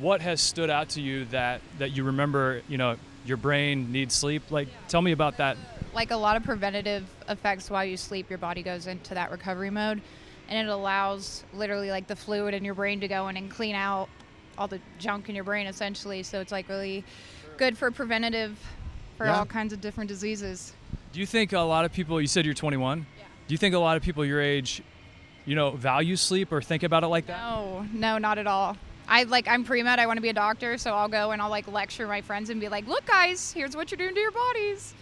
what 0.00 0.20
has 0.20 0.40
stood 0.40 0.70
out 0.70 0.90
to 0.90 1.00
you 1.00 1.24
that 1.26 1.60
that 1.78 1.90
you 1.90 2.04
remember? 2.04 2.62
You 2.68 2.78
know, 2.78 2.96
your 3.28 3.36
brain 3.36 3.92
needs 3.92 4.14
sleep. 4.14 4.50
Like, 4.50 4.68
tell 4.88 5.02
me 5.02 5.12
about 5.12 5.36
that. 5.36 5.56
Like 5.94 6.10
a 6.10 6.16
lot 6.16 6.36
of 6.36 6.42
preventative 6.42 7.04
effects 7.28 7.70
while 7.70 7.84
you 7.84 7.96
sleep, 7.96 8.28
your 8.30 8.38
body 8.38 8.62
goes 8.62 8.86
into 8.86 9.14
that 9.14 9.30
recovery 9.30 9.70
mode, 9.70 10.00
and 10.48 10.66
it 10.68 10.70
allows 10.70 11.44
literally 11.52 11.90
like 11.90 12.06
the 12.06 12.16
fluid 12.16 12.54
in 12.54 12.64
your 12.64 12.74
brain 12.74 13.00
to 13.00 13.08
go 13.08 13.28
in 13.28 13.36
and 13.36 13.50
clean 13.50 13.74
out 13.74 14.08
all 14.56 14.66
the 14.68 14.80
junk 14.98 15.28
in 15.28 15.34
your 15.34 15.44
brain 15.44 15.66
essentially. 15.66 16.22
So 16.22 16.40
it's 16.40 16.52
like 16.52 16.68
really 16.68 17.04
good 17.58 17.76
for 17.76 17.90
preventative 17.90 18.58
for 19.16 19.26
Yeah. 19.26 19.38
all 19.38 19.46
kinds 19.46 19.72
of 19.72 19.80
different 19.80 20.08
diseases. 20.08 20.72
Do 21.12 21.20
you 21.20 21.26
think 21.26 21.52
a 21.52 21.60
lot 21.60 21.84
of 21.84 21.92
people? 21.92 22.20
You 22.20 22.26
said 22.26 22.44
you're 22.44 22.54
21. 22.54 23.06
Yeah. 23.18 23.24
Do 23.46 23.54
you 23.54 23.58
think 23.58 23.74
a 23.74 23.78
lot 23.78 23.96
of 23.96 24.02
people 24.02 24.24
your 24.24 24.40
age, 24.40 24.82
you 25.46 25.54
know, 25.54 25.70
value 25.70 26.16
sleep 26.16 26.52
or 26.52 26.60
think 26.60 26.82
about 26.82 27.02
it 27.02 27.08
like 27.08 27.26
that? 27.26 27.38
No, 27.40 27.86
no, 27.92 28.18
not 28.18 28.38
at 28.38 28.46
all. 28.46 28.76
I 29.08 29.22
like 29.24 29.48
I'm 29.48 29.64
pre 29.64 29.82
med. 29.82 29.98
I 29.98 30.06
want 30.06 30.18
to 30.18 30.22
be 30.22 30.28
a 30.28 30.32
doctor, 30.34 30.76
so 30.78 30.92
I'll 30.94 31.08
go 31.08 31.30
and 31.32 31.40
I'll 31.40 31.50
like 31.50 31.66
lecture 31.68 32.06
my 32.06 32.20
friends 32.20 32.50
and 32.50 32.60
be 32.60 32.68
like, 32.68 32.86
"Look, 32.86 33.06
guys, 33.06 33.52
here's 33.52 33.74
what 33.74 33.90
you're 33.90 33.98
doing 33.98 34.14
to 34.14 34.20
your 34.20 34.30
bodies." 34.32 34.94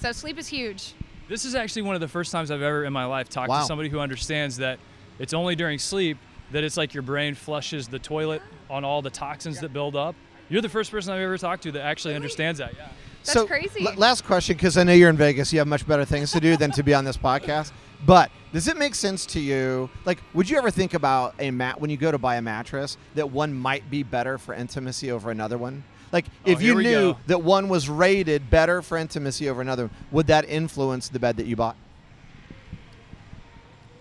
So 0.00 0.12
sleep 0.12 0.38
is 0.38 0.48
huge. 0.48 0.94
This 1.28 1.44
is 1.44 1.54
actually 1.54 1.82
one 1.82 1.94
of 1.94 2.00
the 2.00 2.08
first 2.08 2.32
times 2.32 2.50
I've 2.50 2.62
ever 2.62 2.84
in 2.84 2.92
my 2.92 3.04
life 3.04 3.28
talked 3.28 3.50
Wow. 3.50 3.60
to 3.60 3.66
somebody 3.66 3.88
who 3.88 4.00
understands 4.00 4.56
that 4.56 4.78
it's 5.18 5.34
only 5.34 5.54
during 5.54 5.78
sleep 5.78 6.16
that 6.50 6.64
it's 6.64 6.76
like 6.76 6.94
your 6.94 7.02
brain 7.02 7.34
flushes 7.34 7.86
the 7.86 7.98
toilet 7.98 8.42
on 8.68 8.82
all 8.84 9.02
the 9.02 9.10
toxins 9.10 9.60
that 9.60 9.72
build 9.72 9.94
up. 9.94 10.16
You're 10.48 10.62
the 10.62 10.68
first 10.68 10.90
person 10.90 11.12
I've 11.12 11.20
ever 11.20 11.38
talked 11.38 11.62
to 11.64 11.72
that 11.72 11.82
actually 11.82 12.16
understands 12.16 12.58
that. 12.58 12.72
Yeah. 12.76 12.88
That's 13.20 13.32
so, 13.34 13.46
crazy. 13.46 13.86
l- 13.86 13.94
last 13.96 14.24
question, 14.24 14.56
because 14.56 14.76
I 14.78 14.82
know 14.82 14.92
you're 14.94 15.10
in 15.10 15.16
Vegas. 15.16 15.52
You 15.52 15.58
have 15.60 15.68
much 15.68 15.86
better 15.86 16.04
things 16.04 16.32
to 16.32 16.40
do 16.40 16.56
than 16.56 16.72
to 16.72 16.82
be 16.82 16.94
on 16.94 17.04
this 17.04 17.16
podcast. 17.18 17.70
But 18.06 18.30
does 18.52 18.66
it 18.68 18.76
make 18.76 18.94
sense 18.94 19.26
to 19.26 19.40
you? 19.40 19.90
Like, 20.04 20.18
would 20.34 20.48
you 20.48 20.56
ever 20.58 20.70
think 20.70 20.94
about 20.94 21.34
a 21.38 21.50
mat 21.50 21.80
when 21.80 21.90
you 21.90 21.96
go 21.96 22.10
to 22.10 22.18
buy 22.18 22.36
a 22.36 22.42
mattress 22.42 22.96
that 23.14 23.30
one 23.30 23.52
might 23.54 23.90
be 23.90 24.02
better 24.02 24.38
for 24.38 24.54
intimacy 24.54 25.10
over 25.10 25.30
another 25.30 25.58
one? 25.58 25.84
Like, 26.12 26.24
Oh, 26.46 26.50
if 26.50 26.60
here 26.60 26.74
you 26.80 26.82
knew 26.82 27.12
go. 27.12 27.18
that 27.28 27.42
one 27.42 27.68
was 27.68 27.88
rated 27.88 28.50
better 28.50 28.82
for 28.82 28.96
intimacy 28.98 29.48
over 29.48 29.60
another, 29.60 29.90
would 30.10 30.26
that 30.28 30.48
influence 30.48 31.08
the 31.08 31.18
bed 31.20 31.36
that 31.36 31.46
you 31.46 31.56
bought? 31.56 31.76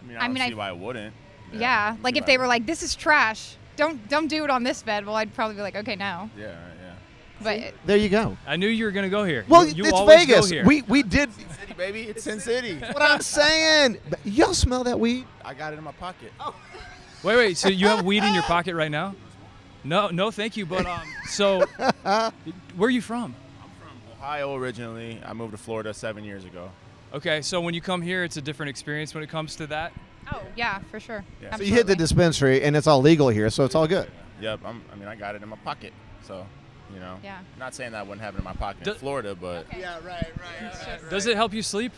I 0.02 0.06
mean, 0.08 0.18
I 0.18 0.20
I, 0.20 0.24
don't 0.24 0.34
mean, 0.34 0.44
I- 0.44 0.48
see 0.50 0.54
why 0.56 0.70
I 0.70 0.72
wouldn't. 0.72 1.14
Yeah, 1.52 1.96
like 2.04 2.16
if 2.16 2.26
they 2.28 2.38
were 2.38 2.46
like, 2.46 2.68
"This 2.68 2.84
is 2.84 2.94
trash. 2.96 3.56
Don't 3.76 4.08
don't 4.08 4.28
do 4.28 4.44
it 4.44 4.52
on 4.52 4.64
this 4.64 4.84
bed." 4.84 5.04
Well, 5.06 5.16
I'd 5.16 5.34
probably 5.34 5.56
be 5.56 5.62
like, 5.64 5.76
"Okay, 5.76 5.96
no." 5.96 6.30
Yeah, 6.38 6.46
right, 6.46 6.56
yeah. 6.80 6.94
But 7.72 7.74
There 7.88 7.98
you 7.98 8.08
go. 8.10 8.38
I 8.46 8.56
knew 8.56 8.68
you 8.68 8.86
were 8.86 8.92
going 8.92 9.06
to 9.06 9.10
go 9.10 9.24
here. 9.24 9.46
Well, 9.48 9.66
you, 9.68 9.74
you 9.76 9.84
it's 9.86 9.94
always 9.94 10.20
Vegas. 10.28 10.48
Go 10.48 10.56
here. 10.56 10.64
We 10.66 10.84
we 10.84 11.02
did. 11.02 11.30
City, 11.80 11.92
baby. 11.92 12.10
It's 12.10 12.24
Sin 12.24 12.40
City. 12.40 12.76
what 12.76 13.02
I'm 13.02 13.22
saying. 13.22 13.98
But 14.10 14.20
Y'all 14.26 14.54
smell 14.54 14.84
that 14.84 15.00
weed? 15.00 15.26
I 15.44 15.54
got 15.54 15.74
it 15.74 15.78
in 15.78 15.84
my 15.84 15.92
pocket. 15.94 16.32
Wait, 17.24 17.36
wait. 17.36 17.58
So 17.58 17.70
you 17.70 17.88
have 17.88 18.06
weed 18.06 18.24
in 18.24 18.34
your 18.34 18.44
pocket 18.56 18.76
right 18.76 18.92
now? 18.92 19.16
No, 19.84 20.10
no, 20.10 20.30
thank 20.32 20.58
you. 20.58 20.66
But 20.66 20.86
um, 20.86 21.02
so 21.28 21.60
where 22.04 22.32
are 22.82 22.90
you 22.90 23.02
from? 23.02 23.34
I'm 23.64 23.70
from 23.80 23.98
Ohio 24.20 24.56
originally. 24.56 25.22
I 25.26 25.34
moved 25.34 25.52
to 25.52 25.58
Florida 25.58 25.94
seven 25.94 26.24
years 26.24 26.46
ago. 26.46 26.70
Okay, 27.14 27.42
so 27.42 27.60
when 27.62 27.74
you 27.74 27.82
come 27.82 28.02
here, 28.02 28.24
it's 28.24 28.38
a 28.38 28.42
different 28.42 28.70
experience 28.70 29.16
when 29.16 29.24
it 29.24 29.30
comes 29.30 29.56
to 29.56 29.68
that. 29.68 29.94
oh 30.32 30.42
yeah, 30.56 30.80
for 30.92 31.00
sure. 31.00 31.24
Yeah. 31.42 31.56
So 31.56 31.64
you 31.64 31.70
hit 31.74 31.88
the 31.88 31.94
Absolutely. 31.94 31.96
dispensary, 31.96 32.64
and 32.64 32.76
it's 32.76 32.88
all 32.88 33.02
legal 33.02 33.30
here, 33.30 33.50
so 33.50 33.64
it's 33.66 33.74
all 33.74 33.88
good. 33.88 34.12
Yep. 34.42 34.60
I'm, 34.64 34.82
I 34.92 34.96
mean, 34.96 35.08
I 35.08 35.16
got 35.16 35.36
it 35.36 35.42
in 35.42 35.50
my 35.50 35.56
pocket. 35.58 35.92
So, 36.22 36.46
you 36.94 37.00
know. 37.00 37.18
Yeah. 37.24 37.40
I'm 37.40 37.60
Not 37.60 37.74
saying 37.76 37.92
that 37.94 38.06
wouldn't 38.08 38.22
happen 38.22 38.40
in 38.40 38.44
my 38.44 38.54
pocket 38.54 38.84
Do- 38.84 38.92
in 38.92 38.98
Florida, 38.98 39.36
but 39.36 39.66
Yeah, 39.78 39.96
right, 40.06 40.32
right. 40.40 41.10
Does 41.10 41.26
it 41.28 41.36
help 41.36 41.54
you 41.54 41.62
sleep? 41.62 41.92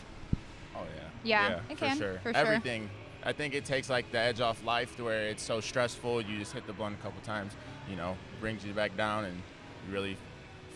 oh 0.76 0.80
yeah. 1.24 1.48
Yeah, 1.50 1.60
it 1.70 1.78
for 1.78 1.84
can, 1.86 1.96
sure. 1.98 2.18
for 2.22 2.32
sure. 2.32 2.36
Everything. 2.36 2.90
I 3.24 3.32
think 3.32 3.54
it 3.54 3.64
takes 3.64 3.88
like 3.88 4.10
the 4.10 4.18
edge 4.18 4.40
off 4.40 4.64
life 4.64 4.96
to 4.96 5.04
where 5.04 5.28
it's 5.28 5.42
so 5.42 5.60
stressful. 5.60 6.22
You 6.22 6.38
just 6.38 6.52
hit 6.52 6.66
the 6.66 6.72
blunt 6.72 6.96
a 6.98 7.02
couple 7.02 7.20
times. 7.22 7.52
You 7.88 7.94
know, 7.96 8.16
brings 8.40 8.64
you 8.64 8.72
back 8.72 8.96
down, 8.96 9.24
and 9.26 9.36
you 9.86 9.94
really 9.94 10.16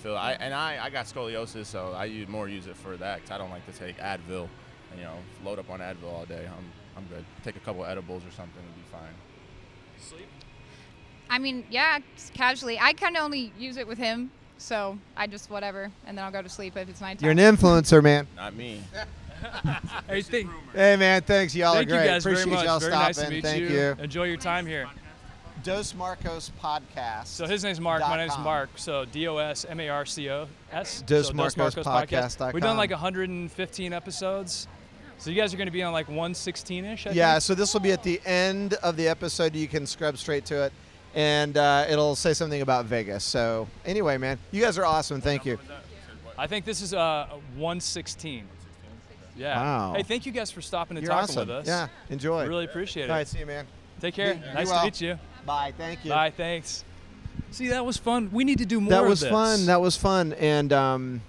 feel. 0.03 0.17
I 0.17 0.33
and 0.35 0.55
I, 0.55 0.79
I 0.85 0.91
got 0.91 1.07
scoliosis, 1.07 1.67
so 1.67 1.93
I 1.93 2.05
use, 2.05 2.29
more 2.29 2.49
use 2.49 2.67
it 2.69 2.77
for 2.77 2.97
that 2.99 3.23
'cause 3.23 3.33
I 3.33 3.39
don't 3.39 3.51
like 3.51 3.67
to 3.67 3.77
take 3.77 3.99
Advil. 3.99 4.49
You 4.97 5.03
know, 5.03 5.17
load 5.45 5.59
up 5.59 5.69
on 5.71 5.81
Advil 5.81 6.13
all 6.13 6.25
day. 6.25 6.47
I'm 6.47 6.65
I'm 6.97 7.07
good. 7.09 7.25
Take 7.43 7.57
a 7.57 7.61
couple 7.61 7.85
edibles 7.85 8.23
or 8.25 8.31
something 8.31 8.63
and 8.63 8.75
be 8.77 8.83
fine. 8.93 10.36
I 11.29 11.39
mean, 11.39 11.65
yeah, 11.71 11.99
casually. 12.35 12.79
I 12.79 12.93
kind 12.93 13.17
of 13.17 13.23
only 13.25 13.53
use 13.59 13.77
it 13.77 13.87
with 13.87 13.99
him, 13.99 14.31
so 14.59 14.99
I 15.17 15.27
just 15.27 15.51
whatever, 15.51 15.91
and 16.07 16.17
then 16.17 16.25
I'll 16.25 16.31
go 16.31 16.43
to 16.43 16.49
sleep 16.49 16.77
if 16.77 16.89
it's 16.89 17.01
nighttime. 17.01 17.25
You're 17.25 17.33
an 17.33 17.57
influencer, 17.57 18.03
man. 18.03 18.27
Not 18.37 18.55
me. 18.55 18.83
Hey, 20.09 20.23
thank, 20.23 20.51
Hey, 20.73 20.97
man. 20.97 21.21
Thanks. 21.21 21.55
Y'all 21.55 21.75
thank 21.75 21.89
are 21.89 21.91
great. 21.93 22.03
you 22.05 22.09
guys 22.09 22.25
Appreciate 22.25 22.45
very 22.45 22.57
much. 22.57 22.65
y'all 22.65 22.81
very 22.81 22.93
stopping. 22.93 23.07
nice 23.07 23.17
to 23.19 23.31
meet 23.31 23.43
Thank 23.45 23.61
you. 23.61 23.69
you. 23.69 23.97
Enjoy 24.01 24.25
your 24.25 24.39
time 24.39 24.65
here. 24.67 24.89
Dos 25.63 25.95
Marcos 25.95 26.51
podcast. 26.63 27.27
So 27.27 27.47
his 27.47 27.63
name's 27.63 27.79
Mark. 27.79 28.01
My 28.01 28.17
name's. 28.17 28.37
Mark. 28.39 28.71
So 28.77 29.05
D 29.05 29.29
O 29.29 29.37
S 29.37 29.67
M 29.69 29.79
A 29.79 29.89
R 29.91 30.07
C 30.07 30.31
O 30.31 30.49
S. 30.73 31.03
Dos 31.03 31.29
so 31.29 31.35
Marcos 31.35 31.75
podcast 31.75 32.39
dot 32.39 32.55
We've 32.55 32.63
done 32.63 32.77
like 32.79 32.91
115 32.91 33.93
episodes. 33.93 34.69
So 35.19 35.31
you 35.31 35.37
guys 35.37 35.53
are 35.53 35.57
going 35.57 35.67
to 35.67 35.73
be 35.73 35.83
on 35.83 35.93
like 35.93 36.09
116ish. 36.09 37.15
Yeah, 37.15 37.33
think? 37.35 37.43
so 37.43 37.55
this 37.55 37.73
will 37.75 37.81
be 37.81 37.93
at 37.93 38.03
the 38.03 38.21
end 38.25 38.75
of 38.75 38.97
the 38.97 39.09
episode. 39.09 39.55
You 39.55 39.69
can 39.69 39.87
scrub 39.87 40.17
straight 40.19 40.45
to 40.47 40.65
it, 40.65 40.73
and 41.17 41.57
uh, 41.57 41.87
it'll 41.89 42.15
say 42.15 42.33
something 42.35 42.61
about 42.63 42.85
Vegas. 42.85 43.25
So 43.25 43.67
anyway, 43.85 44.19
man, 44.19 44.39
you 44.53 44.63
guys 44.63 44.79
are 44.79 44.85
awesome. 44.85 45.21
Thank 45.21 45.45
you. 45.45 45.59
I 46.39 46.47
think 46.47 46.65
this 46.65 46.83
is 46.83 46.95
uh 46.95 47.27
116. 47.57 48.45
Yeah. 49.37 49.57
Wow. 49.61 49.95
Hey, 49.97 50.03
thank 50.03 50.25
you 50.27 50.33
guys 50.33 50.51
for 50.51 50.61
stopping 50.63 50.97
and 50.97 51.05
You're 51.05 51.13
talking 51.13 51.37
awesome. 51.37 51.49
with 51.49 51.57
us. 51.59 51.67
Yeah, 51.67 51.89
enjoy. 52.11 52.47
Really 52.47 52.65
appreciate 52.67 53.05
it. 53.05 53.11
All 53.11 53.17
right, 53.17 53.27
see 53.27 53.41
you, 53.41 53.47
man. 53.47 53.67
Take 54.01 54.15
care. 54.15 54.35
Be- 54.35 54.41
nice 54.55 54.69
well. 54.69 54.79
to 54.81 54.85
meet 54.87 55.01
you. 55.01 55.19
Bye. 55.45 55.73
Thank 55.77 56.05
you. 56.05 56.11
Bye. 56.11 56.31
Thanks. 56.31 56.85
See, 57.51 57.69
that 57.69 57.85
was 57.85 57.97
fun. 57.97 58.31
We 58.33 58.45
need 58.45 58.59
to 58.59 58.67
do 58.67 58.81
more. 58.81 58.91
That 58.91 59.05
was 59.05 59.25
fun. 59.27 59.67
That 59.67 59.81
was 59.81 59.97
fun. 59.97 60.33
And 60.35 60.73
um, 60.73 61.23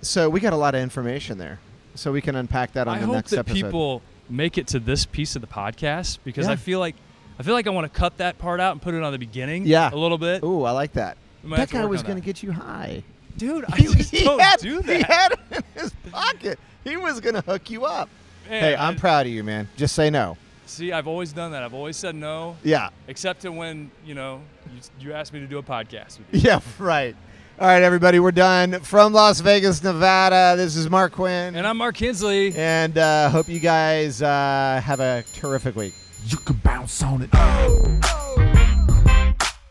so 0.00 0.28
we 0.30 0.40
got 0.40 0.52
a 0.52 0.56
lot 0.56 0.74
of 0.74 0.80
information 0.80 1.38
there. 1.38 1.60
So 1.94 2.12
we 2.12 2.20
can 2.20 2.34
unpack 2.36 2.72
that 2.72 2.86
on 2.88 2.96
I 2.96 3.00
the 3.00 3.06
hope 3.06 3.14
next 3.16 3.30
that 3.30 3.40
episode. 3.40 3.54
people 3.66 4.02
make 4.30 4.56
it 4.58 4.66
to 4.68 4.78
this 4.80 5.04
piece 5.06 5.34
of 5.36 5.42
the 5.42 5.48
podcast 5.48 6.18
because 6.24 6.46
Yeah. 6.46 6.52
I 6.52 6.56
feel 6.56 6.78
like 6.78 6.94
I 7.38 7.42
feel 7.42 7.54
like 7.54 7.66
I 7.66 7.70
want 7.70 7.92
to 7.92 7.98
cut 7.98 8.16
that 8.18 8.38
part 8.38 8.60
out 8.60 8.72
and 8.72 8.82
put 8.82 8.94
it 8.94 9.02
on 9.02 9.12
the 9.12 9.18
beginning. 9.18 9.66
Yeah. 9.66 9.90
A 9.92 9.96
little 9.96 10.18
bit. 10.18 10.42
Ooh, 10.42 10.64
I 10.64 10.72
like 10.72 10.92
that. 10.94 11.16
We 11.44 11.50
might 11.50 11.56
That 11.56 11.60
have 11.62 11.68
to 11.70 11.74
guy 11.76 11.80
work 11.82 11.90
was 11.90 12.00
on 12.00 12.06
going 12.08 12.20
to 12.20 12.24
get 12.24 12.42
you 12.42 12.52
high. 12.52 13.02
Dude, 13.36 13.64
I 13.68 13.76
just 13.78 14.12
don't 14.12 14.40
had, 14.40 14.58
do 14.60 14.80
He 14.80 15.00
had 15.02 15.32
it 15.32 15.38
in 15.52 15.62
his 15.80 15.92
pocket. 16.10 16.58
He 16.84 16.96
was 16.96 17.20
going 17.20 17.34
to 17.36 17.40
hook 17.42 17.70
you 17.70 17.84
up. 17.84 18.08
Man, 18.48 18.62
hey, 18.62 18.74
I- 18.74 18.88
I'm 18.88 18.96
proud 18.96 19.26
of 19.26 19.32
you, 19.32 19.44
man. 19.44 19.68
Just 19.76 19.94
say 19.94 20.10
no. 20.10 20.36
See, 20.66 20.92
I've 20.92 21.06
always 21.06 21.32
done 21.32 21.52
that. 21.52 21.62
I've 21.62 21.72
always 21.74 21.96
said 21.96 22.14
no, 22.14 22.56
Yeah. 22.62 22.90
except 23.06 23.42
to 23.42 23.52
when 23.52 23.90
you 24.04 24.14
know 24.14 24.42
you, 24.74 24.80
you 25.08 25.12
asked 25.14 25.32
me 25.32 25.40
to 25.40 25.46
do 25.46 25.56
a 25.58 25.62
podcast 25.62 26.18
with 26.18 26.26
you. 26.32 26.40
Yeah, 26.50 26.60
right. 26.78 27.16
All 27.60 27.66
right, 27.66 27.82
everybody, 27.82 28.20
we're 28.20 28.32
done. 28.32 28.80
From 28.80 29.12
Las 29.12 29.40
Vegas, 29.40 29.82
Nevada, 29.82 30.54
this 30.56 30.76
is 30.76 30.90
Mark 30.90 31.12
Quinn. 31.12 31.54
And 31.56 31.66
I'm 31.66 31.76
Mark 31.78 31.94
Kinsley. 31.96 32.54
And 32.54 32.96
uh, 32.98 33.30
hope 33.30 33.48
you 33.48 33.60
guys 33.60 34.20
uh, 34.22 34.80
have 34.84 35.00
a 35.00 35.24
terrific 35.34 35.74
week. 35.74 35.94
You 36.26 36.36
can 36.38 36.56
bounce 36.56 37.02
on 37.02 37.22
it. 37.22 37.30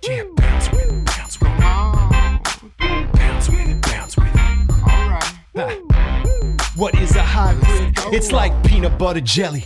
Yeah, 0.04 0.24
bounce 0.36 0.72
with 0.72 0.92
it, 0.92 1.06
bounce 1.06 1.40
with 1.40 1.52
it. 1.52 1.60
Bounce 3.14 3.50
with 3.50 3.68
it, 3.68 3.82
bounce 3.82 4.18
with 4.18 4.28
it. 4.36 4.38
What 6.76 6.96
is 6.96 7.16
a 7.16 7.24
hybrid? 7.24 7.94
It's 8.14 8.32
like 8.32 8.54
peanut 8.64 8.98
butter 8.98 9.22
jelly, 9.22 9.66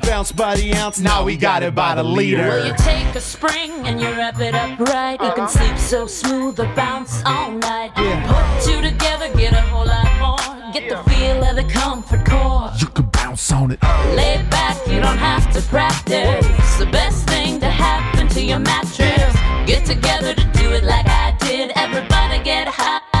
Bounce 0.00 0.32
by 0.32 0.56
the 0.56 0.74
ounce, 0.74 0.98
Now 0.98 1.24
we 1.24 1.36
got 1.36 1.62
it 1.62 1.74
by 1.74 1.94
the 1.94 2.02
liter. 2.02 2.38
Well, 2.48 2.66
you 2.66 2.74
take 2.78 3.14
a 3.14 3.20
spring 3.20 3.70
and 3.86 4.00
you 4.00 4.08
wrap 4.08 4.40
it 4.40 4.54
up 4.54 4.78
right. 4.78 5.20
You 5.20 5.32
can 5.32 5.48
sleep 5.48 5.78
so 5.78 6.06
smooth 6.06 6.58
or 6.58 6.66
bounce 6.74 7.22
all 7.24 7.50
night. 7.52 7.92
Put 7.94 8.62
two 8.64 8.80
together, 8.82 9.32
get 9.36 9.52
a 9.52 9.60
whole 9.62 9.86
lot 9.86 10.08
more. 10.18 10.72
Get 10.72 10.88
the 10.88 10.98
feel 11.10 11.42
of 11.44 11.56
the 11.56 11.64
comfort 11.64 12.24
core. 12.26 12.70
You 12.78 12.86
can 12.88 13.06
bounce 13.06 13.52
on 13.52 13.72
it. 13.72 13.82
Lay 14.14 14.42
back, 14.50 14.76
you 14.86 15.00
don't 15.00 15.18
have 15.18 15.52
to 15.52 15.60
practice. 15.62 16.46
It's 16.58 16.78
The 16.78 16.86
best 16.86 17.28
thing 17.28 17.60
to 17.60 17.68
happen 17.70 18.28
to 18.28 18.42
your 18.42 18.58
mattress. 18.58 19.34
Get 19.66 19.84
together 19.84 20.34
to 20.34 20.44
do 20.54 20.72
it 20.72 20.84
like 20.84 21.06
I 21.06 21.36
did. 21.40 21.72
Everybody 21.76 22.42
get 22.42 22.68
hybrid. 22.68 23.20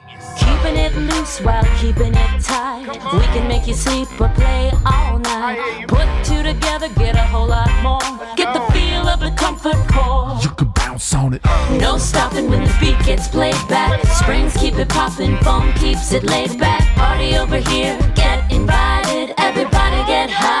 Keeping 0.37 0.77
it 0.77 0.95
loose 0.95 1.39
while 1.39 1.65
keeping 1.79 2.13
it 2.13 2.43
tight. 2.43 2.87
We 3.13 3.25
can 3.33 3.47
make 3.47 3.67
you 3.67 3.73
sleep 3.73 4.07
or 4.19 4.29
play 4.29 4.71
all 4.85 5.19
night. 5.19 5.85
Put 5.87 6.07
two 6.23 6.43
together, 6.43 6.89
get 6.89 7.15
a 7.15 7.23
whole 7.23 7.47
lot 7.47 7.71
more. 7.81 7.99
Get 8.35 8.53
the 8.53 8.61
feel 8.73 9.07
of 9.07 9.19
the 9.19 9.31
comfort 9.31 9.77
core. 9.91 10.37
You 10.41 10.49
can 10.49 10.69
bounce 10.69 11.13
on 11.13 11.33
it. 11.33 11.41
No 11.79 11.97
stopping 11.97 12.49
when 12.49 12.63
the 12.63 12.77
beat 12.79 12.99
gets 13.05 13.27
played 13.27 13.61
back. 13.67 14.05
Springs 14.07 14.55
keep 14.57 14.75
it 14.75 14.89
popping, 14.89 15.37
foam 15.39 15.73
keeps 15.73 16.11
it 16.11 16.23
laid 16.23 16.59
back. 16.59 16.81
Party 16.95 17.35
over 17.35 17.57
here, 17.57 17.97
get 18.15 18.51
invited. 18.51 19.33
Everybody 19.37 19.97
get 20.07 20.29
hybrid. 20.29 20.60